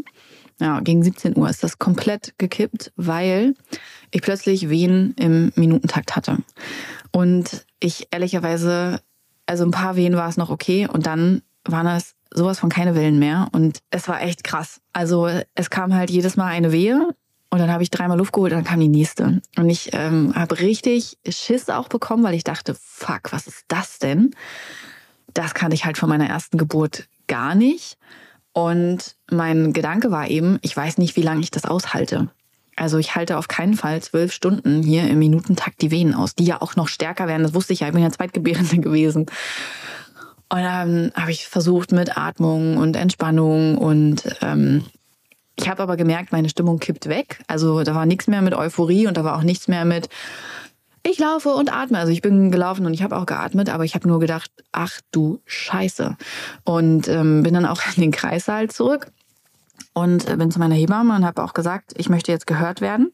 Ja, 0.60 0.80
gegen 0.80 1.02
17 1.02 1.36
Uhr 1.36 1.48
ist 1.48 1.64
das 1.64 1.78
komplett 1.78 2.34
gekippt, 2.38 2.92
weil 2.96 3.54
ich 4.10 4.22
plötzlich 4.22 4.68
Wehen 4.68 5.14
im 5.18 5.52
Minutentakt 5.56 6.14
hatte. 6.14 6.38
Und 7.10 7.66
ich 7.80 8.08
ehrlicherweise, 8.10 9.00
also 9.46 9.64
ein 9.64 9.70
paar 9.70 9.96
Wehen 9.96 10.14
war 10.16 10.28
es 10.28 10.36
noch 10.36 10.50
okay 10.50 10.86
und 10.86 11.06
dann 11.06 11.42
waren 11.64 11.86
das 11.86 12.14
sowas 12.32 12.60
von 12.60 12.70
keine 12.70 12.94
Wellen 12.94 13.18
mehr 13.18 13.48
und 13.52 13.78
es 13.90 14.08
war 14.08 14.22
echt 14.22 14.44
krass. 14.44 14.80
Also 14.92 15.28
es 15.54 15.70
kam 15.70 15.94
halt 15.94 16.10
jedes 16.10 16.36
Mal 16.36 16.46
eine 16.46 16.72
Wehe 16.72 17.08
und 17.50 17.58
dann 17.58 17.70
habe 17.70 17.82
ich 17.82 17.90
dreimal 17.90 18.16
Luft 18.16 18.32
geholt 18.32 18.52
und 18.52 18.58
dann 18.58 18.64
kam 18.64 18.80
die 18.80 18.88
nächste. 18.88 19.42
Und 19.56 19.68
ich 19.68 19.90
ähm, 19.92 20.32
habe 20.34 20.60
richtig 20.60 21.18
Schiss 21.28 21.68
auch 21.68 21.88
bekommen, 21.88 22.22
weil 22.22 22.34
ich 22.34 22.44
dachte, 22.44 22.74
fuck, 22.80 23.32
was 23.32 23.46
ist 23.46 23.64
das 23.68 23.98
denn? 23.98 24.34
Das 25.34 25.54
kannte 25.54 25.74
ich 25.74 25.84
halt 25.84 25.98
von 25.98 26.08
meiner 26.08 26.28
ersten 26.28 26.58
Geburt 26.58 27.08
gar 27.26 27.54
nicht. 27.54 27.96
Und 28.52 29.16
mein 29.30 29.72
Gedanke 29.72 30.10
war 30.10 30.28
eben, 30.28 30.58
ich 30.62 30.76
weiß 30.76 30.98
nicht, 30.98 31.16
wie 31.16 31.22
lange 31.22 31.40
ich 31.40 31.50
das 31.50 31.64
aushalte. 31.64 32.28
Also 32.76 32.98
ich 32.98 33.14
halte 33.14 33.38
auf 33.38 33.48
keinen 33.48 33.74
Fall 33.74 34.02
zwölf 34.02 34.32
Stunden 34.32 34.82
hier 34.82 35.08
im 35.08 35.18
Minutentakt 35.18 35.82
die 35.82 35.90
Venen 35.90 36.14
aus, 36.14 36.34
die 36.34 36.44
ja 36.44 36.60
auch 36.60 36.76
noch 36.76 36.88
stärker 36.88 37.28
werden. 37.28 37.42
Das 37.42 37.54
wusste 37.54 37.72
ich 37.72 37.80
ja, 37.80 37.86
ich 37.86 37.92
bin 37.92 38.02
ja 38.02 38.10
Zweitgebärende 38.10 38.78
gewesen. 38.80 39.26
Und 40.48 40.58
dann 40.58 41.12
habe 41.14 41.30
ich 41.30 41.48
versucht 41.48 41.92
mit 41.92 42.16
Atmung 42.16 42.76
und 42.76 42.94
Entspannung 42.94 43.78
und 43.78 44.22
ähm, 44.42 44.84
ich 45.56 45.68
habe 45.68 45.82
aber 45.82 45.96
gemerkt, 45.96 46.32
meine 46.32 46.48
Stimmung 46.48 46.78
kippt 46.78 47.08
weg. 47.08 47.40
Also 47.46 47.82
da 47.84 47.94
war 47.94 48.04
nichts 48.04 48.26
mehr 48.26 48.42
mit 48.42 48.54
Euphorie 48.54 49.06
und 49.06 49.16
da 49.16 49.24
war 49.24 49.36
auch 49.36 49.42
nichts 49.42 49.68
mehr 49.68 49.84
mit, 49.84 50.08
ich 51.02 51.18
laufe 51.18 51.50
und 51.50 51.72
atme. 51.72 51.98
Also 51.98 52.12
ich 52.12 52.22
bin 52.22 52.50
gelaufen 52.50 52.86
und 52.86 52.94
ich 52.94 53.02
habe 53.02 53.16
auch 53.16 53.26
geatmet, 53.26 53.68
aber 53.68 53.84
ich 53.84 53.94
habe 53.94 54.08
nur 54.08 54.20
gedacht, 54.20 54.50
ach 54.70 55.00
du 55.10 55.40
Scheiße. 55.46 56.16
Und 56.64 57.08
ähm, 57.08 57.42
bin 57.42 57.54
dann 57.54 57.66
auch 57.66 57.80
in 57.96 58.02
den 58.02 58.12
Kreissaal 58.12 58.70
zurück 58.70 59.10
und 59.94 60.28
äh, 60.28 60.36
bin 60.36 60.50
zu 60.50 60.58
meiner 60.58 60.74
Hebamme 60.74 61.14
und 61.14 61.24
habe 61.24 61.42
auch 61.42 61.54
gesagt, 61.54 61.92
ich 61.96 62.08
möchte 62.08 62.32
jetzt 62.32 62.46
gehört 62.46 62.80
werden. 62.80 63.12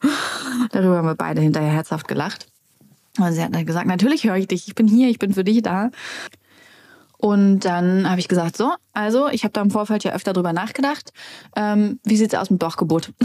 Darüber 0.72 0.98
haben 0.98 1.06
wir 1.06 1.14
beide 1.14 1.40
hinterher 1.40 1.72
herzhaft 1.72 2.08
gelacht. 2.08 2.48
Und 3.18 3.32
sie 3.32 3.42
hat 3.42 3.54
dann 3.54 3.64
gesagt, 3.64 3.86
natürlich 3.86 4.24
höre 4.24 4.36
ich 4.36 4.48
dich, 4.48 4.68
ich 4.68 4.74
bin 4.74 4.86
hier, 4.86 5.08
ich 5.08 5.18
bin 5.18 5.32
für 5.32 5.44
dich 5.44 5.62
da. 5.62 5.90
Und 7.18 7.60
dann 7.60 8.08
habe 8.08 8.20
ich 8.20 8.28
gesagt, 8.28 8.58
so, 8.58 8.72
also 8.92 9.28
ich 9.28 9.44
habe 9.44 9.52
da 9.52 9.62
im 9.62 9.70
Vorfeld 9.70 10.04
ja 10.04 10.12
öfter 10.12 10.34
drüber 10.34 10.52
nachgedacht. 10.52 11.12
Ähm, 11.56 11.98
wie 12.04 12.16
sieht's 12.16 12.34
aus 12.34 12.50
mit 12.50 12.58
Bauchgeburt? 12.58 13.12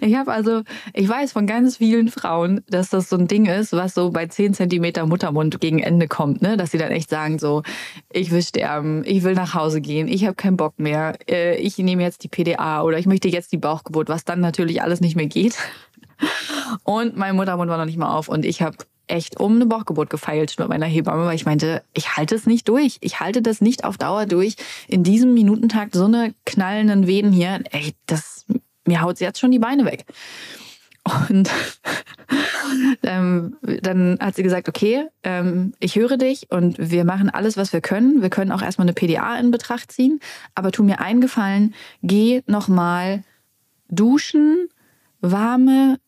Ich 0.00 0.14
habe 0.16 0.32
also, 0.32 0.62
ich 0.94 1.08
weiß 1.08 1.32
von 1.32 1.46
ganz 1.46 1.76
vielen 1.76 2.08
Frauen, 2.08 2.62
dass 2.68 2.90
das 2.90 3.08
so 3.08 3.16
ein 3.16 3.28
Ding 3.28 3.46
ist, 3.46 3.72
was 3.72 3.94
so 3.94 4.10
bei 4.10 4.26
10 4.26 4.54
Zentimeter 4.54 5.06
Muttermund 5.06 5.60
gegen 5.60 5.80
Ende 5.80 6.08
kommt, 6.08 6.42
ne? 6.42 6.56
Dass 6.56 6.70
sie 6.70 6.78
dann 6.78 6.90
echt 6.90 7.10
sagen 7.10 7.38
so, 7.38 7.62
ich 8.10 8.30
will 8.30 8.42
sterben, 8.42 9.02
ich 9.04 9.22
will 9.22 9.34
nach 9.34 9.54
Hause 9.54 9.80
gehen, 9.80 10.08
ich 10.08 10.24
habe 10.24 10.34
keinen 10.34 10.56
Bock 10.56 10.78
mehr, 10.78 11.16
äh, 11.28 11.56
ich 11.56 11.78
nehme 11.78 12.02
jetzt 12.02 12.24
die 12.24 12.28
PDA 12.28 12.82
oder 12.82 12.98
ich 12.98 13.06
möchte 13.06 13.28
jetzt 13.28 13.52
die 13.52 13.58
Bauchgeburt, 13.58 14.08
was 14.08 14.24
dann 14.24 14.40
natürlich 14.40 14.82
alles 14.82 15.00
nicht 15.00 15.16
mehr 15.16 15.26
geht. 15.26 15.56
Und 16.84 17.16
mein 17.16 17.36
Muttermund 17.36 17.70
war 17.70 17.78
noch 17.78 17.84
nicht 17.84 17.98
mal 17.98 18.14
auf 18.16 18.28
und 18.28 18.44
ich 18.44 18.62
habe 18.62 18.76
echt 19.08 19.38
um 19.38 19.56
eine 19.56 19.66
Bauchgeburt 19.66 20.10
gefeilt 20.10 20.54
mit 20.58 20.68
meiner 20.68 20.86
Hebamme, 20.86 21.26
weil 21.26 21.34
ich 21.34 21.44
meinte, 21.44 21.82
ich 21.92 22.16
halte 22.16 22.34
es 22.34 22.46
nicht 22.46 22.68
durch. 22.68 22.98
Ich 23.00 23.20
halte 23.20 23.42
das 23.42 23.60
nicht 23.60 23.84
auf 23.84 23.98
Dauer 23.98 24.26
durch. 24.26 24.56
In 24.88 25.02
diesem 25.02 25.34
Minutentakt 25.34 25.94
so 25.94 26.04
eine 26.04 26.34
knallenden 26.46 27.06
Venen 27.06 27.32
hier, 27.32 27.60
ey, 27.72 27.94
das 28.06 28.46
mir 28.86 29.00
haut 29.00 29.18
sie 29.18 29.24
jetzt 29.24 29.40
schon 29.40 29.50
die 29.50 29.58
Beine 29.58 29.84
weg. 29.84 30.04
Und 31.28 31.50
ähm, 33.02 33.56
dann 33.62 34.18
hat 34.20 34.36
sie 34.36 34.42
gesagt, 34.42 34.68
okay, 34.68 35.08
ähm, 35.24 35.74
ich 35.80 35.96
höre 35.96 36.16
dich 36.16 36.50
und 36.50 36.76
wir 36.78 37.04
machen 37.04 37.28
alles, 37.28 37.56
was 37.56 37.72
wir 37.72 37.80
können. 37.80 38.22
Wir 38.22 38.30
können 38.30 38.52
auch 38.52 38.62
erstmal 38.62 38.86
eine 38.86 38.94
PDA 38.94 39.36
in 39.36 39.50
Betracht 39.50 39.90
ziehen, 39.90 40.20
aber 40.54 40.70
tu 40.70 40.84
mir 40.84 41.00
einen 41.00 41.20
Gefallen, 41.20 41.74
geh 42.02 42.42
nochmal 42.46 43.24
duschen, 43.88 44.68
warme, 45.20 45.98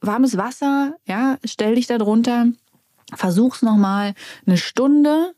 warmes 0.00 0.36
Wasser, 0.36 0.94
ja, 1.06 1.38
stell 1.44 1.74
dich 1.74 1.86
da 1.86 1.98
drunter, 1.98 2.46
versuch's 3.14 3.62
nochmal 3.62 4.14
eine 4.46 4.56
Stunde. 4.56 5.32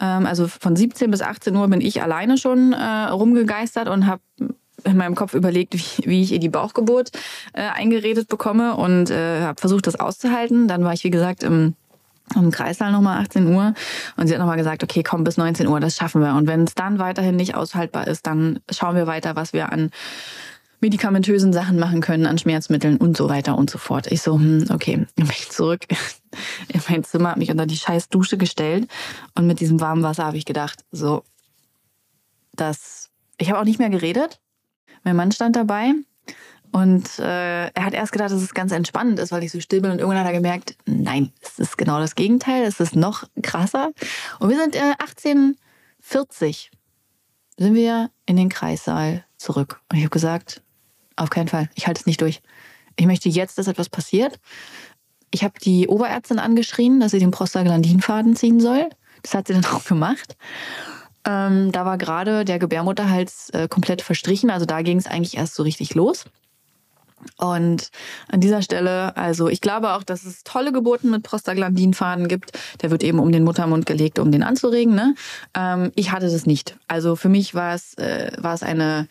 Ähm, 0.00 0.24
also 0.24 0.48
von 0.48 0.74
17 0.74 1.10
bis 1.10 1.20
18 1.20 1.54
Uhr 1.54 1.68
bin 1.68 1.82
ich 1.82 2.02
alleine 2.02 2.38
schon 2.38 2.72
äh, 2.72 3.04
rumgegeistert 3.10 3.88
und 3.88 4.06
habe 4.06 4.22
in 4.88 4.96
meinem 4.96 5.14
Kopf 5.14 5.34
überlegt, 5.34 5.74
wie, 5.74 6.08
wie 6.08 6.22
ich 6.22 6.32
ihr 6.32 6.38
die 6.38 6.48
Bauchgeburt 6.48 7.10
äh, 7.52 7.62
eingeredet 7.62 8.28
bekomme 8.28 8.76
und 8.76 9.10
äh, 9.10 9.42
habe 9.42 9.60
versucht, 9.60 9.86
das 9.86 9.98
auszuhalten. 9.98 10.68
Dann 10.68 10.84
war 10.84 10.92
ich, 10.92 11.04
wie 11.04 11.10
gesagt, 11.10 11.42
im 11.42 11.74
im 12.36 12.50
Kreißsaal 12.50 12.92
nochmal 12.92 13.22
18 13.22 13.46
Uhr 13.46 13.74
und 14.16 14.26
sie 14.26 14.34
hat 14.34 14.40
nochmal 14.40 14.58
gesagt, 14.58 14.82
okay, 14.82 15.02
komm 15.02 15.24
bis 15.24 15.36
19 15.36 15.66
Uhr, 15.66 15.80
das 15.80 15.96
schaffen 15.96 16.20
wir. 16.20 16.34
Und 16.34 16.46
wenn 16.46 16.64
es 16.64 16.74
dann 16.74 16.98
weiterhin 16.98 17.36
nicht 17.36 17.54
aushaltbar 17.54 18.06
ist, 18.06 18.26
dann 18.26 18.60
schauen 18.70 18.96
wir 18.96 19.06
weiter, 19.06 19.36
was 19.36 19.54
wir 19.54 19.72
an 19.72 19.90
medikamentösen 20.80 21.52
Sachen 21.52 21.78
machen 21.78 22.00
können, 22.00 22.26
an 22.26 22.38
Schmerzmitteln 22.38 22.98
und 22.98 23.16
so 23.16 23.28
weiter 23.28 23.56
und 23.56 23.70
so 23.70 23.78
fort. 23.78 24.10
Ich 24.12 24.22
so, 24.22 24.34
hm, 24.34 24.66
okay, 24.70 25.06
bin 25.16 25.26
ich 25.26 25.50
zurück 25.50 25.80
in 26.68 26.80
mein 26.88 27.04
Zimmer, 27.04 27.30
habe 27.30 27.40
mich 27.40 27.50
unter 27.50 27.66
die 27.66 27.76
scheiß 27.76 28.08
Dusche 28.08 28.36
gestellt 28.38 28.88
und 29.34 29.46
mit 29.46 29.60
diesem 29.60 29.80
warmen 29.80 30.02
Wasser 30.02 30.24
habe 30.24 30.36
ich 30.36 30.44
gedacht, 30.44 30.84
so, 30.92 31.24
das, 32.52 33.10
ich 33.38 33.50
habe 33.50 33.60
auch 33.60 33.64
nicht 33.64 33.78
mehr 33.78 33.90
geredet, 33.90 34.40
mein 35.08 35.16
Mann 35.16 35.32
stand 35.32 35.56
dabei 35.56 35.94
und 36.70 37.18
äh, 37.18 37.68
er 37.68 37.84
hat 37.84 37.94
erst 37.94 38.12
gedacht, 38.12 38.30
dass 38.30 38.42
es 38.42 38.54
ganz 38.54 38.72
entspannend 38.72 39.18
ist, 39.18 39.32
weil 39.32 39.42
ich 39.42 39.52
so 39.52 39.60
still 39.60 39.80
bin. 39.80 39.90
Und 39.90 39.98
irgendwann 39.98 40.20
hat 40.20 40.26
er 40.26 40.32
gemerkt, 40.32 40.76
nein, 40.86 41.32
es 41.40 41.58
ist 41.58 41.78
genau 41.78 41.98
das 41.98 42.14
Gegenteil. 42.14 42.64
Es 42.64 42.80
ist 42.80 42.94
noch 42.94 43.24
krasser. 43.42 43.90
Und 44.38 44.50
wir 44.50 44.58
sind 44.58 44.76
äh, 44.76 44.94
1840 44.98 46.70
sind 47.56 47.74
wir 47.74 48.10
in 48.26 48.36
den 48.36 48.48
Kreissaal 48.48 49.24
zurück. 49.36 49.80
Und 49.90 49.96
ich 49.96 50.04
habe 50.04 50.10
gesagt, 50.10 50.62
auf 51.16 51.30
keinen 51.30 51.48
Fall, 51.48 51.68
ich 51.74 51.86
halte 51.86 52.00
es 52.00 52.06
nicht 52.06 52.20
durch. 52.20 52.40
Ich 52.96 53.06
möchte 53.06 53.28
jetzt, 53.28 53.58
dass 53.58 53.66
etwas 53.66 53.88
passiert. 53.88 54.38
Ich 55.30 55.42
habe 55.42 55.58
die 55.60 55.88
Oberärztin 55.88 56.38
angeschrien, 56.38 57.00
dass 57.00 57.10
sie 57.12 57.18
den 57.18 57.30
Prostaglandinfaden 57.30 58.36
ziehen 58.36 58.60
soll. 58.60 58.88
Das 59.22 59.34
hat 59.34 59.48
sie 59.48 59.54
dann 59.54 59.64
auch 59.72 59.84
gemacht. 59.84 60.36
Ähm, 61.28 61.72
da 61.72 61.84
war 61.84 61.98
gerade 61.98 62.46
der 62.46 62.58
Gebärmutterhals 62.58 63.50
äh, 63.50 63.68
komplett 63.68 64.00
verstrichen, 64.00 64.48
also 64.48 64.64
da 64.64 64.80
ging 64.80 64.96
es 64.96 65.06
eigentlich 65.06 65.36
erst 65.36 65.54
so 65.54 65.62
richtig 65.62 65.94
los. 65.94 66.24
Und 67.36 67.90
an 68.28 68.40
dieser 68.40 68.62
Stelle, 68.62 69.14
also 69.16 69.48
ich 69.48 69.60
glaube 69.60 69.92
auch, 69.92 70.04
dass 70.04 70.24
es 70.24 70.42
tolle 70.44 70.72
Geburten 70.72 71.10
mit 71.10 71.24
Prostaglandinfaden 71.24 72.28
gibt. 72.28 72.52
Der 72.80 72.90
wird 72.90 73.02
eben 73.02 73.18
um 73.18 73.32
den 73.32 73.44
Muttermund 73.44 73.86
gelegt, 73.86 74.18
um 74.20 74.30
den 74.30 74.42
anzuregen. 74.42 74.94
Ne? 74.94 75.14
Ähm, 75.52 75.92
ich 75.96 76.12
hatte 76.12 76.30
das 76.30 76.46
nicht. 76.46 76.76
Also 76.86 77.16
für 77.16 77.28
mich 77.28 77.54
war 77.54 77.74
es, 77.74 77.94
äh, 77.94 78.30
war 78.38 78.54
es 78.54 78.62
eine 78.62 79.08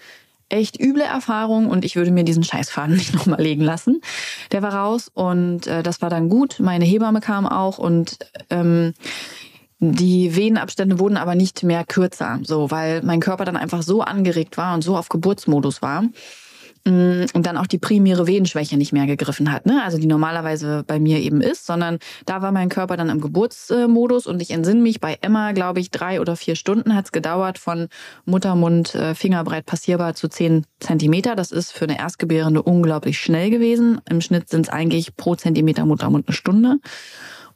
echt 0.49 0.79
üble 0.79 1.03
Erfahrung 1.03 1.69
und 1.69 1.83
ich 1.83 1.97
würde 1.97 2.11
mir 2.11 2.23
diesen 2.23 2.43
Scheißfaden 2.43 2.95
nicht 2.97 3.13
nochmal 3.13 3.41
legen 3.41 3.61
lassen. 3.61 4.01
Der 4.51 4.61
war 4.61 4.73
raus 4.73 5.11
und 5.13 5.67
äh, 5.67 5.83
das 5.83 6.01
war 6.01 6.09
dann 6.09 6.29
gut. 6.29 6.59
Meine 6.59 6.85
Hebamme 6.85 7.19
kam 7.19 7.45
auch 7.45 7.77
und 7.77 8.19
ähm, 8.49 8.93
die 9.79 10.35
Venenabstände 10.35 10.99
wurden 10.99 11.17
aber 11.17 11.35
nicht 11.35 11.63
mehr 11.63 11.83
kürzer, 11.85 12.39
so 12.43 12.71
weil 12.71 13.03
mein 13.03 13.19
Körper 13.19 13.45
dann 13.45 13.57
einfach 13.57 13.83
so 13.83 14.01
angeregt 14.01 14.57
war 14.57 14.73
und 14.73 14.83
so 14.83 14.97
auf 14.97 15.09
Geburtsmodus 15.09 15.83
war 15.83 16.01
mm, 16.85 17.25
und 17.33 17.45
dann 17.45 17.57
auch 17.57 17.67
die 17.67 17.77
primäre 17.77 18.25
Venenschwäche 18.25 18.75
nicht 18.75 18.91
mehr 18.91 19.05
gegriffen 19.05 19.51
hat, 19.51 19.67
ne? 19.67 19.83
also 19.83 19.99
die 19.99 20.07
normalerweise 20.07 20.83
bei 20.87 20.99
mir 20.99 21.19
eben 21.19 21.41
ist, 21.41 21.67
sondern 21.67 21.99
da 22.25 22.41
war 22.41 22.51
mein 22.51 22.69
Körper 22.69 22.97
dann 22.97 23.09
im 23.09 23.21
Geburtsmodus 23.21 24.25
und 24.25 24.41
ich 24.41 24.49
entsinne 24.49 24.81
mich, 24.81 24.99
bei 24.99 25.19
Emma, 25.21 25.51
glaube 25.51 25.79
ich, 25.79 25.91
drei 25.91 26.21
oder 26.21 26.35
vier 26.35 26.55
Stunden 26.55 26.95
hat 26.95 27.05
es 27.05 27.11
gedauert 27.11 27.59
von 27.59 27.87
Muttermund 28.25 28.95
äh, 28.95 29.13
fingerbreit 29.13 29.67
passierbar 29.67 30.15
zu 30.15 30.27
zehn 30.27 30.65
Zentimeter. 30.79 31.35
Das 31.35 31.51
ist 31.51 31.71
für 31.71 31.85
eine 31.85 31.99
Erstgebärende 31.99 32.63
unglaublich 32.63 33.19
schnell 33.19 33.51
gewesen. 33.51 34.01
Im 34.09 34.21
Schnitt 34.21 34.49
sind 34.49 34.61
es 34.61 34.69
eigentlich 34.69 35.15
pro 35.15 35.35
Zentimeter 35.35 35.85
Muttermund 35.85 36.27
eine 36.27 36.35
Stunde. 36.35 36.79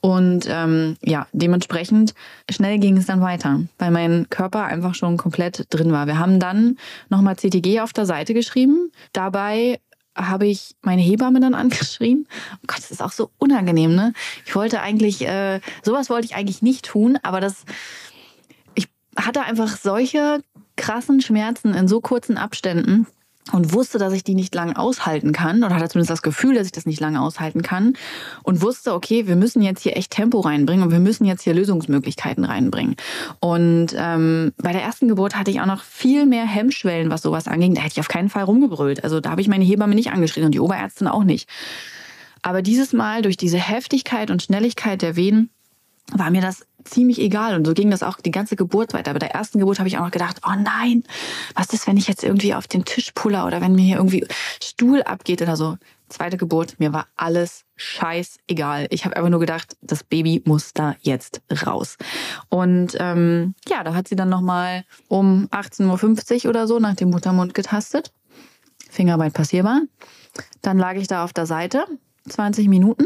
Und 0.01 0.47
ähm, 0.49 0.97
ja, 1.03 1.27
dementsprechend 1.31 2.15
schnell 2.49 2.79
ging 2.79 2.97
es 2.97 3.05
dann 3.05 3.21
weiter, 3.21 3.61
weil 3.77 3.91
mein 3.91 4.27
Körper 4.29 4.63
einfach 4.63 4.95
schon 4.95 5.15
komplett 5.15 5.67
drin 5.69 5.91
war. 5.91 6.07
Wir 6.07 6.17
haben 6.17 6.39
dann 6.39 6.77
nochmal 7.09 7.35
CTG 7.35 7.81
auf 7.81 7.93
der 7.93 8.07
Seite 8.07 8.33
geschrieben. 8.33 8.91
Dabei 9.13 9.79
habe 10.15 10.47
ich 10.47 10.75
meine 10.81 11.03
Hebamme 11.03 11.39
dann 11.39 11.53
angeschrien. 11.53 12.27
Oh 12.57 12.65
Gott, 12.67 12.79
das 12.79 12.89
ist 12.89 13.03
auch 13.03 13.11
so 13.11 13.29
unangenehm, 13.37 13.93
ne? 13.93 14.13
Ich 14.45 14.55
wollte 14.55 14.81
eigentlich, 14.81 15.21
äh, 15.21 15.61
sowas 15.83 16.09
wollte 16.09 16.25
ich 16.25 16.35
eigentlich 16.35 16.63
nicht 16.63 16.85
tun, 16.85 17.19
aber 17.21 17.39
das, 17.39 17.63
ich 18.73 18.87
hatte 19.15 19.43
einfach 19.43 19.77
solche 19.77 20.41
krassen 20.77 21.21
Schmerzen 21.21 21.75
in 21.75 21.87
so 21.87 22.01
kurzen 22.01 22.37
Abständen 22.37 23.05
und 23.51 23.73
wusste, 23.73 23.97
dass 23.97 24.13
ich 24.13 24.23
die 24.23 24.35
nicht 24.35 24.53
lange 24.53 24.77
aushalten 24.77 25.31
kann 25.33 25.63
oder 25.63 25.75
hatte 25.75 25.89
zumindest 25.89 26.11
das 26.11 26.21
Gefühl, 26.21 26.55
dass 26.55 26.65
ich 26.65 26.71
das 26.71 26.85
nicht 26.85 26.99
lange 26.99 27.21
aushalten 27.21 27.61
kann 27.61 27.93
und 28.43 28.61
wusste, 28.61 28.93
okay, 28.93 29.27
wir 29.27 29.35
müssen 29.35 29.61
jetzt 29.61 29.81
hier 29.81 29.97
echt 29.97 30.11
Tempo 30.11 30.39
reinbringen 30.39 30.83
und 30.83 30.91
wir 30.91 30.99
müssen 30.99 31.25
jetzt 31.25 31.41
hier 31.41 31.53
Lösungsmöglichkeiten 31.53 32.43
reinbringen. 32.45 32.95
Und 33.39 33.95
ähm, 33.95 34.53
bei 34.57 34.71
der 34.71 34.83
ersten 34.83 35.07
Geburt 35.07 35.35
hatte 35.35 35.51
ich 35.51 35.59
auch 35.59 35.65
noch 35.65 35.83
viel 35.83 36.25
mehr 36.25 36.45
Hemmschwellen, 36.45 37.09
was 37.09 37.23
sowas 37.23 37.47
anging. 37.47 37.73
Da 37.75 37.81
hätte 37.81 37.93
ich 37.93 37.99
auf 37.99 38.07
keinen 38.07 38.29
Fall 38.29 38.43
rumgebrüllt. 38.43 39.03
Also 39.03 39.19
da 39.19 39.31
habe 39.31 39.41
ich 39.41 39.47
meine 39.47 39.65
Hebamme 39.65 39.95
nicht 39.95 40.11
angeschrien 40.11 40.45
und 40.45 40.53
die 40.53 40.59
Oberärztin 40.59 41.07
auch 41.07 41.23
nicht. 41.23 41.49
Aber 42.43 42.61
dieses 42.61 42.93
Mal 42.93 43.21
durch 43.21 43.37
diese 43.37 43.57
Heftigkeit 43.57 44.31
und 44.31 44.41
Schnelligkeit 44.41 45.01
der 45.01 45.15
Wehen 45.15 45.49
war 46.11 46.31
mir 46.31 46.41
das 46.41 46.65
ziemlich 46.83 47.19
egal. 47.19 47.55
Und 47.55 47.65
so 47.65 47.73
ging 47.73 47.91
das 47.91 48.03
auch 48.03 48.19
die 48.19 48.31
ganze 48.31 48.55
Geburt 48.55 48.93
weiter. 48.93 49.13
Bei 49.13 49.19
der 49.19 49.31
ersten 49.31 49.59
Geburt 49.59 49.79
habe 49.79 49.87
ich 49.87 49.97
auch 49.97 50.03
noch 50.03 50.11
gedacht, 50.11 50.41
oh 50.45 50.53
nein, 50.57 51.03
was 51.55 51.73
ist, 51.73 51.87
wenn 51.87 51.97
ich 51.97 52.07
jetzt 52.07 52.23
irgendwie 52.23 52.53
auf 52.53 52.67
den 52.67 52.85
Tisch 52.85 53.11
puller 53.13 53.45
oder 53.45 53.61
wenn 53.61 53.75
mir 53.75 53.83
hier 53.83 53.97
irgendwie 53.97 54.25
Stuhl 54.61 55.01
abgeht 55.03 55.41
oder 55.41 55.55
so. 55.55 55.77
Zweite 56.09 56.35
Geburt, 56.35 56.77
mir 56.77 56.91
war 56.91 57.07
alles 57.15 57.63
scheißegal. 57.77 58.87
Ich 58.89 59.05
habe 59.05 59.15
einfach 59.15 59.29
nur 59.29 59.39
gedacht, 59.39 59.77
das 59.81 60.03
Baby 60.03 60.41
muss 60.45 60.73
da 60.73 60.95
jetzt 61.01 61.41
raus. 61.65 61.97
Und 62.49 62.97
ähm, 62.99 63.55
ja, 63.69 63.83
da 63.83 63.93
hat 63.93 64.09
sie 64.09 64.17
dann 64.17 64.27
nochmal 64.27 64.83
um 65.07 65.47
18.50 65.51 66.43
Uhr 66.43 66.49
oder 66.49 66.67
so 66.67 66.79
nach 66.79 66.95
dem 66.95 67.11
Muttermund 67.11 67.53
getastet. 67.53 68.11
Fingerarbeit 68.89 69.33
passierbar. 69.33 69.81
Dann 70.61 70.77
lag 70.77 70.95
ich 70.95 71.07
da 71.07 71.23
auf 71.23 71.31
der 71.31 71.45
Seite, 71.45 71.85
20 72.27 72.67
Minuten 72.67 73.05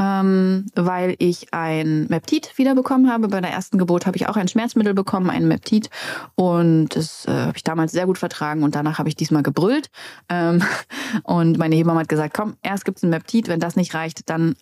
ähm, 0.00 0.66
weil 0.74 1.14
ich 1.18 1.52
ein 1.52 2.06
Meptid 2.08 2.56
wiederbekommen 2.56 3.10
habe. 3.10 3.28
Bei 3.28 3.40
der 3.40 3.50
ersten 3.50 3.78
Geburt 3.78 4.06
habe 4.06 4.16
ich 4.16 4.28
auch 4.28 4.36
ein 4.36 4.48
Schmerzmittel 4.48 4.94
bekommen, 4.94 5.30
ein 5.30 5.46
Meptid. 5.48 5.90
Und 6.34 6.96
das 6.96 7.26
äh, 7.26 7.32
habe 7.32 7.56
ich 7.56 7.64
damals 7.64 7.92
sehr 7.92 8.06
gut 8.06 8.18
vertragen 8.18 8.62
und 8.62 8.74
danach 8.74 8.98
habe 8.98 9.08
ich 9.08 9.16
diesmal 9.16 9.42
gebrüllt. 9.42 9.90
Ähm, 10.28 10.62
und 11.22 11.58
meine 11.58 11.76
Hebamme 11.76 12.00
hat 12.00 12.08
gesagt, 12.08 12.34
komm, 12.34 12.56
erst 12.62 12.84
gibt 12.84 12.98
es 12.98 13.02
ein 13.02 13.10
Meptid, 13.10 13.48
wenn 13.48 13.60
das 13.60 13.76
nicht 13.76 13.94
reicht, 13.94 14.28
dann 14.30 14.56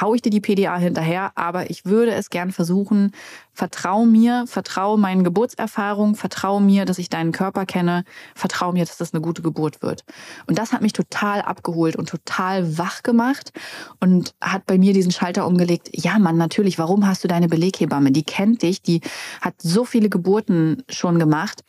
hau 0.00 0.14
ich 0.14 0.22
dir 0.22 0.30
die 0.30 0.40
PDA 0.40 0.76
hinterher, 0.76 1.32
aber 1.34 1.70
ich 1.70 1.84
würde 1.84 2.12
es 2.12 2.30
gern 2.30 2.52
versuchen. 2.52 3.12
Vertrau 3.52 4.04
mir, 4.04 4.44
vertrau 4.46 4.96
meinen 4.96 5.24
Geburtserfahrungen, 5.24 6.14
vertrau 6.14 6.60
mir, 6.60 6.84
dass 6.84 6.98
ich 6.98 7.08
deinen 7.08 7.32
Körper 7.32 7.66
kenne, 7.66 8.04
vertrau 8.34 8.72
mir, 8.72 8.84
dass 8.84 8.96
das 8.96 9.14
eine 9.14 9.20
gute 9.20 9.42
Geburt 9.42 9.82
wird. 9.82 10.04
Und 10.46 10.58
das 10.58 10.72
hat 10.72 10.82
mich 10.82 10.92
total 10.92 11.42
abgeholt 11.42 11.96
und 11.96 12.08
total 12.08 12.78
wach 12.78 13.02
gemacht 13.02 13.52
und 14.00 14.34
hat 14.40 14.66
bei 14.66 14.78
mir 14.78 14.92
diesen 14.92 15.12
Schalter 15.12 15.46
umgelegt. 15.46 15.90
Ja, 15.92 16.18
Mann, 16.18 16.36
natürlich, 16.36 16.78
warum 16.78 17.06
hast 17.06 17.24
du 17.24 17.28
deine 17.28 17.48
Beleghebamme? 17.48 18.12
Die 18.12 18.24
kennt 18.24 18.62
dich, 18.62 18.82
die 18.82 19.00
hat 19.40 19.54
so 19.62 19.84
viele 19.84 20.08
Geburten 20.08 20.82
schon 20.88 21.18
gemacht. 21.18 21.64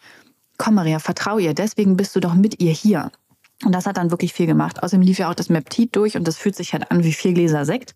Komm, 0.57 0.75
Maria, 0.75 0.99
vertrau 0.99 1.37
ihr, 1.37 1.53
deswegen 1.53 1.97
bist 1.97 2.15
du 2.15 2.19
doch 2.19 2.33
mit 2.33 2.61
ihr 2.61 2.71
hier. 2.71 3.11
Und 3.63 3.73
das 3.73 3.85
hat 3.85 3.97
dann 3.97 4.11
wirklich 4.11 4.33
viel 4.33 4.47
gemacht. 4.47 4.83
Außerdem 4.83 5.01
lief 5.01 5.17
ja 5.17 5.29
auch 5.29 5.35
das 5.35 5.49
Meptid 5.49 5.95
durch 5.95 6.17
und 6.17 6.27
das 6.27 6.37
fühlt 6.37 6.55
sich 6.55 6.73
halt 6.73 6.91
an 6.91 7.03
wie 7.03 7.13
vier 7.13 7.33
Gläser 7.33 7.65
Sekt. 7.65 7.95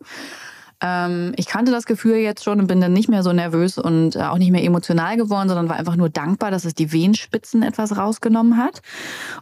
Ähm, 0.81 1.33
ich 1.35 1.47
kannte 1.47 1.71
das 1.71 1.85
Gefühl 1.85 2.15
jetzt 2.15 2.43
schon 2.43 2.59
und 2.59 2.67
bin 2.67 2.79
dann 2.79 2.93
nicht 2.93 3.09
mehr 3.09 3.23
so 3.23 3.33
nervös 3.33 3.77
und 3.77 4.15
äh, 4.15 4.21
auch 4.21 4.37
nicht 4.37 4.51
mehr 4.51 4.63
emotional 4.63 5.17
geworden, 5.17 5.49
sondern 5.49 5.67
war 5.67 5.75
einfach 5.75 5.97
nur 5.97 6.09
dankbar, 6.09 6.51
dass 6.51 6.63
es 6.63 6.73
die 6.73 6.93
Wehenspitzen 6.93 7.63
etwas 7.63 7.97
rausgenommen 7.97 8.57
hat. 8.57 8.81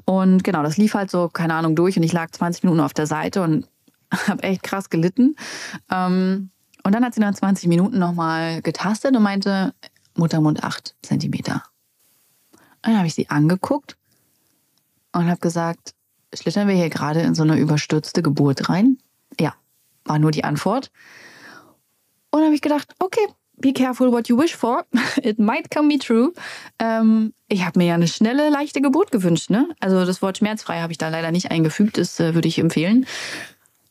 Und 0.06 0.44
genau, 0.44 0.64
das 0.64 0.78
lief 0.78 0.96
halt 0.96 1.12
so, 1.12 1.30
keine 1.30 1.54
Ahnung, 1.54 1.76
durch 1.76 1.96
und 1.98 2.04
ich 2.04 2.14
lag 2.14 2.32
20 2.32 2.64
Minuten 2.64 2.82
auf 2.82 2.94
der 2.94 3.06
Seite 3.06 3.44
und 3.44 3.68
habe 4.28 4.42
echt 4.44 4.64
krass 4.64 4.90
gelitten. 4.90 5.36
Ähm, 5.92 6.50
und 6.84 6.96
dann 6.96 7.06
hat 7.06 7.14
sie 7.14 7.22
nach 7.22 7.36
20 7.36 7.68
Minuten 7.68 8.00
nochmal 8.00 8.62
getastet 8.62 9.16
und 9.16 9.22
meinte, 9.22 9.74
Muttermund 10.16 10.64
8 10.64 10.96
Zentimeter. 11.04 11.64
Und 12.52 12.94
dann 12.94 12.98
habe 12.98 13.08
ich 13.08 13.14
sie 13.14 13.30
angeguckt 13.30 13.98
und 15.12 15.28
habe 15.30 15.40
gesagt, 15.40 15.94
schlittern 16.34 16.68
wir 16.68 16.76
hier 16.76 16.90
gerade 16.90 17.22
in 17.22 17.36
so 17.36 17.44
eine 17.44 17.58
überstürzte 17.58 18.22
Geburt 18.22 18.70
rein? 18.70 18.98
Ja, 19.40 19.54
war 20.06 20.20
nur 20.20 20.32
die 20.32 20.44
Antwort. 20.44 20.92
Und 22.32 22.44
habe 22.44 22.56
ich 22.56 22.62
gedacht, 22.62 22.94
okay, 23.00 23.26
be 23.58 23.74
careful 23.74 24.12
what 24.12 24.28
you 24.28 24.38
wish 24.38 24.56
for. 24.56 24.86
It 25.22 25.40
might 25.40 25.72
come 25.72 25.90
be 25.90 25.98
true. 25.98 26.34
Ähm, 26.80 27.34
ich 27.48 27.66
habe 27.66 27.80
mir 27.80 27.88
ja 27.88 27.96
eine 27.96 28.08
schnelle, 28.08 28.50
leichte 28.50 28.82
Geburt 28.82 29.12
gewünscht. 29.12 29.50
Ne? 29.50 29.70
Also 29.80 30.06
das 30.06 30.22
Wort 30.22 30.38
schmerzfrei 30.38 30.82
habe 30.82 30.92
ich 30.92 30.98
da 30.98 31.10
leider 31.10 31.32
nicht 31.32 31.52
eingefügt. 31.52 31.98
Das 31.98 32.20
äh, 32.20 32.34
würde 32.36 32.48
ich 32.48 32.60
empfehlen. 32.60 33.06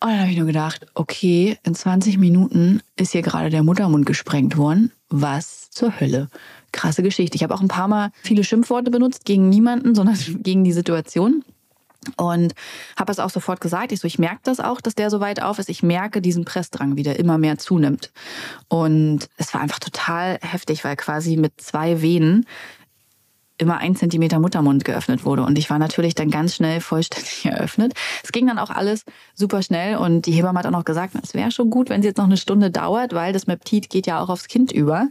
Und 0.00 0.10
dann 0.10 0.20
habe 0.20 0.30
ich 0.30 0.36
nur 0.36 0.46
gedacht, 0.46 0.86
okay, 0.94 1.58
in 1.64 1.74
20 1.74 2.18
Minuten 2.18 2.82
ist 2.96 3.12
hier 3.12 3.22
gerade 3.22 3.48
der 3.48 3.62
Muttermund 3.62 4.04
gesprengt 4.04 4.56
worden. 4.56 4.92
Was 5.08 5.70
zur 5.70 5.98
Hölle? 5.98 6.28
Krasse 6.72 7.02
Geschichte. 7.02 7.36
Ich 7.36 7.42
habe 7.42 7.54
auch 7.54 7.62
ein 7.62 7.68
paar 7.68 7.88
Mal 7.88 8.10
viele 8.22 8.44
Schimpfworte 8.44 8.90
benutzt 8.90 9.24
gegen 9.24 9.48
niemanden, 9.48 9.94
sondern 9.94 10.16
gegen 10.42 10.64
die 10.64 10.72
Situation. 10.72 11.44
Und 12.16 12.54
habe 12.96 13.12
es 13.12 13.18
auch 13.18 13.30
sofort 13.30 13.60
gesagt. 13.60 13.92
Ich 13.92 14.00
so, 14.00 14.06
ich 14.06 14.18
merke 14.18 14.40
das 14.44 14.60
auch, 14.60 14.80
dass 14.80 14.94
der 14.94 15.10
so 15.10 15.20
weit 15.20 15.42
auf 15.42 15.58
ist. 15.58 15.68
Ich 15.68 15.82
merke 15.82 16.20
diesen 16.20 16.44
Pressdrang, 16.44 16.96
wie 16.96 17.02
der 17.02 17.18
immer 17.18 17.38
mehr 17.38 17.58
zunimmt. 17.58 18.12
Und 18.68 19.28
es 19.36 19.52
war 19.54 19.60
einfach 19.60 19.78
total 19.78 20.38
heftig, 20.42 20.84
weil 20.84 20.96
quasi 20.96 21.36
mit 21.36 21.60
zwei 21.60 22.02
Venen 22.02 22.46
immer 23.58 23.78
ein 23.78 23.96
Zentimeter 23.96 24.38
Muttermund 24.38 24.84
geöffnet 24.84 25.24
wurde. 25.24 25.42
Und 25.42 25.58
ich 25.58 25.70
war 25.70 25.78
natürlich 25.78 26.14
dann 26.14 26.30
ganz 26.30 26.54
schnell 26.54 26.80
vollständig 26.80 27.44
eröffnet. 27.46 27.94
Es 28.22 28.32
ging 28.32 28.46
dann 28.46 28.58
auch 28.58 28.70
alles 28.70 29.04
super 29.34 29.62
schnell 29.62 29.96
und 29.96 30.26
die 30.26 30.32
Hebamme 30.32 30.58
hat 30.58 30.66
auch 30.66 30.70
noch 30.70 30.84
gesagt, 30.84 31.14
es 31.22 31.34
wäre 31.34 31.50
schon 31.50 31.70
gut, 31.70 31.88
wenn 31.88 32.00
es 32.00 32.06
jetzt 32.06 32.18
noch 32.18 32.24
eine 32.24 32.36
Stunde 32.36 32.70
dauert, 32.70 33.14
weil 33.14 33.32
das 33.32 33.46
Meptid 33.46 33.88
geht 33.90 34.06
ja 34.06 34.20
auch 34.20 34.28
aufs 34.28 34.48
Kind 34.48 34.72
über. 34.72 35.08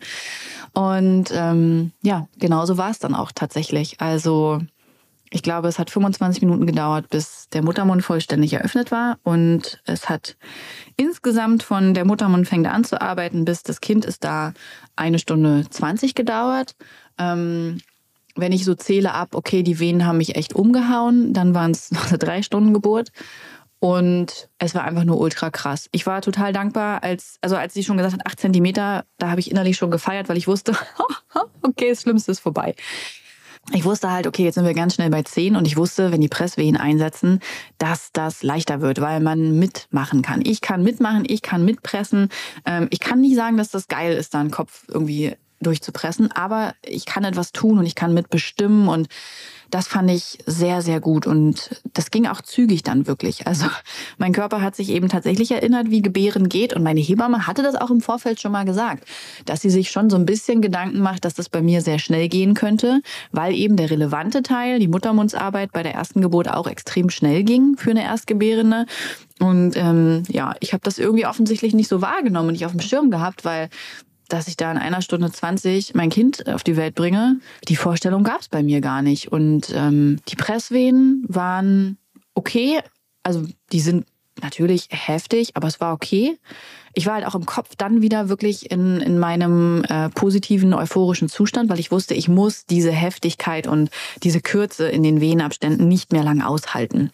Und 0.73 1.31
ähm, 1.34 1.91
ja, 2.01 2.27
genauso 2.38 2.77
war 2.77 2.91
es 2.91 2.99
dann 2.99 3.15
auch 3.15 3.31
tatsächlich. 3.34 4.01
Also 4.01 4.62
ich 5.36 5.43
glaube, 5.43 5.67
es 5.67 5.80
hat 5.80 5.89
25 5.89 6.41
Minuten 6.43 6.65
gedauert, 6.65 7.10
bis 7.10 7.50
der 7.50 7.62
Muttermund 7.62 8.06
vollständig 8.06 8.54
eröffnet 8.54 8.89
war. 8.89 9.19
Und 9.24 9.82
es 9.84 10.08
hat 10.08 10.38
insgesamt 10.95 11.62
von 11.62 11.93
der 11.93 12.06
Muttermund 12.06 12.48
fängt 12.48 12.67
an 12.67 12.86
zu 12.86 13.02
arbeiten, 13.02 13.43
bis 13.43 13.62
das 13.62 13.82
Kind 13.82 14.06
ist 14.06 14.24
da 14.24 14.54
eine 14.95 15.19
Stunde 15.19 15.65
20 15.69 16.15
gedauert. 16.15 16.78
Ähm, 17.17 17.80
wenn 18.38 18.54
ich 18.54 18.63
so 18.63 18.76
zähle 18.76 19.13
ab, 19.13 19.36
okay, 19.36 19.62
die 19.62 19.78
Venen 19.78 20.06
haben 20.06 20.19
mich 20.19 20.38
echt 20.38 20.56
umgehauen, 20.56 21.34
dann 21.34 21.54
waren 21.54 21.71
es 21.71 21.91
eine 22.08 22.17
drei 22.17 22.41
Stunden 22.41 22.74
Geburt. 22.74 23.12
Und 23.80 24.48
es 24.58 24.74
war 24.74 24.86
einfach 24.86 25.04
nur 25.04 25.19
ultra 25.19 25.50
krass. 25.50 25.89
Ich 25.91 26.06
war 26.06 26.21
total 26.21 26.54
dankbar, 26.54 27.04
als, 27.04 27.39
also 27.41 27.58
als 27.58 27.74
sie 27.74 27.84
schon 27.84 27.98
gesagt 27.98 28.13
hat, 28.13 28.26
acht 28.26 28.39
Zentimeter, 28.39 29.04
da 29.17 29.32
habe 29.32 29.41
ich 29.41 29.52
innerlich 29.52 29.76
schon 29.76 29.91
gefeiert, 29.91 30.30
weil 30.30 30.38
ich 30.38 30.48
wusste, 30.48 30.78
okay, 31.62 31.89
das 31.89 32.04
Schlimmste 32.04 32.32
ist 32.32 32.39
vorbei 32.39 32.74
ich 33.73 33.84
wusste 33.84 34.12
halt, 34.12 34.28
okay, 34.28 34.43
jetzt 34.43 34.56
sind 34.56 34.65
wir 34.65 34.73
ganz 34.73 34.95
schnell 34.95 35.10
bei 35.10 35.23
10 35.23 35.56
und 35.56 35.65
ich 35.65 35.75
wusste, 35.75 36.12
wenn 36.12 36.21
die 36.21 36.28
Presswehen 36.28 36.78
einsetzen, 36.78 37.39
dass 37.78 38.12
das 38.13 38.43
leichter 38.43 38.82
wird, 38.82 39.01
weil 39.01 39.19
man 39.19 39.58
mitmachen 39.58 40.21
kann. 40.21 40.41
Ich 40.45 40.62
kann 40.62 40.84
mitmachen, 40.84 41.23
ich 41.28 41.41
kann 41.41 41.65
mitpressen. 41.65 42.30
Ähm, 42.65 42.88
ich 42.91 42.99
kann 42.99 43.21
nicht 43.21 43.36
sagen, 43.36 43.58
dass 43.58 43.69
das 43.69 43.88
geil 43.88 44.15
ist, 44.15 44.34
da 44.34 44.39
einen 44.39 44.51
Kopf 44.51 44.86
irgendwie 44.88 45.36
durchzupressen, 45.62 46.32
aber 46.32 46.75
ich 46.84 47.06
kann 47.06 47.23
etwas 47.23 47.51
tun 47.51 47.80
und 47.80 47.86
ich 47.86 47.95
kann 47.95 48.13
mitbestimmen 48.13 48.88
und 48.88 49.08
das 49.71 49.88
fand 49.88 50.12
ich 50.12 50.39
sehr, 50.45 50.82
sehr 50.82 50.99
gut 50.99 51.28
und 51.28 51.82
das 51.93 52.12
ging 52.12 52.28
auch 52.28 52.41
zügig 52.41 52.84
dann 52.84 53.08
wirklich. 53.08 53.47
Also 53.47 53.65
mein 54.17 54.34
Körper 54.34 54.62
hat 54.62 54.75
sich 54.75 54.89
eben 54.89 55.10
tatsächlich 55.10 55.51
erinnert, 55.51 55.89
wie 55.89 56.01
Gebären 56.01 56.49
geht 56.49 56.73
und 56.73 56.84
meine 56.84 56.99
Hebamme 56.99 57.47
hatte 57.47 57.63
das 57.63 57.75
auch 57.75 57.91
im 57.91 58.01
Vorfeld 58.01 58.39
schon 58.39 58.51
mal 58.51 58.65
gesagt, 58.65 59.06
dass 59.45 59.62
sie 59.62 59.69
sich 59.69 59.91
schon 59.91 60.10
so 60.10 60.17
ein 60.17 60.25
bisschen 60.25 60.62
Gedanken 60.62 60.99
macht, 60.99 61.25
dass 61.25 61.34
das 61.34 61.49
bei 61.49 61.62
mir 61.62 61.82
sehr 61.82 61.99
schnell 61.99 62.30
gehen 62.30 62.54
könnte, 62.54 63.01
weil 63.32 63.54
eben 63.54 63.75
der 63.75 63.89
relevante 63.89 64.43
Teil, 64.43 64.80
die 64.80 64.88
Muttermundsarbeit 64.88 65.71
bei 65.71 65.84
der 65.84 65.93
ersten 65.93 66.21
Geburt 66.21 66.49
auch 66.49 66.67
extrem 66.67 67.10
schnell 67.10 67.43
ging 67.43 67.75
für 67.78 67.91
eine 67.91 68.04
Erstgebärende. 68.04 68.86
Und 69.39 69.75
ähm, 69.75 70.23
ja, 70.30 70.56
ich 70.60 70.73
habe 70.73 70.82
das 70.84 70.97
irgendwie 70.97 71.25
offensichtlich 71.25 71.73
nicht 71.73 71.89
so 71.89 72.01
wahrgenommen 72.01 72.49
und 72.49 72.54
nicht 72.54 72.65
auf 72.65 72.71
dem 72.71 72.82
Schirm 72.82 73.12
gehabt, 73.12 73.43
weil 73.43 73.69
dass 74.30 74.48
ich 74.48 74.58
da 74.58 74.72
in 74.72 74.78
einer 74.78 75.02
Stunde 75.02 75.32
20 75.32 75.96
mein 75.96 76.10
Kind 76.10 76.48
auf 76.48 76.64
die 76.64 76.78
Welt 76.78 76.96
bringe, 76.96 77.40
die 77.68 77.76
Vorstellung 77.76 78.24
gab 78.24 78.42
es 78.42 78.50
bei 78.50 78.64
mir 78.64 78.82
gar 78.82 79.02
nicht. 79.02 79.32
Und 79.32 79.72
ähm, 79.76 80.20
die 80.28 80.36
Presswehen 80.36 81.24
waren 81.28 81.98
okay. 82.34 82.80
Also 83.24 83.46
die 83.72 83.80
sind 83.80 84.06
natürlich 84.42 84.88
heftig, 84.92 85.56
aber 85.56 85.68
es 85.68 85.80
war 85.80 85.94
okay. 85.94 86.38
Ich 86.94 87.06
war 87.06 87.16
halt 87.16 87.26
auch 87.26 87.36
im 87.36 87.46
Kopf 87.46 87.76
dann 87.76 88.02
wieder 88.02 88.30
wirklich 88.30 88.72
in, 88.72 89.02
in 89.02 89.20
meinem 89.20 89.84
äh, 89.86 90.10
positiven, 90.10 90.74
euphorischen 90.74 91.30
Zustand, 91.30 91.70
weil 91.70 91.80
ich 91.80 91.92
wusste, 91.92 92.14
ich 92.14 92.30
muss 92.30 92.66
diese 92.66 92.92
Heftigkeit 92.92 93.68
und 93.68 93.90
diese 94.24 94.42
Kürze 94.42 94.88
in 94.88 95.04
den 95.04 95.20
Wehenabständen 95.20 95.88
nicht 95.88 96.12
mehr 96.12 96.24
lang 96.24 96.42
aushalten. 96.42 97.12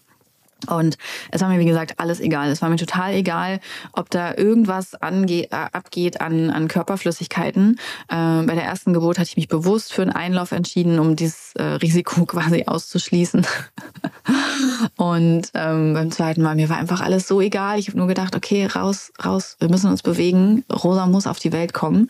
Und 0.67 0.97
es 1.31 1.41
war 1.41 1.49
mir, 1.49 1.59
wie 1.59 1.65
gesagt, 1.65 1.99
alles 1.99 2.19
egal. 2.19 2.49
Es 2.49 2.61
war 2.61 2.69
mir 2.69 2.77
total 2.77 3.13
egal, 3.13 3.59
ob 3.93 4.09
da 4.09 4.35
irgendwas 4.35 4.95
ange 4.95 5.43
äh, 5.43 5.47
abgeht 5.51 6.21
an, 6.21 6.49
an 6.49 6.67
Körperflüssigkeiten. 6.67 7.79
Äh, 8.09 8.43
bei 8.43 8.55
der 8.55 8.63
ersten 8.63 8.93
Geburt 8.93 9.17
hatte 9.17 9.29
ich 9.29 9.37
mich 9.37 9.47
bewusst 9.47 9.93
für 9.93 10.01
einen 10.01 10.11
Einlauf 10.11 10.51
entschieden, 10.51 10.99
um 10.99 11.15
dieses 11.15 11.53
äh, 11.55 11.63
Risiko 11.63 12.25
quasi 12.25 12.65
auszuschließen. 12.65 13.45
Und 14.97 15.51
ähm, 15.53 15.93
beim 15.93 16.11
zweiten 16.11 16.41
Mal, 16.41 16.55
mir 16.55 16.69
war 16.69 16.77
einfach 16.77 17.01
alles 17.01 17.27
so 17.27 17.41
egal. 17.41 17.79
Ich 17.79 17.87
habe 17.87 17.97
nur 17.97 18.07
gedacht, 18.07 18.35
okay, 18.35 18.65
raus, 18.65 19.11
raus, 19.23 19.55
wir 19.59 19.69
müssen 19.69 19.89
uns 19.89 20.03
bewegen. 20.03 20.63
Rosa 20.71 21.07
muss 21.07 21.27
auf 21.27 21.39
die 21.39 21.51
Welt 21.51 21.73
kommen. 21.73 22.09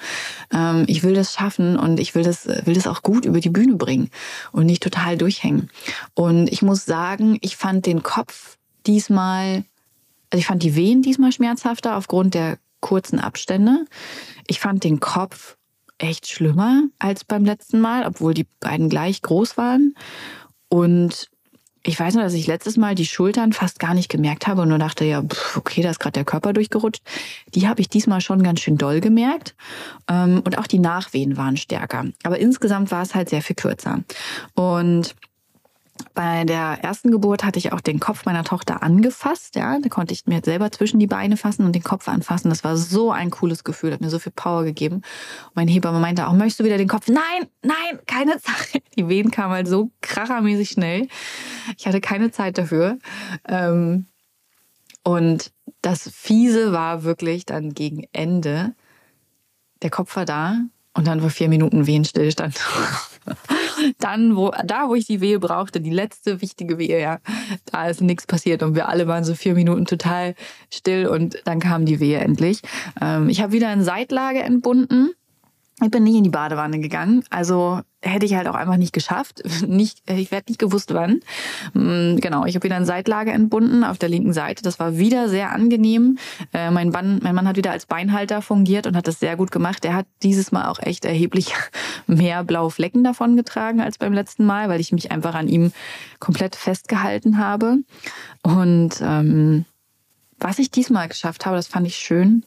Ähm, 0.53 0.85
ich 0.87 1.03
will 1.03 1.13
das 1.13 1.33
schaffen 1.33 1.77
und 1.77 1.99
ich 1.99 2.15
will 2.15 2.23
das, 2.23 2.47
will 2.47 2.73
das 2.73 2.87
auch 2.87 3.01
gut 3.01 3.25
über 3.25 3.39
die 3.39 3.49
Bühne 3.49 3.75
bringen 3.75 4.09
und 4.51 4.65
nicht 4.65 4.83
total 4.83 5.17
durchhängen. 5.17 5.69
Und 6.13 6.51
ich 6.51 6.61
muss 6.61 6.85
sagen, 6.85 7.37
ich 7.41 7.55
fand 7.57 7.85
den 7.85 8.03
Kopf 8.03 8.40
diesmal, 8.87 9.63
also 10.29 10.39
ich 10.39 10.45
fand 10.45 10.63
die 10.63 10.75
Wehen 10.75 11.01
diesmal 11.01 11.31
schmerzhafter 11.31 11.97
aufgrund 11.97 12.33
der 12.33 12.57
kurzen 12.79 13.19
Abstände. 13.19 13.85
Ich 14.47 14.59
fand 14.59 14.83
den 14.83 14.99
Kopf 14.99 15.57
echt 15.97 16.27
schlimmer 16.27 16.83
als 16.99 17.23
beim 17.23 17.45
letzten 17.45 17.79
Mal, 17.79 18.05
obwohl 18.05 18.33
die 18.33 18.47
beiden 18.59 18.89
gleich 18.89 19.21
groß 19.21 19.57
waren. 19.57 19.95
Und 20.67 21.29
ich 21.83 21.99
weiß 21.99 22.13
nur, 22.13 22.23
dass 22.23 22.33
ich 22.33 22.45
letztes 22.45 22.77
Mal 22.77 22.93
die 22.93 23.05
Schultern 23.05 23.53
fast 23.53 23.79
gar 23.79 23.93
nicht 23.93 24.09
gemerkt 24.09 24.45
habe 24.45 24.61
und 24.61 24.69
nur 24.69 24.77
dachte, 24.77 25.03
ja, 25.03 25.23
okay, 25.55 25.81
da 25.81 25.89
ist 25.89 25.99
gerade 25.99 26.13
der 26.13 26.25
Körper 26.25 26.53
durchgerutscht. 26.53 27.01
Die 27.55 27.67
habe 27.67 27.81
ich 27.81 27.89
diesmal 27.89 28.21
schon 28.21 28.43
ganz 28.43 28.59
schön 28.59 28.77
doll 28.77 29.01
gemerkt. 29.01 29.55
Ähm, 30.07 30.41
und 30.45 30.57
auch 30.59 30.67
die 30.67 30.79
Nachwehen 30.79 31.37
waren 31.37 31.57
stärker. 31.57 32.05
Aber 32.23 32.37
insgesamt 32.37 32.91
war 32.91 33.01
es 33.01 33.15
halt 33.15 33.29
sehr 33.29 33.41
viel 33.41 33.55
kürzer. 33.55 34.03
Und 34.53 35.15
bei 36.13 36.43
der 36.43 36.79
ersten 36.81 37.11
Geburt 37.11 37.43
hatte 37.43 37.59
ich 37.59 37.73
auch 37.73 37.81
den 37.81 37.99
Kopf 37.99 38.25
meiner 38.25 38.43
Tochter 38.43 38.83
angefasst. 38.83 39.55
Ja, 39.55 39.79
da 39.79 39.89
konnte 39.89 40.13
ich 40.13 40.25
mir 40.25 40.41
selber 40.43 40.71
zwischen 40.71 40.99
die 40.99 41.07
Beine 41.07 41.37
fassen 41.37 41.65
und 41.65 41.73
den 41.73 41.83
Kopf 41.83 42.07
anfassen. 42.07 42.49
Das 42.49 42.63
war 42.63 42.77
so 42.77 43.11
ein 43.11 43.29
cooles 43.29 43.63
Gefühl, 43.63 43.93
hat 43.93 44.01
mir 44.01 44.09
so 44.09 44.19
viel 44.19 44.31
Power 44.31 44.63
gegeben. 44.63 44.95
Und 44.95 45.55
mein 45.55 45.67
Hebamme 45.67 45.99
meinte 45.99 46.27
auch, 46.27 46.33
möchtest 46.33 46.59
du 46.59 46.63
wieder 46.63 46.77
den 46.77 46.87
Kopf? 46.87 47.07
Nein, 47.07 47.47
nein, 47.63 47.99
keine 48.07 48.39
Zeit. 48.39 48.83
Die 48.97 49.07
Wehen 49.07 49.31
kamen 49.31 49.53
halt 49.53 49.67
so 49.67 49.91
krachermäßig 50.01 50.69
schnell. 50.69 51.07
Ich 51.77 51.87
hatte 51.87 52.01
keine 52.01 52.31
Zeit 52.31 52.57
dafür. 52.57 52.97
Ähm, 53.47 54.05
und 55.03 55.51
das 55.81 56.09
Fiese 56.13 56.71
war 56.71 57.03
wirklich 57.03 57.45
dann 57.45 57.73
gegen 57.73 58.05
Ende. 58.13 58.75
Der 59.81 59.89
Kopf 59.89 60.15
war 60.15 60.25
da 60.25 60.57
und 60.93 61.07
dann 61.07 61.23
war 61.23 61.29
vier 61.29 61.49
Minuten 61.49 61.87
Wehenstillstand. 61.87 62.59
dann, 63.99 64.35
wo, 64.35 64.51
da, 64.65 64.89
wo 64.89 64.95
ich 64.95 65.05
die 65.05 65.21
Wehe 65.21 65.39
brauchte, 65.39 65.81
die 65.81 65.91
letzte 65.91 66.41
wichtige 66.41 66.77
Wehe, 66.77 66.99
ja, 66.99 67.19
da 67.71 67.87
ist 67.87 68.01
nichts 68.01 68.25
passiert 68.25 68.63
und 68.63 68.75
wir 68.75 68.89
alle 68.89 69.07
waren 69.07 69.23
so 69.23 69.35
vier 69.35 69.53
Minuten 69.53 69.85
total 69.85 70.35
still 70.73 71.07
und 71.07 71.41
dann 71.45 71.59
kam 71.59 71.85
die 71.85 71.99
Wehe 71.99 72.19
endlich. 72.19 72.61
Ähm, 73.01 73.29
ich 73.29 73.41
habe 73.41 73.53
wieder 73.53 73.71
in 73.71 73.83
Seitlage 73.83 74.39
entbunden 74.39 75.11
ich 75.85 75.91
bin 75.91 76.03
nie 76.03 76.17
in 76.17 76.23
die 76.23 76.29
Badewanne 76.29 76.79
gegangen. 76.79 77.23
Also 77.29 77.81
hätte 78.01 78.25
ich 78.25 78.35
halt 78.35 78.47
auch 78.47 78.55
einfach 78.55 78.77
nicht 78.77 78.93
geschafft. 78.93 79.43
Nicht, 79.67 80.01
ich 80.09 80.31
werde 80.31 80.49
nicht 80.49 80.59
gewusst, 80.59 80.93
wann. 80.93 81.21
Mm, 81.73 82.17
genau, 82.17 82.45
ich 82.45 82.55
habe 82.55 82.63
wieder 82.63 82.75
ein 82.75 82.85
Seitlager 82.85 83.31
entbunden 83.31 83.83
auf 83.83 83.97
der 83.97 84.09
linken 84.09 84.33
Seite. 84.33 84.63
Das 84.63 84.79
war 84.79 84.97
wieder 84.97 85.29
sehr 85.29 85.51
angenehm. 85.51 86.17
Äh, 86.53 86.71
mein, 86.71 86.89
Mann, 86.89 87.19
mein 87.21 87.35
Mann 87.35 87.47
hat 87.47 87.57
wieder 87.57 87.71
als 87.71 87.85
Beinhalter 87.85 88.41
fungiert 88.41 88.87
und 88.87 88.95
hat 88.95 89.07
das 89.07 89.19
sehr 89.19 89.35
gut 89.35 89.51
gemacht. 89.51 89.85
Er 89.85 89.95
hat 89.95 90.07
dieses 90.23 90.51
Mal 90.51 90.67
auch 90.67 90.79
echt 90.79 91.05
erheblich 91.05 91.53
mehr 92.07 92.43
blaue 92.43 92.71
Flecken 92.71 93.03
davon 93.03 93.37
getragen 93.37 93.81
als 93.81 93.97
beim 93.97 94.13
letzten 94.13 94.45
Mal, 94.45 94.67
weil 94.67 94.79
ich 94.79 94.91
mich 94.91 95.11
einfach 95.11 95.35
an 95.35 95.47
ihm 95.47 95.71
komplett 96.19 96.55
festgehalten 96.55 97.37
habe. 97.37 97.77
Und 98.41 98.99
ähm, 99.01 99.65
was 100.39 100.57
ich 100.57 100.71
diesmal 100.71 101.07
geschafft 101.07 101.45
habe, 101.45 101.55
das 101.55 101.67
fand 101.67 101.85
ich 101.85 101.97
schön 101.97 102.43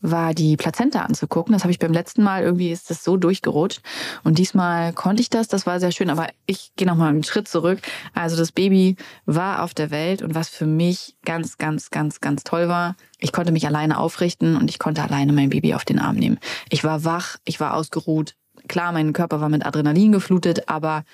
war 0.00 0.34
die 0.34 0.56
Plazenta 0.56 1.00
anzugucken. 1.00 1.52
Das 1.52 1.62
habe 1.62 1.72
ich 1.72 1.78
beim 1.78 1.92
letzten 1.92 2.22
Mal 2.22 2.42
irgendwie 2.42 2.70
ist 2.70 2.90
das 2.90 3.02
so 3.02 3.16
durchgerutscht 3.16 3.80
und 4.24 4.38
diesmal 4.38 4.92
konnte 4.92 5.22
ich 5.22 5.30
das. 5.30 5.48
Das 5.48 5.66
war 5.66 5.80
sehr 5.80 5.92
schön, 5.92 6.10
aber 6.10 6.28
ich 6.46 6.72
gehe 6.76 6.86
noch 6.86 6.96
mal 6.96 7.08
einen 7.08 7.24
Schritt 7.24 7.48
zurück. 7.48 7.80
Also 8.14 8.36
das 8.36 8.52
Baby 8.52 8.96
war 9.24 9.62
auf 9.62 9.74
der 9.74 9.90
Welt 9.90 10.22
und 10.22 10.34
was 10.34 10.48
für 10.48 10.66
mich 10.66 11.16
ganz, 11.24 11.56
ganz, 11.58 11.90
ganz, 11.90 12.20
ganz 12.20 12.44
toll 12.44 12.68
war, 12.68 12.96
ich 13.18 13.32
konnte 13.32 13.52
mich 13.52 13.66
alleine 13.66 13.98
aufrichten 13.98 14.56
und 14.56 14.68
ich 14.68 14.78
konnte 14.78 15.02
alleine 15.02 15.32
mein 15.32 15.50
Baby 15.50 15.74
auf 15.74 15.84
den 15.84 15.98
Arm 15.98 16.16
nehmen. 16.16 16.38
Ich 16.68 16.84
war 16.84 17.04
wach, 17.04 17.38
ich 17.44 17.58
war 17.60 17.74
ausgeruht. 17.74 18.34
Klar, 18.68 18.92
mein 18.92 19.12
Körper 19.12 19.40
war 19.40 19.48
mit 19.48 19.64
Adrenalin 19.64 20.12
geflutet, 20.12 20.68
aber 20.68 21.04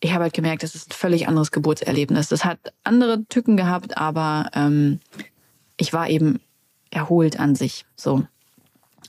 ich 0.00 0.12
habe 0.12 0.24
halt 0.24 0.34
gemerkt, 0.34 0.62
das 0.62 0.74
ist 0.74 0.90
ein 0.90 0.94
völlig 0.94 1.28
anderes 1.28 1.50
Geburtserlebnis. 1.50 2.28
Das 2.28 2.44
hat 2.44 2.58
andere 2.82 3.24
Tücken 3.24 3.56
gehabt, 3.56 3.96
aber 3.96 4.50
ähm, 4.54 5.00
ich 5.78 5.94
war 5.94 6.10
eben 6.10 6.40
erholt 6.94 7.38
an 7.38 7.54
sich. 7.54 7.84
So. 7.96 8.24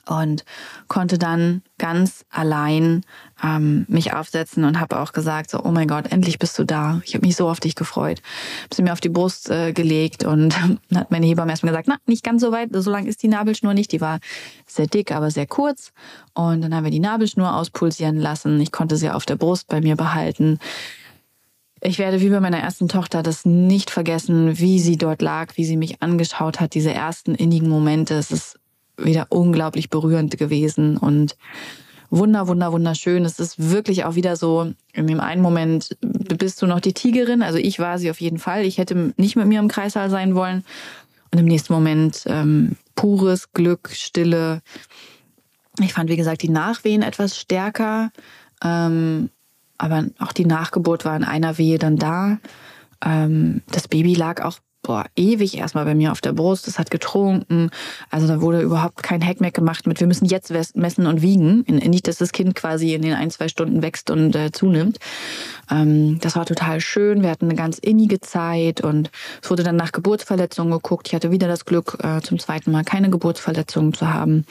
Und 0.08 0.44
konnte 0.86 1.18
dann 1.18 1.62
ganz 1.78 2.24
allein 2.30 3.02
ähm, 3.42 3.86
mich 3.88 4.12
aufsetzen 4.12 4.62
und 4.62 4.78
habe 4.78 5.00
auch 5.00 5.12
gesagt, 5.12 5.50
so, 5.50 5.64
oh 5.64 5.72
mein 5.72 5.88
Gott, 5.88 6.12
endlich 6.12 6.38
bist 6.38 6.56
du 6.60 6.64
da. 6.64 7.00
Ich 7.04 7.14
habe 7.14 7.26
mich 7.26 7.34
so 7.34 7.48
auf 7.48 7.58
dich 7.58 7.74
gefreut. 7.74 8.22
Habe 8.62 8.74
sie 8.74 8.82
mir 8.82 8.92
auf 8.92 9.00
die 9.00 9.08
Brust 9.08 9.50
äh, 9.50 9.72
gelegt 9.72 10.24
und 10.24 10.54
hat 10.94 11.10
meine 11.10 11.26
Hebamme 11.26 11.50
erstmal 11.50 11.72
gesagt, 11.72 11.88
na, 11.88 11.96
nicht 12.06 12.22
ganz 12.22 12.40
so 12.40 12.52
weit, 12.52 12.68
so 12.72 12.88
lang 12.88 13.06
ist 13.06 13.24
die 13.24 13.28
Nabelschnur 13.28 13.74
nicht. 13.74 13.90
Die 13.90 14.00
war 14.00 14.20
sehr 14.64 14.86
dick, 14.86 15.10
aber 15.10 15.32
sehr 15.32 15.46
kurz. 15.46 15.92
Und 16.34 16.60
dann 16.60 16.72
haben 16.72 16.84
wir 16.84 16.92
die 16.92 17.00
Nabelschnur 17.00 17.56
auspulsieren 17.56 18.18
lassen. 18.18 18.60
Ich 18.60 18.70
konnte 18.70 18.96
sie 18.96 19.10
auf 19.10 19.26
der 19.26 19.36
Brust 19.36 19.66
bei 19.66 19.80
mir 19.80 19.96
behalten. 19.96 20.60
Ich 21.86 22.00
werde 22.00 22.20
wie 22.20 22.30
bei 22.30 22.40
meiner 22.40 22.58
ersten 22.58 22.88
Tochter 22.88 23.22
das 23.22 23.44
nicht 23.44 23.90
vergessen, 23.90 24.58
wie 24.58 24.80
sie 24.80 24.96
dort 24.96 25.22
lag, 25.22 25.56
wie 25.56 25.64
sie 25.64 25.76
mich 25.76 26.02
angeschaut 26.02 26.58
hat, 26.58 26.74
diese 26.74 26.92
ersten 26.92 27.36
innigen 27.36 27.68
Momente. 27.68 28.14
Es 28.14 28.32
ist 28.32 28.58
wieder 28.96 29.26
unglaublich 29.28 29.88
berührend 29.88 30.36
gewesen 30.36 30.96
und 30.96 31.36
wunder, 32.10 32.48
wunder, 32.48 32.72
wunderschön. 32.72 33.24
Es 33.24 33.38
ist 33.38 33.70
wirklich 33.70 34.04
auch 34.04 34.16
wieder 34.16 34.34
so, 34.34 34.72
in 34.94 35.06
dem 35.06 35.20
einen 35.20 35.42
Moment 35.42 35.96
bist 36.00 36.60
du 36.60 36.66
noch 36.66 36.80
die 36.80 36.92
Tigerin, 36.92 37.42
also 37.42 37.58
ich 37.58 37.78
war 37.78 37.98
sie 37.98 38.10
auf 38.10 38.20
jeden 38.20 38.38
Fall. 38.38 38.64
Ich 38.64 38.78
hätte 38.78 39.14
nicht 39.16 39.36
mit 39.36 39.46
mir 39.46 39.60
im 39.60 39.68
Kreissaal 39.68 40.10
sein 40.10 40.34
wollen. 40.34 40.64
Und 41.30 41.38
im 41.38 41.46
nächsten 41.46 41.72
Moment 41.72 42.24
ähm, 42.26 42.76
pures 42.96 43.52
Glück, 43.52 43.90
Stille. 43.92 44.60
Ich 45.80 45.92
fand, 45.92 46.10
wie 46.10 46.16
gesagt, 46.16 46.42
die 46.42 46.48
Nachwehen 46.48 47.02
etwas 47.02 47.38
stärker. 47.38 48.10
Ähm, 48.64 49.30
aber 49.78 50.06
auch 50.18 50.32
die 50.32 50.46
Nachgeburt 50.46 51.04
war 51.04 51.16
in 51.16 51.24
einer 51.24 51.58
Wehe 51.58 51.78
dann 51.78 51.96
da. 51.96 52.38
Ähm, 53.04 53.62
das 53.70 53.88
Baby 53.88 54.14
lag 54.14 54.42
auch 54.42 54.58
boah, 54.86 55.04
ewig 55.16 55.58
erstmal 55.58 55.84
bei 55.84 55.94
mir 55.94 56.12
auf 56.12 56.20
der 56.20 56.32
Brust. 56.32 56.68
Es 56.68 56.78
hat 56.78 56.90
getrunken. 56.90 57.70
Also 58.08 58.28
da 58.28 58.40
wurde 58.40 58.60
überhaupt 58.60 59.02
kein 59.02 59.24
Hack 59.24 59.40
mehr 59.40 59.50
gemacht 59.50 59.86
mit, 59.86 59.98
wir 59.98 60.06
müssen 60.06 60.26
jetzt 60.26 60.52
messen 60.76 61.06
und 61.06 61.22
wiegen. 61.22 61.64
Nicht, 61.66 62.06
dass 62.06 62.18
das 62.18 62.32
Kind 62.32 62.54
quasi 62.54 62.94
in 62.94 63.02
den 63.02 63.14
ein, 63.14 63.30
zwei 63.30 63.48
Stunden 63.48 63.82
wächst 63.82 64.10
und 64.10 64.34
äh, 64.36 64.52
zunimmt. 64.52 64.98
Ähm, 65.70 66.18
das 66.20 66.36
war 66.36 66.46
total 66.46 66.80
schön. 66.80 67.22
Wir 67.22 67.30
hatten 67.30 67.46
eine 67.46 67.56
ganz 67.56 67.78
innige 67.78 68.20
Zeit 68.20 68.80
und 68.80 69.10
es 69.42 69.50
wurde 69.50 69.64
dann 69.64 69.76
nach 69.76 69.92
Geburtsverletzungen 69.92 70.72
geguckt. 70.72 71.08
Ich 71.08 71.14
hatte 71.14 71.32
wieder 71.32 71.48
das 71.48 71.64
Glück, 71.64 71.98
äh, 72.02 72.20
zum 72.20 72.38
zweiten 72.38 72.70
Mal 72.70 72.84
keine 72.84 73.10
Geburtsverletzungen 73.10 73.92
zu 73.92 74.12
haben. 74.12 74.44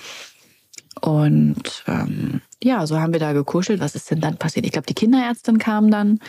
Und 1.01 1.83
ähm, 1.87 2.41
ja, 2.63 2.85
so 2.87 2.99
haben 2.99 3.13
wir 3.13 3.19
da 3.19 3.33
gekuschelt. 3.33 3.79
Was 3.79 3.95
ist 3.95 4.09
denn 4.11 4.21
dann 4.21 4.37
passiert? 4.37 4.65
Ich 4.65 4.71
glaube, 4.71 4.87
die 4.87 4.93
Kinderärztin 4.93 5.57
kam 5.57 5.91
dann 5.91 6.19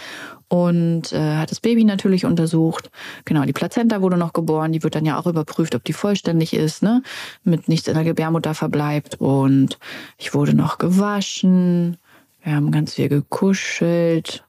und 0.49 1.13
äh, 1.13 1.37
hat 1.37 1.51
das 1.51 1.61
Baby 1.61 1.85
natürlich 1.85 2.25
untersucht. 2.25 2.91
Genau, 3.25 3.45
die 3.45 3.53
Plazenta 3.53 4.03
wurde 4.03 4.17
noch 4.17 4.33
geboren. 4.33 4.73
Die 4.73 4.83
wird 4.83 4.95
dann 4.95 5.05
ja 5.05 5.19
auch 5.19 5.27
überprüft, 5.27 5.75
ob 5.75 5.85
die 5.85 5.93
vollständig 5.93 6.55
ist, 6.55 6.83
ne? 6.83 7.03
Mit 7.45 7.69
nichts 7.69 7.89
in 7.89 7.95
der 7.95 8.05
Gebärmutter 8.05 8.55
verbleibt. 8.55 9.17
Und 9.21 9.79
ich 10.19 10.35
wurde 10.35 10.55
noch 10.55 10.79
gewaschen. 10.79 11.97
Wir 12.43 12.55
haben 12.55 12.71
ganz 12.71 12.95
viel 12.95 13.09
gekuschelt. 13.09 14.46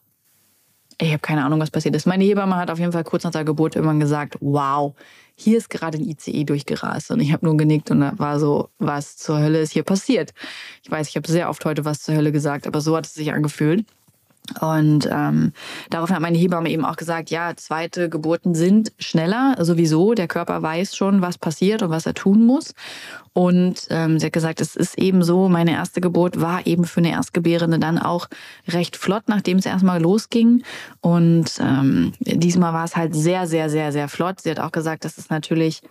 Ich 1.00 1.10
habe 1.10 1.20
keine 1.20 1.46
Ahnung, 1.46 1.60
was 1.60 1.70
passiert 1.70 1.96
ist. 1.96 2.08
Meine 2.08 2.24
Hebamme 2.24 2.56
hat 2.56 2.72
auf 2.72 2.80
jeden 2.80 2.92
Fall 2.92 3.04
kurz 3.04 3.24
nach 3.24 3.32
der 3.32 3.44
Geburt 3.44 3.76
irgendwann 3.76 4.00
gesagt, 4.00 4.36
wow, 4.40 4.96
hier 5.36 5.60
ist 5.60 5.70
gerade 5.70 6.00
ein 6.00 6.04
ICE 6.04 6.44
durchgerast. 6.44 7.12
Und 7.12 7.20
ich 7.20 7.32
habe 7.32 7.46
nur 7.46 7.56
genickt 7.56 7.92
und 7.92 8.02
da 8.02 8.14
war 8.18 8.40
so, 8.40 8.70
was 8.80 9.16
zur 9.16 9.40
Hölle 9.40 9.62
ist 9.62 9.74
hier 9.74 9.84
passiert? 9.84 10.34
Ich 10.84 10.90
weiß, 10.90 11.08
ich 11.10 11.16
habe 11.16 11.28
sehr 11.28 11.50
oft 11.50 11.64
heute 11.66 11.86
was 11.86 12.02
zur 12.02 12.16
Hölle 12.16 12.32
gesagt, 12.32 12.66
aber 12.66 12.82
so 12.82 12.98
hat 12.98 13.06
es 13.06 13.14
sich 13.14 13.32
angefühlt. 13.32 13.86
Und 14.62 15.08
ähm, 15.12 15.52
daraufhin 15.90 16.16
hat 16.16 16.22
meine 16.22 16.38
Hebamme 16.38 16.70
eben 16.70 16.86
auch 16.86 16.96
gesagt, 16.96 17.30
ja, 17.30 17.54
zweite 17.56 18.10
Geburten 18.10 18.56
sind 18.56 18.94
schneller, 18.98 19.56
sowieso. 19.60 20.14
Der 20.14 20.28
Körper 20.28 20.62
weiß 20.62 20.96
schon, 20.96 21.22
was 21.22 21.38
passiert 21.38 21.84
und 21.84 21.90
was 21.90 22.06
er 22.06 22.14
tun 22.14 22.46
muss. 22.46 22.74
Und 23.34 23.88
ähm, 23.90 24.20
sie 24.20 24.28
hat 24.28 24.34
gesagt, 24.34 24.62
es 24.62 24.76
ist 24.76 24.98
eben 24.98 25.22
so, 25.24 25.50
meine 25.50 25.72
erste 25.72 26.02
Geburt 26.02 26.42
war 26.42 26.66
eben 26.66 26.86
für 26.86 27.02
eine 27.02 27.12
Erstgebärende 27.12 27.78
dann 27.78 28.00
auch 28.00 28.28
recht 28.68 28.98
flott, 28.98 29.24
nachdem 29.28 29.58
es 29.58 29.66
erstmal 29.66 30.02
losging. 30.02 30.64
Und 31.02 31.52
ähm, 31.60 32.14
diesmal 32.20 32.74
war 32.74 32.86
es 32.86 32.96
halt 32.96 33.14
sehr, 33.14 33.48
sehr, 33.48 33.70
sehr, 33.70 33.92
sehr 33.92 34.08
flott. 34.08 34.42
Sie 34.42 34.50
hat 34.50 34.60
auch 34.60 34.72
gesagt, 34.72 35.06
das 35.06 35.18
ist 35.18 35.30
natürlich 35.30 35.82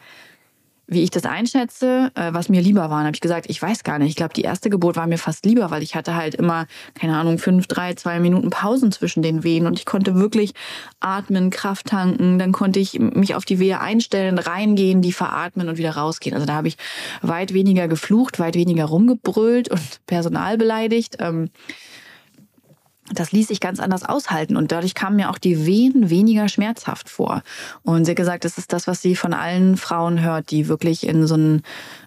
wie 0.89 1.03
ich 1.03 1.11
das 1.11 1.25
einschätze, 1.25 2.13
äh, 2.15 2.33
was 2.33 2.49
mir 2.49 2.61
lieber 2.61 2.91
war. 2.91 3.05
habe 3.05 3.15
ich 3.15 3.21
gesagt, 3.21 3.47
ich 3.49 3.61
weiß 3.61 3.83
gar 3.83 3.99
nicht. 3.99 4.11
Ich 4.11 4.17
glaube, 4.17 4.35
die 4.35 4.43
erste 4.43 4.71
Geburt 4.71 4.97
war 4.97 5.07
mir 5.07 5.19
fast 5.19 5.45
lieber, 5.45 5.71
weil 5.71 5.83
ich 5.83 5.97
hatte 5.97 6.15
halt 6.15 6.35
immer, 6.37 6.67
keine 6.95 7.17
Ahnung, 7.17 7.39
fünf, 7.39 7.67
drei, 7.67 7.95
zwei 7.95 8.21
Minuten 8.21 8.51
Pausen 8.51 8.93
zwischen 8.93 9.23
den 9.23 9.43
Wehen 9.43 9.67
und 9.67 9.79
ich 9.79 9.87
konnte 9.87 10.15
wirklich 10.15 10.53
atmen, 11.01 11.51
Kraft 11.51 11.87
tanken. 11.87 12.39
Dann 12.39 12.53
konnte 12.53 12.79
ich 12.79 12.99
mich 12.99 13.35
auf 13.35 13.45
die 13.45 13.59
Wehe 13.59 13.81
einstellen, 13.81 14.39
reingehen, 14.39 15.03
die 15.03 15.13
veratmen 15.13 15.69
und 15.69 15.77
wieder 15.77 15.97
rausgehen. 15.97 16.35
Also 16.35 16.47
da 16.47 16.55
habe 16.55 16.69
ich 16.69 16.77
weit 17.21 17.53
weniger 17.53 17.89
geflucht, 17.89 18.39
weit 18.39 18.55
weniger 18.55 18.85
rumgebrüllt 18.85 19.69
und 19.69 20.01
Personal 20.07 20.57
beleidigt. 20.57 21.17
Ähm, 21.19 21.51
das 23.13 23.33
ließ 23.33 23.49
sich 23.49 23.61
ganz 23.61 23.81
anders 23.81 24.05
aushalten 24.05 24.57
und 24.57 24.73
dadurch 24.73 24.95
kamen 24.95 25.17
mir 25.17 25.31
auch 25.31 25.39
die 25.39 25.67
Wehen 25.67 26.11
weniger 26.11 26.49
schmerzhaft 26.49 27.09
vor. 27.09 27.43
Und 27.83 28.05
sie 28.05 28.13
hat 28.13 28.17
gesagt, 28.17 28.45
das 28.45 28.59
ist 28.59 28.73
das, 28.73 28.87
was 28.87 29.01
sie 29.01 29.15
von 29.15 29.33
allen 29.33 29.77
Frauen 29.77 30.23
hört, 30.23 30.51
die 30.51 30.69
wirklich 30.69 31.07
in 31.07 31.27
so 31.27 31.35
einen, 31.35 31.63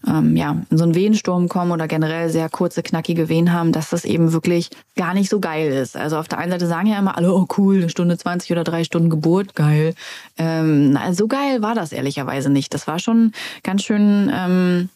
ähm, 0.08 0.36
ja, 0.36 0.58
in 0.70 0.78
so 0.78 0.84
einen 0.84 0.96
Wehensturm 0.96 1.48
kommen 1.48 1.72
oder 1.72 1.88
generell 1.88 2.30
sehr 2.30 2.50
kurze, 2.50 2.84
knackige 2.84 3.30
Wehen 3.30 3.54
haben, 3.54 3.72
dass 3.72 3.90
das 3.90 4.06
eben 4.06 4.34
wirklich 4.34 4.70
gar 4.96 5.14
nicht 5.14 5.30
so 5.30 5.40
geil 5.40 5.72
ist. 5.72 5.96
Also 5.96 6.18
auf 6.18 6.28
der 6.28 6.40
einen 6.40 6.52
Seite 6.52 6.68
sagen 6.68 6.88
ja 6.88 7.00
immer 7.00 7.18
alle, 7.18 7.34
oh 7.34 7.48
cool, 7.58 7.78
eine 7.78 7.90
Stunde 7.90 8.18
20 8.18 8.52
oder 8.52 8.64
drei 8.64 8.84
Stunden 8.84 9.10
Geburt, 9.10 9.56
geil. 9.56 9.96
Ähm, 10.38 10.98
so 11.12 11.28
geil 11.28 11.62
war 11.62 11.76
das 11.76 11.92
ehrlicherweise 11.92 12.50
nicht. 12.50 12.74
Das 12.74 12.88
war 12.88 13.00
schon 13.00 13.32
ganz 13.64 13.84
schön 13.84 14.32
ähm, 14.34 14.90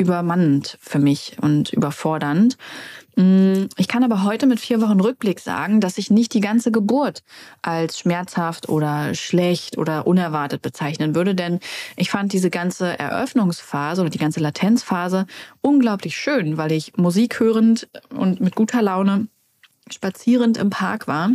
übermannend 0.00 0.78
für 0.80 0.98
mich 0.98 1.36
und 1.40 1.72
überfordernd. 1.72 2.56
Mm, 3.16 3.66
ich 3.76 3.88
kann 3.88 4.04
aber 4.04 4.24
heute 4.24 4.46
mit 4.46 4.60
vier 4.60 4.80
Wochen 4.80 5.00
Rückblick 5.00 5.40
sagen, 5.40 5.80
dass 5.80 5.98
ich 5.98 6.10
nicht 6.10 6.32
die 6.32 6.40
ganze 6.40 6.70
Geburt 6.70 7.22
als 7.62 7.98
schmerzhaft 7.98 8.68
oder 8.68 9.14
schlecht 9.14 9.78
oder 9.78 10.06
unerwartet 10.06 10.62
bezeichnen 10.62 11.14
würde, 11.14 11.34
denn 11.34 11.60
ich 11.96 12.10
fand 12.10 12.32
diese 12.32 12.50
ganze 12.50 12.98
Eröffnungsphase 12.98 14.00
oder 14.00 14.10
die 14.10 14.18
ganze 14.18 14.40
Latenzphase 14.40 15.26
unglaublich 15.60 16.16
schön, 16.16 16.56
weil 16.56 16.72
ich 16.72 16.96
Musik 16.96 17.40
hörend 17.40 17.88
und 18.14 18.40
mit 18.40 18.54
guter 18.54 18.82
Laune 18.82 19.28
spazierend 19.90 20.56
im 20.56 20.70
Park 20.70 21.08
war 21.08 21.30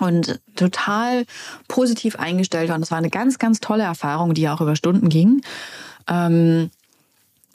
und 0.00 0.40
total 0.56 1.24
positiv 1.68 2.16
eingestellt 2.16 2.68
war. 2.68 2.76
Und 2.76 2.82
es 2.82 2.90
war 2.90 2.98
eine 2.98 3.10
ganz, 3.10 3.38
ganz 3.38 3.60
tolle 3.60 3.84
Erfahrung, 3.84 4.34
die 4.34 4.42
ja 4.42 4.54
auch 4.54 4.60
über 4.60 4.76
Stunden 4.76 5.08
ging. 5.08 5.40
Ähm, 6.08 6.70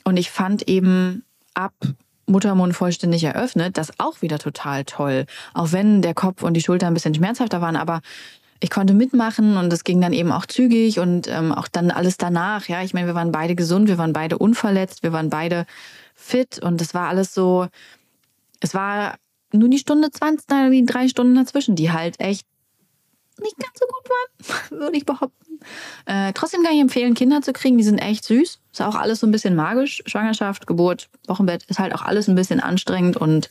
und 0.03 0.17
ich 0.17 0.31
fand 0.31 0.67
eben 0.67 1.23
ab 1.53 1.73
Muttermund 2.25 2.75
vollständig 2.75 3.23
eröffnet, 3.23 3.77
das 3.77 3.99
auch 3.99 4.21
wieder 4.21 4.39
total 4.39 4.85
toll. 4.85 5.25
Auch 5.53 5.71
wenn 5.71 6.01
der 6.01 6.13
Kopf 6.13 6.43
und 6.43 6.53
die 6.53 6.61
Schulter 6.61 6.87
ein 6.87 6.93
bisschen 6.93 7.13
schmerzhafter 7.13 7.61
waren, 7.61 7.75
aber 7.75 8.01
ich 8.63 8.69
konnte 8.69 8.93
mitmachen 8.93 9.57
und 9.57 9.73
es 9.73 9.83
ging 9.83 9.99
dann 10.01 10.13
eben 10.13 10.31
auch 10.31 10.45
zügig 10.45 10.99
und 10.99 11.27
ähm, 11.27 11.51
auch 11.51 11.67
dann 11.67 11.89
alles 11.89 12.17
danach. 12.17 12.67
Ja, 12.67 12.83
ich 12.83 12.93
meine, 12.93 13.07
wir 13.07 13.15
waren 13.15 13.31
beide 13.31 13.55
gesund, 13.55 13.87
wir 13.87 13.97
waren 13.97 14.13
beide 14.13 14.37
unverletzt, 14.37 15.03
wir 15.03 15.13
waren 15.13 15.29
beide 15.29 15.65
fit 16.13 16.59
und 16.59 16.79
es 16.79 16.93
war 16.93 17.09
alles 17.09 17.33
so. 17.33 17.67
Es 18.59 18.75
war 18.75 19.15
nur 19.51 19.67
die 19.69 19.79
Stunde 19.79 20.11
20, 20.11 20.47
nein, 20.49 20.71
die 20.71 20.85
drei 20.85 21.07
Stunden 21.07 21.35
dazwischen, 21.35 21.75
die 21.75 21.91
halt 21.91 22.19
echt 22.19 22.45
nicht 23.41 23.57
ganz 23.57 23.79
so 23.79 23.85
gut 23.87 24.09
waren, 24.09 24.79
würde 24.79 24.97
ich 24.97 25.05
behaupten. 25.05 25.50
Äh, 26.05 26.33
trotzdem 26.33 26.63
kann 26.63 26.73
ich 26.73 26.81
empfehlen, 26.81 27.13
Kinder 27.13 27.41
zu 27.41 27.53
kriegen. 27.53 27.77
Die 27.77 27.83
sind 27.83 27.99
echt 27.99 28.25
süß. 28.25 28.59
Ist 28.71 28.81
auch 28.81 28.95
alles 28.95 29.19
so 29.19 29.27
ein 29.27 29.31
bisschen 29.31 29.55
magisch. 29.55 30.01
Schwangerschaft, 30.05 30.67
Geburt, 30.67 31.09
Wochenbett 31.27 31.63
ist 31.65 31.79
halt 31.79 31.93
auch 31.93 32.01
alles 32.01 32.27
ein 32.27 32.35
bisschen 32.35 32.59
anstrengend 32.59 33.17
und 33.17 33.49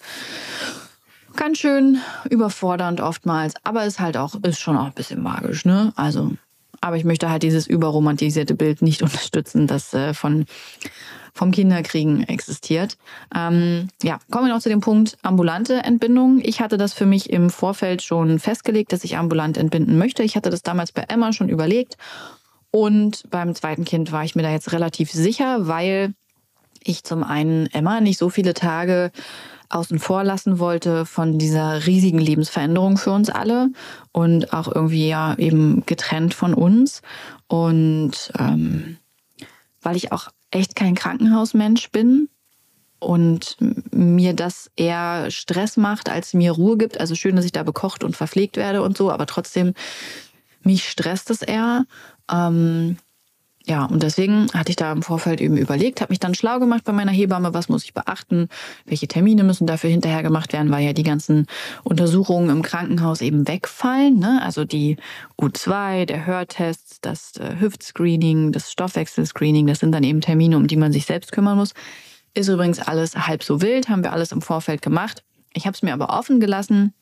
ganz 1.37 1.59
schön 1.59 2.01
überfordernd 2.29 3.01
oftmals. 3.01 3.55
Aber 3.64 3.85
ist 3.85 4.01
halt 4.01 4.16
auch, 4.16 4.35
ist 4.42 4.61
schon 4.61 4.77
auch 4.77 4.87
ein 4.87 4.92
bisschen 4.92 5.23
magisch, 5.23 5.64
ne? 5.64 5.92
Also, 5.96 6.33
aber 6.80 6.96
ich 6.96 7.04
möchte 7.04 7.30
halt 7.30 7.42
dieses 7.42 7.66
überromantisierte 7.66 8.54
Bild 8.54 8.82
nicht 8.82 9.02
unterstützen, 9.04 9.66
das 9.66 9.94
äh, 9.94 10.14
von 10.14 10.46
vom 11.32 11.52
Kinderkriegen 11.52 12.24
existiert. 12.24 12.96
Ähm, 13.34 13.88
ja, 14.02 14.18
kommen 14.30 14.46
wir 14.46 14.54
noch 14.54 14.60
zu 14.60 14.68
dem 14.68 14.80
Punkt 14.80 15.16
ambulante 15.22 15.76
Entbindung. 15.76 16.40
Ich 16.42 16.60
hatte 16.60 16.76
das 16.76 16.92
für 16.92 17.06
mich 17.06 17.30
im 17.30 17.50
Vorfeld 17.50 18.02
schon 18.02 18.40
festgelegt, 18.40 18.92
dass 18.92 19.04
ich 19.04 19.16
ambulant 19.16 19.56
entbinden 19.56 19.96
möchte. 19.96 20.24
Ich 20.24 20.36
hatte 20.36 20.50
das 20.50 20.62
damals 20.62 20.90
bei 20.90 21.02
Emma 21.02 21.32
schon 21.32 21.48
überlegt. 21.48 21.96
Und 22.72 23.24
beim 23.30 23.54
zweiten 23.54 23.84
Kind 23.84 24.12
war 24.12 24.24
ich 24.24 24.34
mir 24.34 24.42
da 24.42 24.50
jetzt 24.50 24.72
relativ 24.72 25.10
sicher, 25.10 25.66
weil 25.68 26.14
ich 26.82 27.04
zum 27.04 27.22
einen 27.22 27.66
Emma 27.66 28.00
nicht 28.00 28.18
so 28.18 28.28
viele 28.30 28.54
Tage 28.54 29.10
außen 29.70 29.98
vor 29.98 30.24
lassen 30.24 30.59
wollte 30.59 31.06
von 31.06 31.38
dieser 31.38 31.87
riesigen 31.87 32.18
Lebensveränderung 32.18 32.98
für 32.98 33.12
uns 33.12 33.30
alle 33.30 33.70
und 34.12 34.52
auch 34.52 34.68
irgendwie 34.68 35.09
ja 35.09 35.35
eben 35.37 35.85
getrennt 35.87 36.35
von 36.35 36.54
uns. 36.54 37.02
Und 37.46 38.33
ähm, 38.38 38.98
weil 39.80 39.96
ich 39.96 40.12
auch 40.12 40.28
echt 40.50 40.76
kein 40.76 40.94
Krankenhausmensch 40.94 41.90
bin 41.90 42.28
und 42.98 43.56
mir 43.92 44.35
das 44.35 44.70
eher 44.76 45.30
Stress 45.30 45.76
macht, 45.76 46.09
als 46.09 46.35
mir 46.35 46.52
Ruhe 46.52 46.76
gibt. 46.76 47.00
Also 47.00 47.14
schön, 47.14 47.37
dass 47.37 47.44
ich 47.44 47.52
da 47.52 47.62
bekocht 47.62 48.04
und 48.04 48.16
verpflegt 48.16 48.56
werde 48.56 48.83
und 48.83 48.96
so, 48.96 49.11
aber 49.11 49.26
trotzdem, 49.26 49.74
mich 50.62 50.88
stresst 50.88 51.30
es 51.30 51.42
eher. 51.42 51.87
Ähm, 52.30 52.98
ja, 53.66 53.85
und 53.85 54.03
deswegen 54.03 54.46
hatte 54.55 54.70
ich 54.70 54.77
da 54.77 54.90
im 54.90 55.03
Vorfeld 55.03 55.40
eben 55.40 55.57
überlegt, 55.57 56.01
habe 56.01 56.12
mich 56.12 56.18
dann 56.18 56.35
schlau 56.35 56.59
gemacht 56.59 56.83
bei 56.85 56.92
meiner 56.92 57.12
Hebamme, 57.12 57.53
was 57.53 57.68
muss 57.68 57.85
ich 57.85 57.92
beachten, 57.92 58.49
welche 58.87 59.07
Termine 59.07 59.44
müssen 59.44 59.66
dafür 59.66 59.90
hinterher 59.90 60.23
gemacht 60.23 60.55
werden, 60.55 60.70
weil 60.70 60.85
ja 60.85 60.94
die 60.94 61.03
ganzen 61.03 61.46
Untersuchungen 61.85 62.49
im 62.49 62.62
Krankenhaus 62.62 63.20
eben 63.20 63.46
wegfallen. 63.46 64.18
Ne? 64.18 64.40
Also 64.42 64.64
die 64.64 64.96
U2, 65.38 66.07
der 66.07 66.25
Hörtest, 66.25 66.99
das 67.03 67.37
äh, 67.37 67.57
Hüftscreening, 67.61 68.53
das 68.53 68.73
Stoffwechselscreening, 68.73 69.66
das 69.66 69.81
sind 69.81 69.92
dann 69.92 70.05
eben 70.05 70.23
Termine, 70.23 70.57
um 70.57 70.66
die 70.66 70.77
man 70.77 70.92
sich 70.92 71.05
selbst 71.05 71.31
kümmern 71.31 71.59
muss. 71.59 71.75
Ist 72.33 72.49
übrigens 72.49 72.81
alles 72.81 73.14
halb 73.14 73.42
so 73.42 73.61
wild, 73.61 73.90
haben 73.90 74.03
wir 74.03 74.12
alles 74.12 74.33
im 74.33 74.40
Vorfeld 74.40 74.81
gemacht. 74.81 75.23
Ich 75.53 75.66
habe 75.66 75.75
es 75.75 75.83
mir 75.83 75.92
aber 75.92 76.16
offen 76.16 76.40
gelassen, 76.40 76.94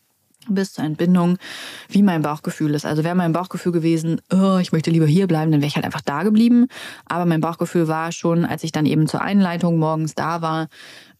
bis 0.49 0.73
zur 0.73 0.85
Entbindung, 0.85 1.39
wie 1.89 2.03
mein 2.03 2.23
Bauchgefühl 2.23 2.75
ist. 2.75 2.87
Also 2.87 3.05
wäre 3.05 3.15
mein 3.15 3.33
Bauchgefühl 3.33 3.73
gewesen, 3.73 4.21
oh, 4.33 4.59
ich 4.59 4.73
möchte 4.73 4.91
lieber 4.91 5.07
hier 5.07 5.27
bleiben, 5.27 5.51
dann 5.51 5.61
wäre 5.61 5.69
ich 5.69 5.77
halt 5.77 5.85
einfach 5.85 6.01
da 6.01 6.23
geblieben. 6.23 6.69
Aber 7.07 7.25
mein 7.27 7.41
Bauchgefühl 7.41 7.89
war 7.89 8.13
schon, 8.13 8.45
als 8.45 8.65
ich 8.65 8.73
dann 8.73 8.87
eben 8.87 9.07
zur 9.07 9.21
Einleitung 9.21 9.79
morgens 9.79 10.15
da 10.15 10.41
war, 10.43 10.69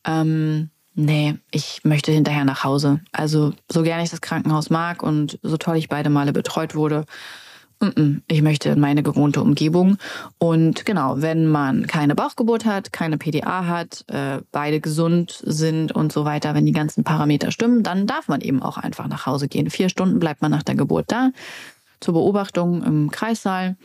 ähm, 0.07 0.71
nee, 0.95 1.37
ich 1.51 1.81
möchte 1.85 2.13
hinterher 2.13 2.45
nach 2.45 2.65
Hause. 2.65 3.01
Also 3.13 3.53
so 3.71 3.83
gerne 3.83 4.03
ich 4.03 4.11
das 4.11 4.21
Krankenhaus 4.21 4.71
mag 4.71 5.03
und 5.03 5.39
so 5.43 5.57
toll 5.57 5.77
ich 5.77 5.89
beide 5.89 6.11
Male 6.11 6.33
betreut 6.33 6.75
wurde, 6.75 7.05
ich 8.27 8.43
möchte 8.43 8.75
meine 8.77 9.03
gewohnte 9.03 9.41
Umgebung. 9.41 9.99
Und 10.39 10.85
genau, 10.85 11.15
wenn 11.23 11.47
man 11.47 11.87
keine 11.87 12.15
Bauchgeburt 12.15 12.65
hat, 12.65 12.93
keine 12.93 13.19
PDA 13.19 13.67
hat, 13.67 14.05
äh, 14.09 14.41
beide 14.51 14.81
gesund 14.81 15.41
sind 15.45 15.93
und 15.93 16.13
so 16.13 16.25
weiter, 16.25 16.55
wenn 16.55 16.67
die 16.67 16.73
ganzen 16.73 17.05
Parameter 17.05 17.53
stimmen, 17.53 17.85
dann 17.85 18.07
darf 18.07 18.27
man 18.27 18.41
eben 18.41 18.63
auch 18.63 18.79
einfach 18.79 19.07
nach 19.07 19.27
Hause 19.27 19.49
gehen. 19.49 19.71
Vier 19.71 19.89
Stunden 19.89 20.19
bleibt 20.19 20.43
man 20.43 20.51
nach 20.51 20.65
der 20.65 20.75
Geburt 20.75 21.07
da, 21.09 21.31
zur 22.01 22.15
Beobachtung 22.15 22.83
im 22.83 23.11
Kreissaal. 23.11 23.77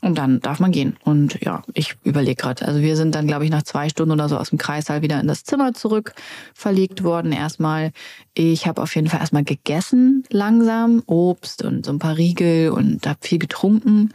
Und 0.00 0.16
dann 0.16 0.40
darf 0.40 0.60
man 0.60 0.70
gehen. 0.70 0.96
Und 1.02 1.40
ja, 1.42 1.62
ich 1.74 1.96
überlege 2.04 2.36
gerade. 2.36 2.66
Also 2.66 2.80
wir 2.80 2.96
sind 2.96 3.14
dann, 3.14 3.26
glaube 3.26 3.44
ich, 3.44 3.50
nach 3.50 3.64
zwei 3.64 3.88
Stunden 3.88 4.12
oder 4.12 4.28
so 4.28 4.36
aus 4.36 4.50
dem 4.50 4.58
Kreissaal 4.58 5.02
wieder 5.02 5.20
in 5.20 5.26
das 5.26 5.44
Zimmer 5.44 5.74
zurück 5.74 6.14
verlegt 6.54 7.02
worden. 7.02 7.32
Erstmal, 7.32 7.92
ich 8.34 8.66
habe 8.66 8.80
auf 8.80 8.94
jeden 8.94 9.08
Fall 9.08 9.20
erstmal 9.20 9.44
gegessen, 9.44 10.24
langsam, 10.30 11.02
Obst 11.06 11.64
und 11.64 11.84
so 11.84 11.92
ein 11.92 11.98
paar 11.98 12.16
Riegel 12.16 12.70
und 12.70 13.06
habe 13.06 13.18
viel 13.22 13.38
getrunken. 13.38 14.12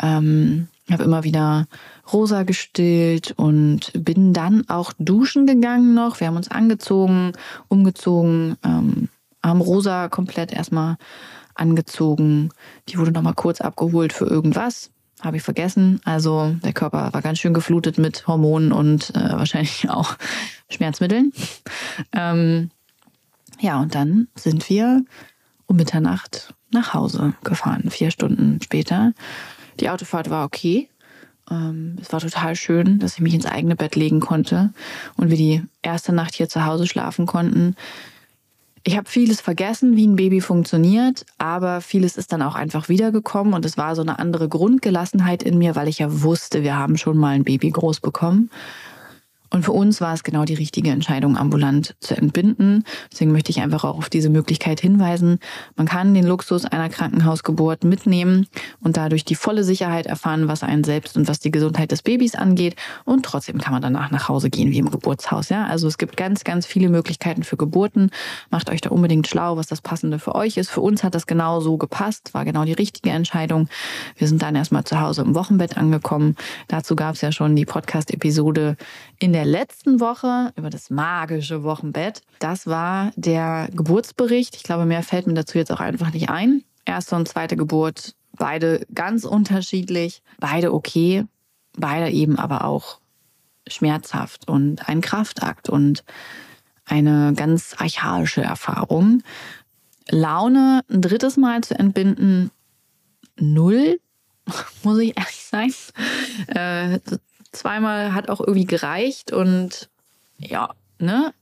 Ähm, 0.00 0.68
habe 0.90 1.04
immer 1.04 1.24
wieder 1.24 1.66
Rosa 2.12 2.42
gestillt 2.42 3.32
und 3.36 3.92
bin 3.94 4.32
dann 4.32 4.68
auch 4.68 4.92
duschen 4.98 5.46
gegangen 5.46 5.94
noch. 5.94 6.20
Wir 6.20 6.26
haben 6.26 6.36
uns 6.36 6.50
angezogen, 6.50 7.32
umgezogen, 7.68 8.56
ähm, 8.64 9.08
haben 9.42 9.60
Rosa 9.60 10.08
komplett 10.08 10.52
erstmal 10.52 10.96
angezogen. 11.54 12.50
Die 12.88 12.98
wurde 12.98 13.12
nochmal 13.12 13.34
kurz 13.34 13.60
abgeholt 13.60 14.12
für 14.12 14.26
irgendwas. 14.26 14.90
Habe 15.22 15.36
ich 15.36 15.42
vergessen. 15.42 16.00
Also 16.04 16.56
der 16.64 16.72
Körper 16.72 17.12
war 17.12 17.22
ganz 17.22 17.38
schön 17.38 17.54
geflutet 17.54 17.96
mit 17.96 18.26
Hormonen 18.26 18.72
und 18.72 19.14
äh, 19.14 19.32
wahrscheinlich 19.32 19.88
auch 19.90 20.16
Schmerzmitteln. 20.68 21.32
Ähm, 22.12 22.70
ja, 23.60 23.80
und 23.80 23.94
dann 23.94 24.26
sind 24.34 24.68
wir 24.68 25.04
um 25.66 25.76
Mitternacht 25.76 26.54
nach 26.72 26.92
Hause 26.92 27.34
gefahren, 27.44 27.90
vier 27.90 28.10
Stunden 28.10 28.60
später. 28.62 29.12
Die 29.78 29.88
Autofahrt 29.88 30.28
war 30.28 30.44
okay. 30.44 30.88
Ähm, 31.48 31.96
es 32.00 32.12
war 32.12 32.18
total 32.18 32.56
schön, 32.56 32.98
dass 32.98 33.14
ich 33.14 33.20
mich 33.20 33.34
ins 33.34 33.46
eigene 33.46 33.76
Bett 33.76 33.94
legen 33.94 34.18
konnte 34.18 34.72
und 35.16 35.30
wir 35.30 35.36
die 35.36 35.62
erste 35.82 36.12
Nacht 36.12 36.34
hier 36.34 36.48
zu 36.48 36.64
Hause 36.66 36.88
schlafen 36.88 37.26
konnten. 37.26 37.76
Ich 38.84 38.96
habe 38.96 39.08
vieles 39.08 39.40
vergessen, 39.40 39.96
wie 39.96 40.06
ein 40.06 40.16
Baby 40.16 40.40
funktioniert, 40.40 41.24
aber 41.38 41.80
vieles 41.80 42.16
ist 42.16 42.32
dann 42.32 42.42
auch 42.42 42.56
einfach 42.56 42.88
wiedergekommen 42.88 43.54
und 43.54 43.64
es 43.64 43.78
war 43.78 43.94
so 43.94 44.02
eine 44.02 44.18
andere 44.18 44.48
Grundgelassenheit 44.48 45.44
in 45.44 45.56
mir, 45.56 45.76
weil 45.76 45.86
ich 45.86 46.00
ja 46.00 46.22
wusste, 46.22 46.64
wir 46.64 46.76
haben 46.76 46.96
schon 46.96 47.16
mal 47.16 47.34
ein 47.34 47.44
Baby 47.44 47.70
groß 47.70 48.00
bekommen. 48.00 48.50
Und 49.52 49.64
für 49.64 49.72
uns 49.72 50.00
war 50.00 50.14
es 50.14 50.24
genau 50.24 50.44
die 50.44 50.54
richtige 50.54 50.90
Entscheidung, 50.90 51.36
ambulant 51.36 51.94
zu 52.00 52.16
entbinden. 52.16 52.84
Deswegen 53.12 53.32
möchte 53.32 53.50
ich 53.50 53.60
einfach 53.60 53.84
auch 53.84 53.98
auf 53.98 54.08
diese 54.08 54.30
Möglichkeit 54.30 54.80
hinweisen. 54.80 55.40
Man 55.76 55.86
kann 55.86 56.14
den 56.14 56.26
Luxus 56.26 56.64
einer 56.64 56.88
Krankenhausgeburt 56.88 57.84
mitnehmen 57.84 58.46
und 58.80 58.96
dadurch 58.96 59.26
die 59.26 59.34
volle 59.34 59.62
Sicherheit 59.62 60.06
erfahren, 60.06 60.48
was 60.48 60.62
einen 60.62 60.84
selbst 60.84 61.18
und 61.18 61.28
was 61.28 61.38
die 61.38 61.50
Gesundheit 61.50 61.92
des 61.92 62.00
Babys 62.00 62.34
angeht. 62.34 62.76
Und 63.04 63.26
trotzdem 63.26 63.58
kann 63.58 63.74
man 63.74 63.82
danach 63.82 64.10
nach 64.10 64.30
Hause 64.30 64.48
gehen 64.48 64.70
wie 64.70 64.78
im 64.78 64.90
Geburtshaus. 64.90 65.50
Ja, 65.50 65.66
also 65.66 65.86
es 65.86 65.98
gibt 65.98 66.16
ganz, 66.16 66.44
ganz 66.44 66.64
viele 66.64 66.88
Möglichkeiten 66.88 67.42
für 67.42 67.58
Geburten. 67.58 68.10
Macht 68.50 68.70
euch 68.70 68.80
da 68.80 68.88
unbedingt 68.88 69.28
schlau, 69.28 69.58
was 69.58 69.66
das 69.66 69.82
Passende 69.82 70.18
für 70.18 70.34
euch 70.34 70.56
ist. 70.56 70.70
Für 70.70 70.80
uns 70.80 71.04
hat 71.04 71.14
das 71.14 71.26
genau 71.26 71.60
so 71.60 71.76
gepasst, 71.76 72.32
war 72.32 72.46
genau 72.46 72.64
die 72.64 72.72
richtige 72.72 73.10
Entscheidung. 73.10 73.68
Wir 74.16 74.28
sind 74.28 74.40
dann 74.40 74.56
erstmal 74.56 74.84
zu 74.84 74.98
Hause 74.98 75.20
im 75.20 75.34
Wochenbett 75.34 75.76
angekommen. 75.76 76.36
Dazu 76.68 76.96
gab 76.96 77.16
es 77.16 77.20
ja 77.20 77.32
schon 77.32 77.54
die 77.54 77.66
Podcast-Episode 77.66 78.78
in 79.18 79.34
der 79.42 79.50
letzten 79.50 79.98
Woche 79.98 80.52
über 80.54 80.70
das 80.70 80.88
magische 80.88 81.64
Wochenbett. 81.64 82.22
Das 82.38 82.68
war 82.68 83.10
der 83.16 83.68
Geburtsbericht. 83.72 84.54
Ich 84.54 84.62
glaube, 84.62 84.84
mehr 84.84 85.02
fällt 85.02 85.26
mir 85.26 85.34
dazu 85.34 85.58
jetzt 85.58 85.72
auch 85.72 85.80
einfach 85.80 86.12
nicht 86.12 86.30
ein. 86.30 86.62
Erste 86.84 87.16
und 87.16 87.26
zweite 87.26 87.56
Geburt, 87.56 88.14
beide 88.38 88.86
ganz 88.94 89.24
unterschiedlich, 89.24 90.22
beide 90.38 90.72
okay, 90.72 91.24
beide 91.76 92.08
eben 92.12 92.38
aber 92.38 92.64
auch 92.64 93.00
schmerzhaft 93.66 94.48
und 94.48 94.88
ein 94.88 95.00
Kraftakt 95.00 95.68
und 95.68 96.04
eine 96.84 97.32
ganz 97.34 97.74
archaische 97.76 98.42
Erfahrung. 98.42 99.24
Laune 100.08 100.82
ein 100.88 101.02
drittes 101.02 101.36
Mal 101.36 101.62
zu 101.62 101.76
entbinden, 101.76 102.52
null, 103.40 103.98
muss 104.84 104.98
ich 104.98 105.16
ehrlich 105.16 105.44
sein. 105.44 105.74
Äh, 106.46 107.00
zweimal 107.52 108.14
hat 108.14 108.28
auch 108.28 108.40
irgendwie 108.40 108.64
gereicht 108.64 109.32
und 109.32 109.88
ja, 110.38 110.70
ne? 110.98 111.32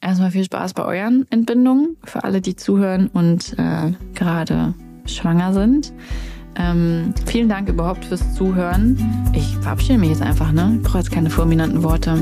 Erstmal 0.00 0.30
viel 0.30 0.44
Spaß 0.44 0.72
bei 0.72 0.84
euren 0.84 1.26
Entbindungen 1.30 1.98
für 2.04 2.24
alle, 2.24 2.40
die 2.40 2.56
zuhören 2.56 3.08
und 3.08 3.54
äh, 3.58 3.92
gerade 4.14 4.74
schwanger 5.04 5.52
sind. 5.52 5.92
Ähm, 6.56 7.14
vielen 7.26 7.48
Dank 7.48 7.68
überhaupt 7.68 8.06
fürs 8.06 8.34
Zuhören. 8.34 8.98
Ich 9.34 9.56
verabschiede 9.58 9.98
mich 9.98 10.10
jetzt 10.10 10.22
einfach, 10.22 10.52
ne? 10.52 10.76
Ich 10.76 10.82
brauche 10.82 10.98
jetzt 10.98 11.12
keine 11.12 11.30
fulminanten 11.30 11.82
Worte. 11.82 12.16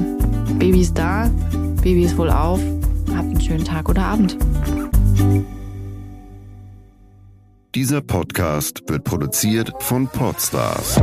Baby 0.58 0.80
ist 0.80 0.98
da, 0.98 1.30
Baby 1.82 2.02
ist 2.02 2.18
wohl 2.18 2.30
auf. 2.30 2.60
Habt 3.14 3.28
einen 3.28 3.40
schönen 3.40 3.64
Tag 3.64 3.88
oder 3.88 4.02
Abend. 4.02 4.36
Dieser 7.74 8.00
Podcast 8.00 8.82
wird 8.88 9.04
produziert 9.04 9.72
von 9.78 10.08
Podstars 10.08 11.00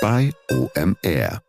bei 0.00 0.32
OMR. 0.50 1.42